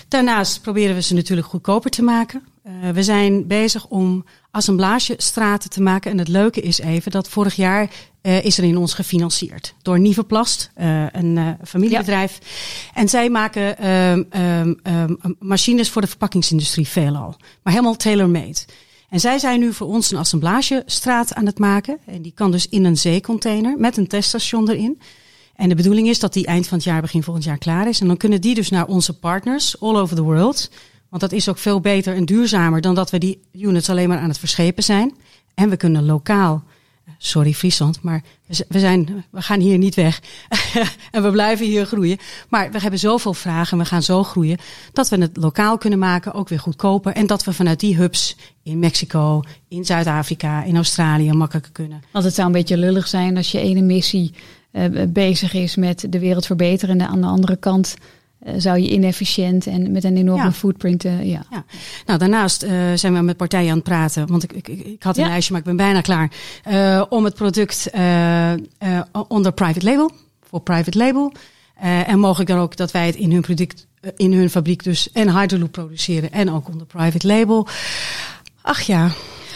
daarnaast 0.08 0.62
proberen 0.62 0.96
we 0.96 1.02
ze 1.02 1.14
natuurlijk 1.14 1.48
goedkoper 1.48 1.90
te 1.90 2.02
maken. 2.02 2.44
Uh, 2.70 2.90
we 2.90 3.04
zijn 3.04 3.48
bezig 3.48 3.88
om 3.88 4.26
assemblagestraten 4.52 5.70
te 5.70 5.82
maken. 5.82 6.12
En 6.12 6.18
het 6.18 6.28
leuke 6.28 6.62
is 6.62 6.80
even 6.80 7.12
dat 7.12 7.30
vorig 7.30 7.56
jaar 7.56 7.90
uh, 8.22 8.46
is 8.46 8.58
er 8.58 8.64
in 8.64 8.78
ons 8.78 8.94
gefinancierd 8.94 9.74
door 9.82 10.00
Nieuweplast, 10.00 10.72
uh, 10.78 11.06
een 11.12 11.36
uh, 11.36 11.50
familiebedrijf. 11.66 12.40
Ja. 12.42 13.02
En 13.02 13.10
zij 13.10 13.30
maken 13.30 13.90
um, 13.90 14.28
um, 14.38 14.80
um, 14.84 15.36
machines 15.40 15.90
voor 15.90 16.02
de 16.02 16.08
verpakkingsindustrie 16.08 16.88
veelal, 16.88 17.36
maar 17.64 17.74
helemaal 17.74 17.96
tailor-made. 17.96 18.60
En 19.10 19.20
zij 19.20 19.40
zijn 19.40 19.60
nu 19.60 19.74
voor 19.74 19.88
ons 19.88 20.12
een 20.12 20.18
assemblagestraat 20.18 21.34
aan 21.34 21.46
het 21.46 21.60
maken. 21.60 21.98
En 22.06 22.22
die 22.22 22.32
kan 22.36 22.52
dus 22.52 22.68
in 22.68 22.86
een 22.86 22.98
zeecontainer 22.98 23.78
met 23.78 23.98
een 23.98 24.08
teststation 24.08 24.70
erin. 24.70 25.02
En 25.56 25.70
de 25.70 25.76
bedoeling 25.76 26.08
is 26.08 26.20
dat 26.20 26.34
die 26.34 26.46
eind 26.46 26.68
van 26.68 26.78
het 26.78 26.88
jaar, 26.88 27.02
begin 27.02 27.24
volgend 27.24 27.46
jaar 27.46 27.58
klaar 27.58 27.88
is. 27.88 28.02
En 28.02 28.08
dan 28.08 28.18
kunnen 28.18 28.42
die 28.42 28.56
dus 28.56 28.70
naar 28.70 28.86
onze 28.86 29.20
partners 29.20 29.80
all 29.80 29.96
over 29.96 30.16
the 30.16 30.22
world 30.22 30.70
want 31.10 31.22
dat 31.22 31.32
is 31.32 31.50
ook 31.50 31.58
veel 31.58 31.80
beter 31.80 32.16
en 32.16 32.26
duurzamer 32.26 32.82
dan 32.82 32.96
dat 32.96 33.10
we 33.10 33.18
die 33.18 33.42
units 33.52 33.90
alleen 33.90 34.10
maar 34.10 34.18
aan 34.18 34.30
het 34.30 34.40
verschepen 34.40 34.84
zijn. 34.84 35.16
En 35.54 35.70
we 35.70 35.78
kunnen 35.78 36.06
lokaal, 36.06 36.64
sorry 37.18 37.54
Friesland, 37.54 38.02
maar 38.02 38.24
we, 38.68 38.80
zijn, 38.80 39.26
we 39.32 39.42
gaan 39.42 39.60
hier 39.60 39.78
niet 39.78 39.96
weg. 39.96 40.22
en 41.12 41.24
we 41.24 41.32
blijven 41.32 41.66
hier 41.66 41.86
groeien. 41.86 42.18
Maar 42.50 42.72
we 42.72 42.80
hebben 42.80 43.00
zoveel 43.00 43.34
vragen 43.34 43.72
en 43.72 43.84
we 43.84 43.90
gaan 43.90 44.04
zo 44.04 44.24
groeien 44.24 44.58
dat 44.94 45.10
we 45.10 45.18
het 45.18 45.38
lokaal 45.38 45.78
kunnen 45.78 46.00
maken, 46.00 46.34
ook 46.34 46.50
weer 46.50 46.60
goedkoper. 46.60 47.14
En 47.14 47.28
dat 47.28 47.44
we 47.44 47.54
vanuit 47.54 47.80
die 47.80 47.96
hubs 47.96 48.36
in 48.64 48.80
Mexico, 48.80 49.42
in 49.68 49.86
Zuid-Afrika, 49.86 50.64
in 50.64 50.76
Australië 50.76 51.32
makkelijker 51.32 51.72
kunnen. 51.72 52.04
Want 52.12 52.26
het 52.26 52.34
zou 52.34 52.48
een 52.48 52.54
beetje 52.54 52.78
lullig 52.78 53.08
zijn 53.08 53.38
als 53.38 53.52
je 53.52 53.60
ene 53.60 53.82
missie 53.82 54.34
uh, 54.72 54.86
bezig 55.08 55.54
is 55.54 55.76
met 55.76 56.06
de 56.10 56.20
wereld 56.20 56.46
verbeteren 56.46 57.02
en 57.02 57.08
aan 57.08 57.22
de 57.22 57.28
andere 57.28 57.56
kant 57.56 57.96
zou 58.58 58.80
je 58.80 58.90
inefficiënt 58.90 59.68
en 59.68 59.92
met 59.92 60.04
een 60.04 60.18
enorme 60.18 60.44
ja. 60.44 60.52
footprint. 60.52 61.06
Uh, 61.06 61.26
ja. 61.26 61.44
ja. 61.52 61.66
Nou, 62.06 62.20
daarnaast 62.20 62.64
uh, 62.64 62.72
zijn 62.96 63.14
we 63.14 63.22
met 63.22 63.38
partijen 63.38 63.70
aan 63.70 63.76
het 63.76 63.84
praten. 63.84 64.28
Want 64.28 64.44
ik, 64.44 64.54
ik, 64.54 64.68
ik 64.68 65.04
had 65.04 65.18
een 65.18 65.24
ja. 65.24 65.30
lijstje, 65.30 65.52
maar 65.52 65.62
ik 65.62 65.68
ben 65.68 65.78
bijna 65.78 66.02
klaar. 66.02 66.32
om 67.10 67.24
het 67.24 67.36
product 67.36 67.90
onder 69.28 69.52
private 69.52 69.86
label, 69.86 70.12
voor 70.50 70.62
private 70.62 70.98
label. 70.98 71.34
en 72.06 72.20
mogelijk 72.20 72.50
dan 72.50 72.60
ook 72.60 72.76
dat 72.76 72.92
wij 72.92 73.06
het 73.06 73.16
in 73.16 73.32
hun 73.32 73.42
product, 73.42 73.88
in 74.16 74.34
hun 74.34 74.50
fabriek 74.50 74.84
dus 74.84 75.12
en 75.12 75.38
Hydroloop 75.40 75.72
produceren 75.72 76.32
en 76.32 76.52
ook 76.52 76.68
onder 76.68 76.88
private 76.88 77.28
label. 77.28 77.68
Ach 78.62 78.82
ja. 78.82 79.12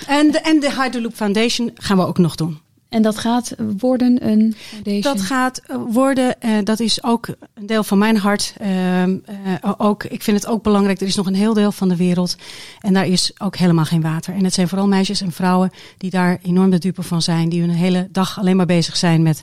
En 0.08 0.32
de, 0.32 0.40
en 0.40 0.60
de 0.60 0.82
Hydroloop 0.82 1.14
Foundation 1.14 1.72
gaan 1.74 1.98
we 1.98 2.06
ook 2.06 2.18
nog 2.18 2.36
doen. 2.36 2.60
En 2.94 3.02
dat 3.02 3.18
gaat 3.18 3.56
worden 3.78 4.28
een 4.28 4.56
foundation? 4.58 5.02
Dat 5.02 5.22
gaat 5.22 5.58
eh, 5.58 5.78
worden, 5.90 6.36
uh, 6.46 6.52
dat 6.64 6.80
is 6.80 7.04
ook 7.04 7.28
een 7.54 7.66
deel 7.66 7.84
van 7.84 7.98
mijn 7.98 8.18
hart. 8.18 8.54
Uh, 8.62 9.08
uh, 9.08 9.18
ook, 9.78 10.04
ik 10.04 10.24
vind 10.24 10.38
het 10.38 10.48
ook 10.48 10.64
belangrijk, 10.64 11.02
er 11.02 11.08
is 11.08 11.16
nog 11.16 11.26
een 11.26 11.36
heel 11.36 11.54
deel 11.54 11.72
van 11.72 11.90
de 11.90 11.96
wereld 11.96 12.36
en 12.80 12.94
daar 12.94 13.08
is 13.08 13.32
ook 13.38 13.56
helemaal 13.56 13.86
geen 13.86 14.02
water. 14.02 14.34
En 14.34 14.44
het 14.44 14.54
zijn 14.54 14.68
vooral 14.68 14.88
meisjes 14.88 15.22
en 15.22 15.32
vrouwen 15.32 15.72
die 15.98 16.10
daar 16.10 16.40
enorm 16.42 16.70
de 16.70 16.78
dupe 16.78 17.04
van 17.04 17.22
zijn. 17.22 17.50
Die 17.50 17.62
hun 17.62 17.70
hele 17.70 18.08
dag 18.12 18.40
alleen 18.40 18.56
maar 18.56 18.66
bezig 18.66 18.98
zijn 18.98 19.24
met 19.24 19.42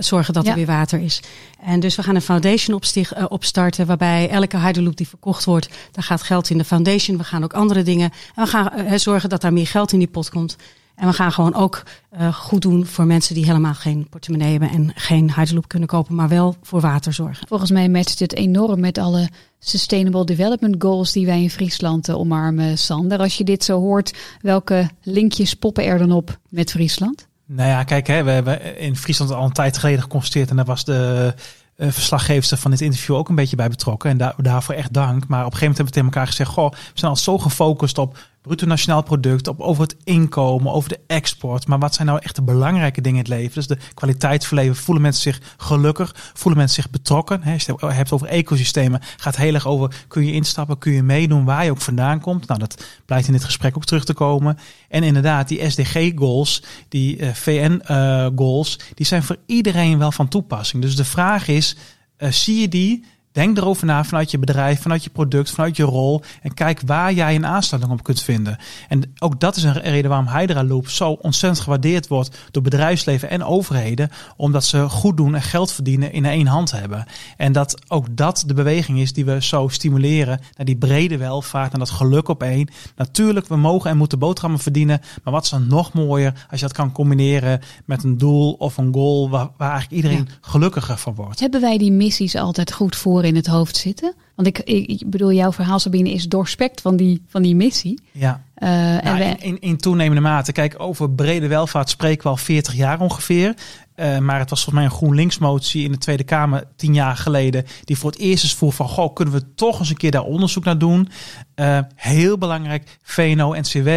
zorgen 0.00 0.34
dat 0.34 0.44
ja. 0.44 0.50
er 0.50 0.56
weer 0.56 0.66
water 0.66 1.00
is. 1.00 1.20
En 1.60 1.80
dus 1.80 1.96
we 1.96 2.02
gaan 2.02 2.14
een 2.14 2.22
foundation 2.22 2.76
opstig, 2.76 3.28
opstarten 3.28 3.86
waarbij 3.86 4.28
elke 4.28 4.58
hydroloop 4.58 4.96
die 4.96 5.08
verkocht 5.08 5.44
wordt, 5.44 5.68
daar 5.92 6.04
gaat 6.04 6.22
geld 6.22 6.50
in 6.50 6.58
de 6.58 6.64
foundation. 6.64 7.16
We 7.16 7.24
gaan 7.24 7.44
ook 7.44 7.52
andere 7.52 7.82
dingen 7.82 8.10
en 8.34 8.44
we 8.44 8.50
gaan 8.50 8.98
zorgen 8.98 9.28
dat 9.28 9.40
daar 9.40 9.52
meer 9.52 9.66
geld 9.66 9.92
in 9.92 9.98
die 9.98 10.08
pot 10.08 10.30
komt. 10.30 10.56
En 11.00 11.06
we 11.06 11.12
gaan 11.12 11.32
gewoon 11.32 11.54
ook 11.54 11.82
uh, 12.18 12.34
goed 12.34 12.62
doen 12.62 12.86
voor 12.86 13.06
mensen 13.06 13.34
die 13.34 13.44
helemaal 13.44 13.74
geen 13.74 14.06
portemonnee 14.10 14.50
hebben 14.50 14.70
en 14.70 14.92
geen 14.94 15.32
Hyderloop 15.34 15.68
kunnen 15.68 15.88
kopen, 15.88 16.14
maar 16.14 16.28
wel 16.28 16.56
voor 16.62 16.80
water 16.80 17.12
zorgen. 17.12 17.46
Volgens 17.48 17.70
mij 17.70 17.88
matcht 17.88 18.18
het 18.18 18.34
enorm 18.34 18.80
met 18.80 18.98
alle 18.98 19.28
Sustainable 19.58 20.24
Development 20.24 20.74
Goals 20.78 21.12
die 21.12 21.26
wij 21.26 21.42
in 21.42 21.50
Friesland 21.50 22.08
uh, 22.08 22.18
omarmen, 22.18 22.78
Sander. 22.78 23.18
Als 23.18 23.38
je 23.38 23.44
dit 23.44 23.64
zo 23.64 23.80
hoort, 23.80 24.14
welke 24.40 24.90
linkjes 25.02 25.54
poppen 25.54 25.84
er 25.84 25.98
dan 25.98 26.12
op 26.12 26.38
met 26.48 26.70
Friesland? 26.70 27.28
Nou 27.46 27.68
ja, 27.68 27.84
kijk, 27.84 28.06
hè, 28.06 28.22
we 28.22 28.30
hebben 28.30 28.78
in 28.78 28.96
Friesland 28.96 29.30
al 29.30 29.44
een 29.44 29.52
tijd 29.52 29.78
geleden 29.78 30.02
geconstateerd 30.02 30.50
en 30.50 30.56
daar 30.56 30.64
was 30.64 30.84
de 30.84 31.34
uh, 31.76 31.90
verslaggever 31.90 32.58
van 32.58 32.70
dit 32.70 32.80
interview 32.80 33.16
ook 33.16 33.28
een 33.28 33.34
beetje 33.34 33.56
bij 33.56 33.68
betrokken. 33.68 34.10
En 34.10 34.16
daar, 34.16 34.34
daarvoor 34.36 34.74
echt 34.74 34.92
dank. 34.92 35.28
Maar 35.28 35.46
op 35.46 35.52
een 35.52 35.58
gegeven 35.58 35.66
moment 35.68 35.76
hebben 35.76 35.84
we 35.84 35.92
tegen 35.92 36.08
elkaar 36.08 36.26
gezegd: 36.26 36.50
Goh, 36.50 36.70
we 36.70 36.98
zijn 36.98 37.10
al 37.10 37.16
zo 37.16 37.38
gefocust 37.38 37.98
op 37.98 38.18
bruto 38.42 38.66
nationaal 38.66 39.02
product, 39.02 39.48
op 39.48 39.60
over 39.60 39.82
het 39.82 39.96
inkomen, 40.04 40.72
over 40.72 40.88
de 40.88 41.00
export. 41.06 41.66
Maar 41.66 41.78
wat 41.78 41.94
zijn 41.94 42.06
nou 42.06 42.18
echt 42.22 42.36
de 42.36 42.42
belangrijke 42.42 43.00
dingen 43.00 43.24
in 43.24 43.30
het 43.30 43.40
leven? 43.40 43.54
Dus 43.54 43.66
de 43.66 43.78
kwaliteit 43.94 44.46
van 44.46 44.58
leven. 44.58 44.76
Voelen 44.76 45.02
mensen 45.02 45.22
zich 45.22 45.54
gelukkig? 45.56 46.14
Voelen 46.34 46.60
mensen 46.60 46.82
zich 46.82 46.90
betrokken? 46.90 47.42
He, 47.42 47.52
als 47.52 47.64
je 47.64 47.72
het 47.72 47.94
hebt 47.94 48.12
over 48.12 48.26
ecosystemen, 48.26 49.00
gaat 49.16 49.36
heel 49.36 49.54
erg 49.54 49.66
over 49.66 50.04
kun 50.08 50.26
je 50.26 50.32
instappen, 50.32 50.78
kun 50.78 50.92
je 50.92 51.02
meedoen 51.02 51.44
waar 51.44 51.64
je 51.64 51.70
ook 51.70 51.80
vandaan 51.80 52.20
komt. 52.20 52.46
Nou, 52.46 52.60
dat 52.60 52.84
blijkt 53.06 53.26
in 53.26 53.32
dit 53.32 53.44
gesprek 53.44 53.76
ook 53.76 53.84
terug 53.84 54.04
te 54.04 54.14
komen. 54.14 54.58
En 54.88 55.02
inderdaad, 55.02 55.48
die 55.48 55.70
SDG-goals, 55.70 56.62
die 56.88 57.18
uh, 57.18 57.34
VN-goals, 57.34 58.78
uh, 58.78 58.84
die 58.94 59.06
zijn 59.06 59.22
voor 59.22 59.36
iedereen 59.46 59.98
wel 59.98 60.12
van 60.12 60.28
toepassing. 60.28 60.82
Dus 60.82 60.96
de 60.96 61.04
vraag 61.04 61.48
is, 61.48 61.76
uh, 62.18 62.30
zie 62.30 62.60
je 62.60 62.68
die? 62.68 63.04
Denk 63.32 63.56
erover 63.58 63.86
na 63.86 64.04
vanuit 64.04 64.30
je 64.30 64.38
bedrijf, 64.38 64.80
vanuit 64.82 65.04
je 65.04 65.10
product, 65.10 65.50
vanuit 65.50 65.76
je 65.76 65.82
rol. 65.82 66.22
En 66.42 66.54
kijk 66.54 66.80
waar 66.86 67.12
jij 67.12 67.34
een 67.34 67.46
aansluiting 67.46 67.92
op 67.94 68.02
kunt 68.02 68.22
vinden. 68.22 68.58
En 68.88 69.12
ook 69.18 69.40
dat 69.40 69.56
is 69.56 69.62
een 69.62 69.80
reden 69.80 70.10
waarom 70.10 70.28
Hydra 70.28 70.64
Loop 70.64 70.88
zo 70.88 71.10
ontzettend 71.10 71.62
gewaardeerd 71.62 72.08
wordt 72.08 72.38
door 72.50 72.62
bedrijfsleven 72.62 73.30
en 73.30 73.44
overheden. 73.44 74.10
Omdat 74.36 74.64
ze 74.64 74.88
goed 74.88 75.16
doen 75.16 75.34
en 75.34 75.42
geld 75.42 75.72
verdienen 75.72 76.12
in 76.12 76.24
één 76.24 76.46
hand 76.46 76.70
hebben. 76.70 77.04
En 77.36 77.52
dat 77.52 77.82
ook 77.88 78.16
dat 78.16 78.44
de 78.46 78.54
beweging 78.54 78.98
is 78.98 79.12
die 79.12 79.24
we 79.24 79.42
zo 79.42 79.68
stimuleren 79.68 80.40
naar 80.56 80.66
die 80.66 80.76
brede 80.76 81.16
welvaart, 81.16 81.70
naar 81.70 81.80
dat 81.80 81.90
geluk 81.90 82.28
op 82.28 82.42
één. 82.42 82.68
Natuurlijk, 82.96 83.48
we 83.48 83.56
mogen 83.56 83.90
en 83.90 83.96
moeten 83.96 84.18
boterhammen 84.18 84.60
verdienen. 84.60 85.00
Maar 85.24 85.32
wat 85.32 85.44
is 85.44 85.50
dan 85.50 85.66
nog 85.66 85.92
mooier 85.92 86.46
als 86.50 86.60
je 86.60 86.66
dat 86.66 86.76
kan 86.76 86.92
combineren 86.92 87.60
met 87.84 88.04
een 88.04 88.18
doel 88.18 88.52
of 88.52 88.76
een 88.76 88.92
goal 88.92 89.30
waar, 89.30 89.48
waar 89.56 89.70
eigenlijk 89.70 90.02
iedereen 90.02 90.26
ja. 90.28 90.34
gelukkiger 90.40 90.98
van 90.98 91.14
wordt. 91.14 91.40
Hebben 91.40 91.60
wij 91.60 91.78
die 91.78 91.92
missies 91.92 92.34
altijd 92.36 92.72
goed 92.72 92.96
voor? 92.96 93.19
In 93.24 93.36
het 93.36 93.46
hoofd 93.46 93.76
zitten? 93.76 94.14
Want 94.34 94.48
ik, 94.48 94.58
ik 94.58 95.10
bedoel, 95.10 95.32
jouw 95.32 95.52
verhaal, 95.52 95.78
Sabine, 95.78 96.10
is 96.10 96.28
doorspekt 96.28 96.80
van 96.80 96.96
die, 96.96 97.22
van 97.26 97.42
die 97.42 97.54
missie. 97.54 98.00
Ja. 98.12 98.42
Uh, 98.56 98.68
nou, 98.68 99.00
en 99.00 99.16
we... 99.16 99.24
in, 99.24 99.38
in, 99.38 99.60
in, 99.60 99.76
toenemende 99.76 100.20
mate. 100.20 100.52
Kijk, 100.52 100.74
over 100.78 101.10
brede 101.10 101.48
welvaart 101.48 101.90
spreken 101.90 102.22
we 102.22 102.28
al 102.28 102.36
40 102.36 102.74
jaar 102.74 103.00
ongeveer. 103.00 103.54
Uh, 103.96 104.18
maar 104.18 104.38
het 104.38 104.50
was 104.50 104.64
volgens 104.64 104.74
mij 104.74 104.84
een 104.84 104.98
GroenLinks-motie 104.98 105.84
in 105.84 105.92
de 105.92 105.98
Tweede 105.98 106.24
Kamer 106.24 106.64
tien 106.76 106.94
jaar 106.94 107.16
geleden. 107.16 107.64
Die 107.84 107.98
voor 107.98 108.10
het 108.10 108.20
eerst 108.20 108.44
eens 108.44 108.54
voer 108.54 108.72
van, 108.72 108.88
goh, 108.88 109.14
kunnen 109.14 109.34
we 109.34 109.54
toch 109.54 109.78
eens 109.78 109.90
een 109.90 109.96
keer 109.96 110.10
daar 110.10 110.22
onderzoek 110.22 110.64
naar 110.64 110.78
doen? 110.78 111.08
Uh, 111.56 111.78
heel 111.94 112.38
belangrijk, 112.38 112.98
VNO-NCW. 113.02 113.88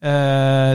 Uh, 0.00 0.10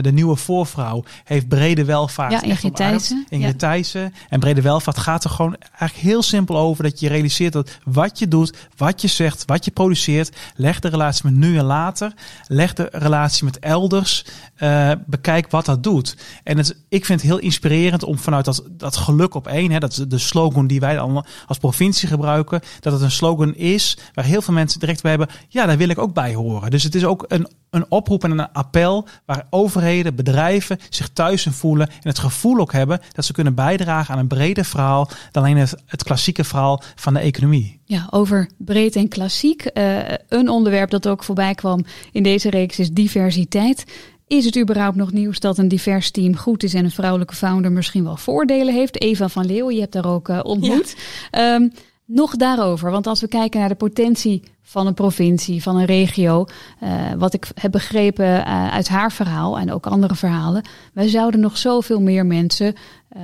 de 0.00 0.12
nieuwe 0.12 0.36
voorvrouw 0.36 1.04
heeft 1.24 1.48
brede 1.48 1.84
welvaart. 1.84 2.32
Ja, 2.32 2.42
Ingrid 2.42 2.76
Thijssen. 2.76 3.26
Ingrid 3.28 3.50
ja. 3.50 3.68
Thijssen. 3.68 4.14
En 4.28 4.40
brede 4.40 4.62
welvaart 4.62 4.98
gaat 4.98 5.24
er 5.24 5.30
gewoon 5.30 5.56
eigenlijk 5.58 5.94
heel 5.94 6.22
simpel 6.22 6.56
over 6.56 6.82
dat 6.82 7.00
je 7.00 7.08
realiseert 7.08 7.52
dat 7.52 7.78
wat 7.84 8.18
je 8.18 8.28
doet, 8.28 8.56
wat 8.76 9.00
je 9.00 9.08
zegt, 9.08 9.44
wat 9.46 9.64
je 9.64 9.70
produceert, 9.70 10.36
leg 10.56 10.80
de 10.80 10.88
relatie 10.88 11.24
met 11.24 11.34
nu 11.34 11.58
en 11.58 11.64
later, 11.64 12.12
leg 12.46 12.72
de 12.72 12.88
relatie 12.92 13.44
met 13.44 13.58
elders, 13.58 14.24
uh, 14.58 14.92
bekijk 15.06 15.50
wat 15.50 15.64
dat 15.64 15.82
doet. 15.82 16.16
En 16.44 16.56
het, 16.56 16.84
ik 16.88 17.04
vind 17.04 17.20
het 17.20 17.30
heel 17.30 17.40
inspirerend 17.40 18.02
om 18.02 18.18
vanuit 18.18 18.44
dat, 18.44 18.64
dat 18.70 18.96
geluk 18.96 19.34
op 19.34 19.46
één, 19.46 19.70
hè, 19.70 19.78
dat 19.78 19.90
is 19.90 19.96
de 19.96 20.18
slogan 20.18 20.66
die 20.66 20.80
wij 20.80 20.98
allemaal 20.98 21.26
als 21.46 21.58
provincie 21.58 22.08
gebruiken, 22.08 22.60
dat 22.80 22.92
het 22.92 23.02
een 23.02 23.10
slogan 23.10 23.54
is 23.54 23.98
waar 24.14 24.24
heel 24.24 24.42
veel 24.42 24.54
mensen 24.54 24.80
direct 24.80 25.02
bij 25.02 25.10
hebben, 25.10 25.28
ja, 25.48 25.66
daar 25.66 25.76
wil 25.76 25.88
ik 25.88 25.98
ook 25.98 26.14
bij 26.14 26.34
horen. 26.34 26.70
Dus 26.70 26.82
het 26.82 26.94
is 26.94 27.04
ook 27.04 27.24
een, 27.28 27.48
een 27.70 27.86
oproep 27.88 28.24
en 28.24 28.30
een 28.30 28.52
appel 28.52 29.08
waar 29.24 29.46
overheden, 29.50 30.14
bedrijven 30.14 30.78
zich 30.90 31.08
thuis 31.08 31.46
in 31.46 31.52
voelen 31.52 31.88
en 31.88 32.08
het 32.08 32.18
gevoel 32.18 32.58
ook 32.58 32.72
hebben 32.72 33.00
dat 33.12 33.24
ze 33.24 33.32
kunnen 33.32 33.54
bijdragen 33.54 34.14
aan 34.14 34.20
een 34.20 34.26
breder 34.26 34.64
verhaal 34.64 35.08
dan 35.30 35.42
alleen 35.42 35.56
het, 35.56 35.74
het 35.86 36.02
klassieke 36.02 36.44
verhaal 36.44 36.82
van 36.94 37.14
de 37.14 37.20
economie. 37.20 37.80
Ja, 37.84 38.06
over 38.10 38.50
breed 38.58 38.96
en 38.96 39.08
klassiek. 39.08 39.70
Uh, 39.74 39.98
een 40.28 40.48
onderwerp 40.48 40.90
dat 40.90 41.08
ook 41.08 41.24
voorbij 41.24 41.54
kwam 41.54 41.84
in 42.12 42.22
deze 42.22 42.50
reeks 42.50 42.78
is 42.78 42.90
diversiteit. 42.90 43.84
Is 44.26 44.44
het 44.44 44.58
überhaupt 44.58 44.96
nog 44.96 45.12
nieuws 45.12 45.40
dat 45.40 45.58
een 45.58 45.68
divers 45.68 46.10
team 46.10 46.36
goed 46.36 46.62
is 46.62 46.74
en 46.74 46.84
een 46.84 46.90
vrouwelijke 46.90 47.34
founder 47.34 47.72
misschien 47.72 48.04
wel 48.04 48.16
voordelen 48.16 48.74
heeft? 48.74 49.00
Eva 49.00 49.28
van 49.28 49.46
Leeuwen, 49.46 49.74
je 49.74 49.80
hebt 49.80 49.92
daar 49.92 50.06
ook 50.06 50.28
uh, 50.28 50.40
ontmoet. 50.42 50.96
Ja. 51.30 51.54
Um, 51.54 51.72
nog 52.06 52.36
daarover, 52.36 52.90
want 52.90 53.06
als 53.06 53.20
we 53.20 53.28
kijken 53.28 53.60
naar 53.60 53.68
de 53.68 53.74
potentie 53.74 54.42
van 54.62 54.86
een 54.86 54.94
provincie, 54.94 55.62
van 55.62 55.76
een 55.76 55.84
regio, 55.84 56.44
uh, 56.82 57.12
wat 57.18 57.34
ik 57.34 57.48
heb 57.54 57.72
begrepen 57.72 58.26
uh, 58.26 58.72
uit 58.72 58.88
haar 58.88 59.12
verhaal 59.12 59.58
en 59.58 59.72
ook 59.72 59.86
andere 59.86 60.14
verhalen, 60.14 60.62
wij 60.92 61.08
zouden 61.08 61.40
nog 61.40 61.58
zoveel 61.58 62.00
meer 62.00 62.26
mensen 62.26 62.74
uh, 63.16 63.22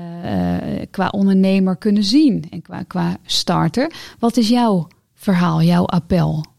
qua 0.90 1.08
ondernemer 1.08 1.76
kunnen 1.76 2.04
zien 2.04 2.44
en 2.50 2.62
qua, 2.62 2.82
qua 2.82 3.16
starter. 3.24 3.92
Wat 4.18 4.36
is 4.36 4.48
jouw 4.48 4.88
verhaal, 5.14 5.62
jouw 5.62 5.86
appel? 5.86 6.51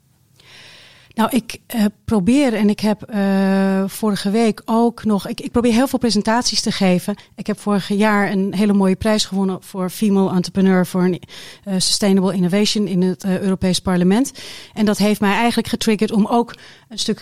Nou, 1.16 1.30
ik 1.32 1.58
uh, 1.76 1.86
probeer 2.06 2.54
en 2.54 2.70
ik 2.70 2.80
heb 2.80 3.14
uh, 3.14 3.84
vorige 3.88 4.30
week 4.30 4.62
ook 4.66 5.04
nog. 5.04 5.28
Ik, 5.28 5.42
ik 5.42 5.52
probeer 5.52 5.74
heel 5.74 5.88
veel 5.88 6.00
presentaties 6.00 6.62
te 6.62 6.72
geven. 6.72 7.16
Ik 7.36 7.48
heb 7.48 7.60
vorig 7.60 7.88
jaar 7.88 8.32
een 8.32 8.54
hele 8.54 8.74
mooie 8.74 8.96
prijs 8.96 9.26
gewonnen 9.26 9.58
voor 9.62 9.90
Female 9.90 10.36
Entrepreneur 10.36 10.86
voor 10.86 11.04
een 11.04 11.22
uh, 11.68 11.74
Sustainable 11.78 12.34
Innovation 12.34 12.88
in 12.88 13.02
het 13.02 13.26
Europees 13.26 13.80
Parlement. 13.80 14.32
En 14.74 14.86
dat 14.86 14.98
heeft 14.98 15.20
mij 15.20 15.34
eigenlijk 15.34 15.68
getriggerd 15.68 16.12
om 16.12 16.26
ook 16.26 16.56
een 16.90 17.00
stuk 17.00 17.20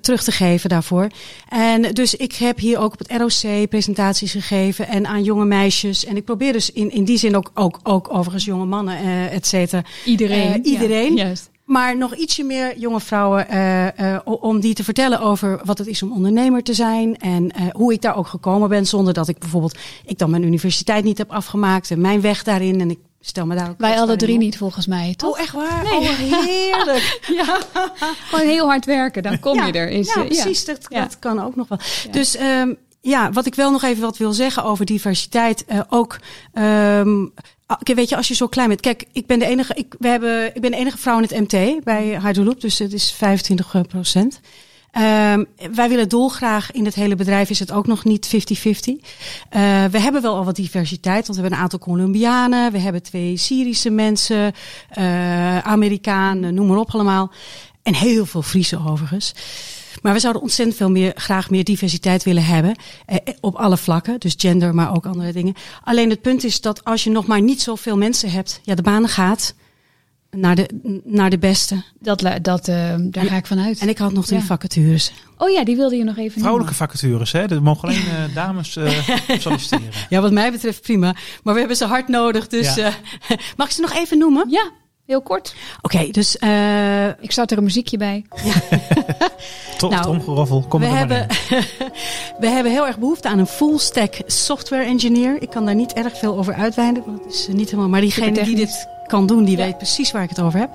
terug 0.00 0.22
te 0.22 0.32
geven 0.32 0.68
daarvoor. 0.68 1.06
En 1.48 1.82
dus 1.82 2.14
ik 2.14 2.32
heb 2.32 2.58
hier 2.58 2.78
ook 2.78 2.92
op 2.92 2.98
het 2.98 3.12
ROC 3.12 3.68
presentaties 3.68 4.32
gegeven 4.32 4.88
en 4.88 5.06
aan 5.06 5.22
jonge 5.22 5.44
meisjes. 5.44 6.04
En 6.04 6.16
ik 6.16 6.24
probeer 6.24 6.52
dus 6.52 6.72
in, 6.72 6.90
in 6.90 7.04
die 7.04 7.18
zin 7.18 7.36
ook, 7.36 7.50
ook, 7.54 7.80
ook 7.82 8.14
overigens 8.14 8.44
jonge 8.44 8.64
mannen, 8.64 9.30
et 9.30 9.46
cetera. 9.46 9.84
Iedereen. 10.04 10.64
iedereen. 10.64 11.16
Ja, 11.16 11.24
juist 11.24 11.51
maar 11.72 11.96
nog 11.96 12.14
ietsje 12.14 12.42
meer 12.42 12.78
jonge 12.78 13.00
vrouwen 13.00 13.46
uh, 13.50 13.86
uh, 14.00 14.18
om 14.24 14.60
die 14.60 14.74
te 14.74 14.84
vertellen 14.84 15.20
over 15.20 15.60
wat 15.64 15.78
het 15.78 15.86
is 15.86 16.02
om 16.02 16.12
ondernemer 16.12 16.62
te 16.62 16.74
zijn 16.74 17.16
en 17.16 17.44
uh, 17.44 17.68
hoe 17.72 17.92
ik 17.92 18.02
daar 18.02 18.16
ook 18.16 18.26
gekomen 18.26 18.68
ben 18.68 18.86
zonder 18.86 19.14
dat 19.14 19.28
ik 19.28 19.38
bijvoorbeeld 19.38 19.78
ik 20.06 20.18
dan 20.18 20.30
mijn 20.30 20.42
universiteit 20.42 21.04
niet 21.04 21.18
heb 21.18 21.30
afgemaakt 21.30 21.90
en 21.90 22.00
mijn 22.00 22.20
weg 22.20 22.42
daarin 22.42 22.80
en 22.80 22.90
ik 22.90 22.98
stel 23.20 23.46
me 23.46 23.54
daar 23.54 23.70
ook 23.70 23.78
wij 23.78 24.00
alle 24.00 24.16
drie 24.16 24.34
op. 24.34 24.40
niet 24.40 24.56
volgens 24.56 24.86
mij 24.86 25.14
toch? 25.16 25.34
Oh 25.34 25.40
echt 25.40 25.52
waar? 25.52 25.82
Nee. 25.82 25.92
Oh 25.92 26.08
heerlijk. 26.08 27.20
ja. 27.44 27.58
Gewoon 28.28 28.46
heel 28.46 28.66
hard 28.66 28.84
werken, 28.84 29.22
dan 29.22 29.40
kom 29.40 29.54
ja, 29.54 29.66
je 29.66 29.72
er. 29.72 29.88
Is, 29.88 30.14
ja, 30.14 30.24
precies. 30.24 30.64
Dat, 30.64 30.86
dat 30.88 31.18
kan 31.18 31.42
ook 31.42 31.56
nog 31.56 31.68
wel. 31.68 31.78
Dus 32.10 32.40
um, 32.40 32.76
ja, 33.00 33.32
wat 33.32 33.46
ik 33.46 33.54
wel 33.54 33.70
nog 33.70 33.82
even 33.82 34.02
wat 34.02 34.16
wil 34.16 34.32
zeggen 34.32 34.64
over 34.64 34.84
diversiteit. 34.84 35.64
Uh, 35.68 35.80
ook 35.88 36.18
um, 36.54 37.32
Kijk, 37.82 37.98
weet 37.98 38.08
je, 38.08 38.16
als 38.16 38.28
je 38.28 38.34
zo 38.34 38.46
klein 38.46 38.68
bent. 38.68 38.80
Kijk, 38.80 39.04
ik 39.12 39.26
ben 39.26 39.38
de 39.38 39.46
enige, 39.46 39.74
ik, 39.74 39.94
we 39.98 40.08
hebben, 40.08 40.54
ik 40.54 40.60
ben 40.60 40.70
de 40.70 40.76
enige 40.76 40.98
vrouw 40.98 41.16
in 41.16 41.22
het 41.22 41.52
MT 41.52 41.84
bij 41.84 42.20
Hydroloop, 42.22 42.60
dus 42.60 42.78
het 42.78 42.92
is 42.92 43.12
25 43.12 43.86
procent. 43.88 44.40
Um, 44.96 45.46
wij 45.72 45.88
willen 45.88 46.08
dolgraag 46.08 46.72
in 46.72 46.84
het 46.84 46.94
hele 46.94 47.14
bedrijf 47.14 47.50
is 47.50 47.58
het 47.58 47.72
ook 47.72 47.86
nog 47.86 48.04
niet 48.04 48.26
50-50. 48.26 48.30
Uh, 48.30 49.00
we 49.84 50.00
hebben 50.00 50.22
wel 50.22 50.36
al 50.36 50.44
wat 50.44 50.56
diversiteit, 50.56 51.26
want 51.26 51.36
we 51.36 51.40
hebben 51.40 51.52
een 51.52 51.64
aantal 51.64 51.78
Colombianen, 51.78 52.72
we 52.72 52.78
hebben 52.78 53.02
twee 53.02 53.36
Syrische 53.36 53.90
mensen, 53.90 54.52
uh, 54.98 55.58
Amerikanen, 55.58 56.54
noem 56.54 56.66
maar 56.66 56.76
op 56.76 56.90
allemaal. 56.90 57.32
En 57.82 57.94
heel 57.94 58.26
veel 58.26 58.42
Friese 58.42 58.78
overigens. 58.86 59.34
Maar 60.02 60.12
we 60.12 60.18
zouden 60.20 60.42
ontzettend 60.42 60.76
veel 60.76 60.90
meer, 60.90 61.12
graag 61.14 61.50
meer 61.50 61.64
diversiteit 61.64 62.22
willen 62.24 62.44
hebben. 62.44 62.74
Eh, 63.06 63.16
op 63.40 63.54
alle 63.54 63.76
vlakken. 63.76 64.20
Dus 64.20 64.34
gender, 64.36 64.74
maar 64.74 64.94
ook 64.94 65.06
andere 65.06 65.32
dingen. 65.32 65.54
Alleen 65.84 66.10
het 66.10 66.20
punt 66.22 66.44
is 66.44 66.60
dat 66.60 66.84
als 66.84 67.04
je 67.04 67.10
nog 67.10 67.26
maar 67.26 67.42
niet 67.42 67.62
zoveel 67.62 67.96
mensen 67.96 68.30
hebt. 68.30 68.60
Ja, 68.62 68.74
de 68.74 68.82
banen 68.82 69.08
gaat. 69.08 69.54
naar 70.36 70.54
de, 70.54 71.00
naar 71.04 71.30
de 71.30 71.38
beste. 71.38 71.82
Dat, 72.00 72.22
la- 72.22 72.38
dat, 72.38 72.68
eh, 72.68 72.94
daar 72.98 73.24
ga 73.24 73.36
ik 73.36 73.46
vanuit. 73.46 73.78
En 73.78 73.88
ik 73.88 73.98
had 73.98 74.12
nog 74.12 74.26
drie 74.26 74.38
Ja. 74.38 74.44
vacatures. 74.44 75.12
Oh 75.36 75.50
ja, 75.50 75.64
die 75.64 75.76
wilde 75.76 75.96
je 75.96 76.04
nog 76.04 76.16
even 76.18 76.40
Vrouwelijke 76.40 76.74
vacatures, 76.74 77.32
hè? 77.32 77.40
Er 77.50 77.62
mogen 77.62 77.88
alleen 77.88 78.06
eh, 78.06 78.34
dames 78.34 78.76
eh, 78.76 79.08
solliciteren. 79.38 79.90
Ja, 80.08 80.20
wat 80.20 80.32
mij 80.32 80.50
betreft 80.52 80.82
prima. 80.82 81.14
Maar 81.42 81.52
we 81.54 81.58
hebben 81.58 81.76
ze 81.76 81.84
hard 81.86 82.08
nodig. 82.08 82.46
Dus 82.48 82.74
Ja. 82.74 82.86
eh, 82.86 83.36
mag 83.56 83.66
ik 83.66 83.72
ze 83.72 83.80
nog 83.80 83.92
even 83.92 84.18
noemen? 84.18 84.48
noemen. 84.48 84.62
Ja, 84.64 84.70
heel 85.06 85.20
kort. 85.22 85.54
Oké, 85.82 86.08
dus 86.10 86.38
eh, 86.38 87.06
Ik 87.06 87.30
start 87.32 87.50
er 87.50 87.56
een 87.58 87.64
muziekje 87.64 87.96
bij. 87.96 88.24
Tot 89.78 89.90
Nou, 89.90 90.02
tromgeroffel, 90.02 90.64
kom 90.68 90.80
we, 90.80 90.86
er 90.86 90.90
maar 90.92 90.98
hebben, 91.00 91.26
we 92.40 92.46
hebben 92.48 92.72
heel 92.72 92.86
erg 92.86 92.98
behoefte 92.98 93.28
aan 93.28 93.38
een 93.38 93.46
full 93.46 93.78
stack 93.78 94.14
software 94.26 94.84
engineer. 94.84 95.36
Ik 95.42 95.50
kan 95.50 95.64
daar 95.66 95.74
niet 95.74 95.92
erg 95.92 96.18
veel 96.18 96.38
over 96.38 96.54
uitweiden, 96.54 97.02
want 97.06 97.24
het 97.24 97.34
is 97.34 97.46
eh, 97.48 97.54
niet 97.54 97.66
helemaal. 97.70 97.88
Maar 97.88 98.00
diegene 98.00 98.44
die 98.44 98.56
dit 98.56 98.88
kan 99.06 99.26
doen, 99.26 99.44
die 99.44 99.56
Ja. 99.56 99.64
weet 99.64 99.76
precies 99.76 100.10
waar 100.10 100.22
ik 100.22 100.28
het 100.28 100.40
over 100.40 100.58
heb. 100.58 100.70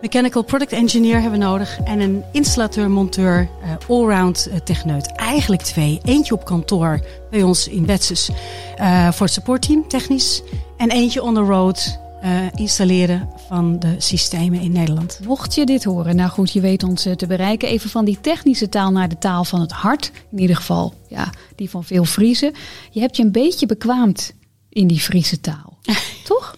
Mechanical 0.00 0.42
product 0.42 0.72
engineer 0.72 1.20
hebben 1.20 1.38
we 1.38 1.44
nodig. 1.44 1.78
En 1.84 2.00
een 2.00 2.24
installateur, 2.32 2.90
monteur, 2.90 3.48
eh, 3.62 3.70
allround 3.88 4.46
eh, 4.46 4.58
techneut. 4.58 5.12
Eigenlijk 5.16 5.62
twee. 5.62 6.00
Eentje 6.04 6.34
op 6.34 6.44
kantoor 6.44 7.00
bij 7.30 7.42
ons 7.42 7.68
in 7.68 7.86
Wetses 7.86 8.30
eh, 8.76 9.12
voor 9.12 9.26
het 9.26 9.34
supportteam, 9.34 9.88
technisch. 9.88 10.42
En 10.76 10.90
eentje 10.90 11.22
on 11.22 11.34
the 11.34 11.40
road, 11.40 11.98
eh, 12.20 12.46
installeren 12.54 13.28
van 13.48 13.78
de 13.78 13.94
systemen 13.98 14.60
in 14.60 14.72
Nederland. 14.72 15.20
Mocht 15.24 15.54
je 15.54 15.66
dit 15.66 15.84
horen, 15.84 16.16
nou 16.16 16.30
goed, 16.30 16.52
je 16.52 16.60
weet 16.60 16.82
ons 16.82 17.06
eh, 17.06 17.12
te 17.12 17.26
bereiken. 17.26 17.68
Even 17.68 17.90
van 17.90 18.04
die 18.04 18.20
technische 18.20 18.68
taal 18.68 18.90
naar 18.90 19.08
de 19.08 19.18
taal 19.18 19.44
van 19.44 19.60
het 19.60 19.72
hart. 19.72 20.12
In 20.30 20.38
ieder 20.38 20.56
geval, 20.56 20.94
ja, 21.08 21.30
die 21.56 21.70
van 21.70 21.84
veel 21.84 22.04
Friese. 22.04 22.52
Je 22.90 23.00
hebt 23.00 23.16
je 23.16 23.22
een 23.22 23.32
beetje 23.32 23.66
bekwaamd 23.66 24.34
in 24.68 24.86
die 24.86 25.00
Friese 25.00 25.40
taal. 25.40 25.78
Toch? 26.24 26.56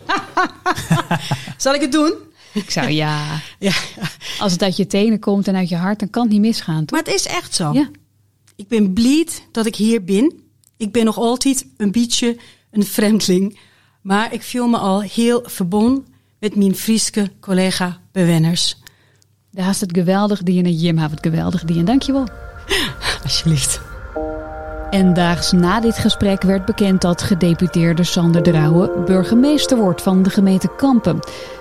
Zal 1.56 1.74
ik 1.74 1.80
het 1.80 1.92
doen? 1.92 2.12
Ik 2.52 2.70
zou 2.70 2.88
ja. 2.88 3.40
Ja. 3.58 3.72
Als 4.38 4.52
het 4.52 4.62
uit 4.62 4.76
je 4.76 4.86
tenen 4.86 5.18
komt 5.18 5.48
en 5.48 5.56
uit 5.56 5.68
je 5.68 5.76
hart, 5.76 5.98
dan 5.98 6.10
kan 6.10 6.22
het 6.22 6.32
niet 6.32 6.40
misgaan, 6.40 6.84
toch? 6.84 6.90
Maar 6.90 7.08
het 7.08 7.20
is 7.20 7.26
echt 7.26 7.54
zo. 7.54 7.72
Ja. 7.72 7.90
Ik 8.56 8.68
ben 8.68 8.92
blij 8.92 9.26
dat 9.52 9.66
ik 9.66 9.76
hier 9.76 10.04
ben. 10.04 10.32
Ik 10.76 10.92
ben 10.92 11.04
nog 11.04 11.16
altijd 11.16 11.66
een 11.76 11.92
beetje 11.92 12.36
een 12.70 12.84
vreemdeling. 12.84 13.58
Maar 14.02 14.32
ik 14.32 14.42
voel 14.42 14.66
me 14.66 14.76
al 14.76 15.02
heel 15.02 15.42
verbonden 15.44 16.06
met 16.40 16.56
mijn 16.56 16.74
Friese 16.74 17.30
collega 17.40 17.98
bewenners. 18.12 18.76
Daar 19.50 19.68
is 19.68 19.80
het 19.80 19.96
geweldig 19.96 20.42
die 20.42 20.64
en 20.64 20.72
Jim 20.72 20.98
heeft 20.98 21.10
het 21.10 21.20
geweldig 21.22 21.64
die 21.64 21.78
en 21.78 21.84
dankjewel. 21.84 22.28
Alsjeblieft. 23.24 23.91
En 24.92 25.14
daags 25.14 25.52
na 25.52 25.80
dit 25.80 25.98
gesprek 25.98 26.42
werd 26.42 26.64
bekend 26.64 27.00
dat 27.00 27.22
gedeputeerde 27.22 28.04
Sander 28.04 28.42
Drouwen 28.42 29.04
burgemeester 29.04 29.76
wordt 29.76 30.02
van 30.02 30.22
de 30.22 30.30
gemeente 30.30 30.68
Kampen. 30.76 31.18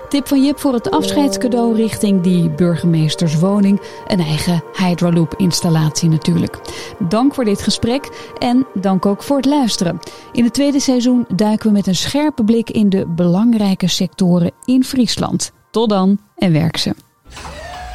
Tip 0.08 0.28
van 0.28 0.44
Jip 0.44 0.58
voor 0.58 0.72
het 0.72 0.90
afscheidscadeau 0.90 1.76
richting 1.76 2.22
die 2.22 2.50
burgemeesterswoning. 2.50 3.80
Een 4.06 4.20
eigen 4.20 4.62
Hydroloop 4.76 5.34
installatie 5.36 6.08
natuurlijk. 6.08 6.58
Dank 6.98 7.34
voor 7.34 7.44
dit 7.44 7.62
gesprek 7.62 8.32
en 8.38 8.66
dank 8.74 9.06
ook 9.06 9.22
voor 9.22 9.36
het 9.36 9.46
luisteren. 9.46 9.98
In 10.32 10.44
het 10.44 10.54
tweede 10.54 10.80
seizoen 10.80 11.24
duiken 11.34 11.66
we 11.66 11.72
met 11.72 11.86
een 11.86 11.96
scherpe 11.96 12.44
blik 12.44 12.70
in 12.70 12.88
de 12.88 13.06
belangrijke 13.06 13.88
sectoren 13.88 14.50
in 14.64 14.84
Friesland. 14.84 15.52
Tot 15.70 15.88
dan 15.88 16.20
en 16.36 16.52
werk 16.52 16.76
ze. 16.76 16.94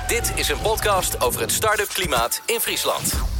Dit 0.07 0.31
is 0.35 0.49
een 0.49 0.61
podcast 0.61 1.21
over 1.21 1.41
het 1.41 1.51
start-up 1.51 1.89
klimaat 1.93 2.41
in 2.45 2.59
Friesland. 2.59 3.36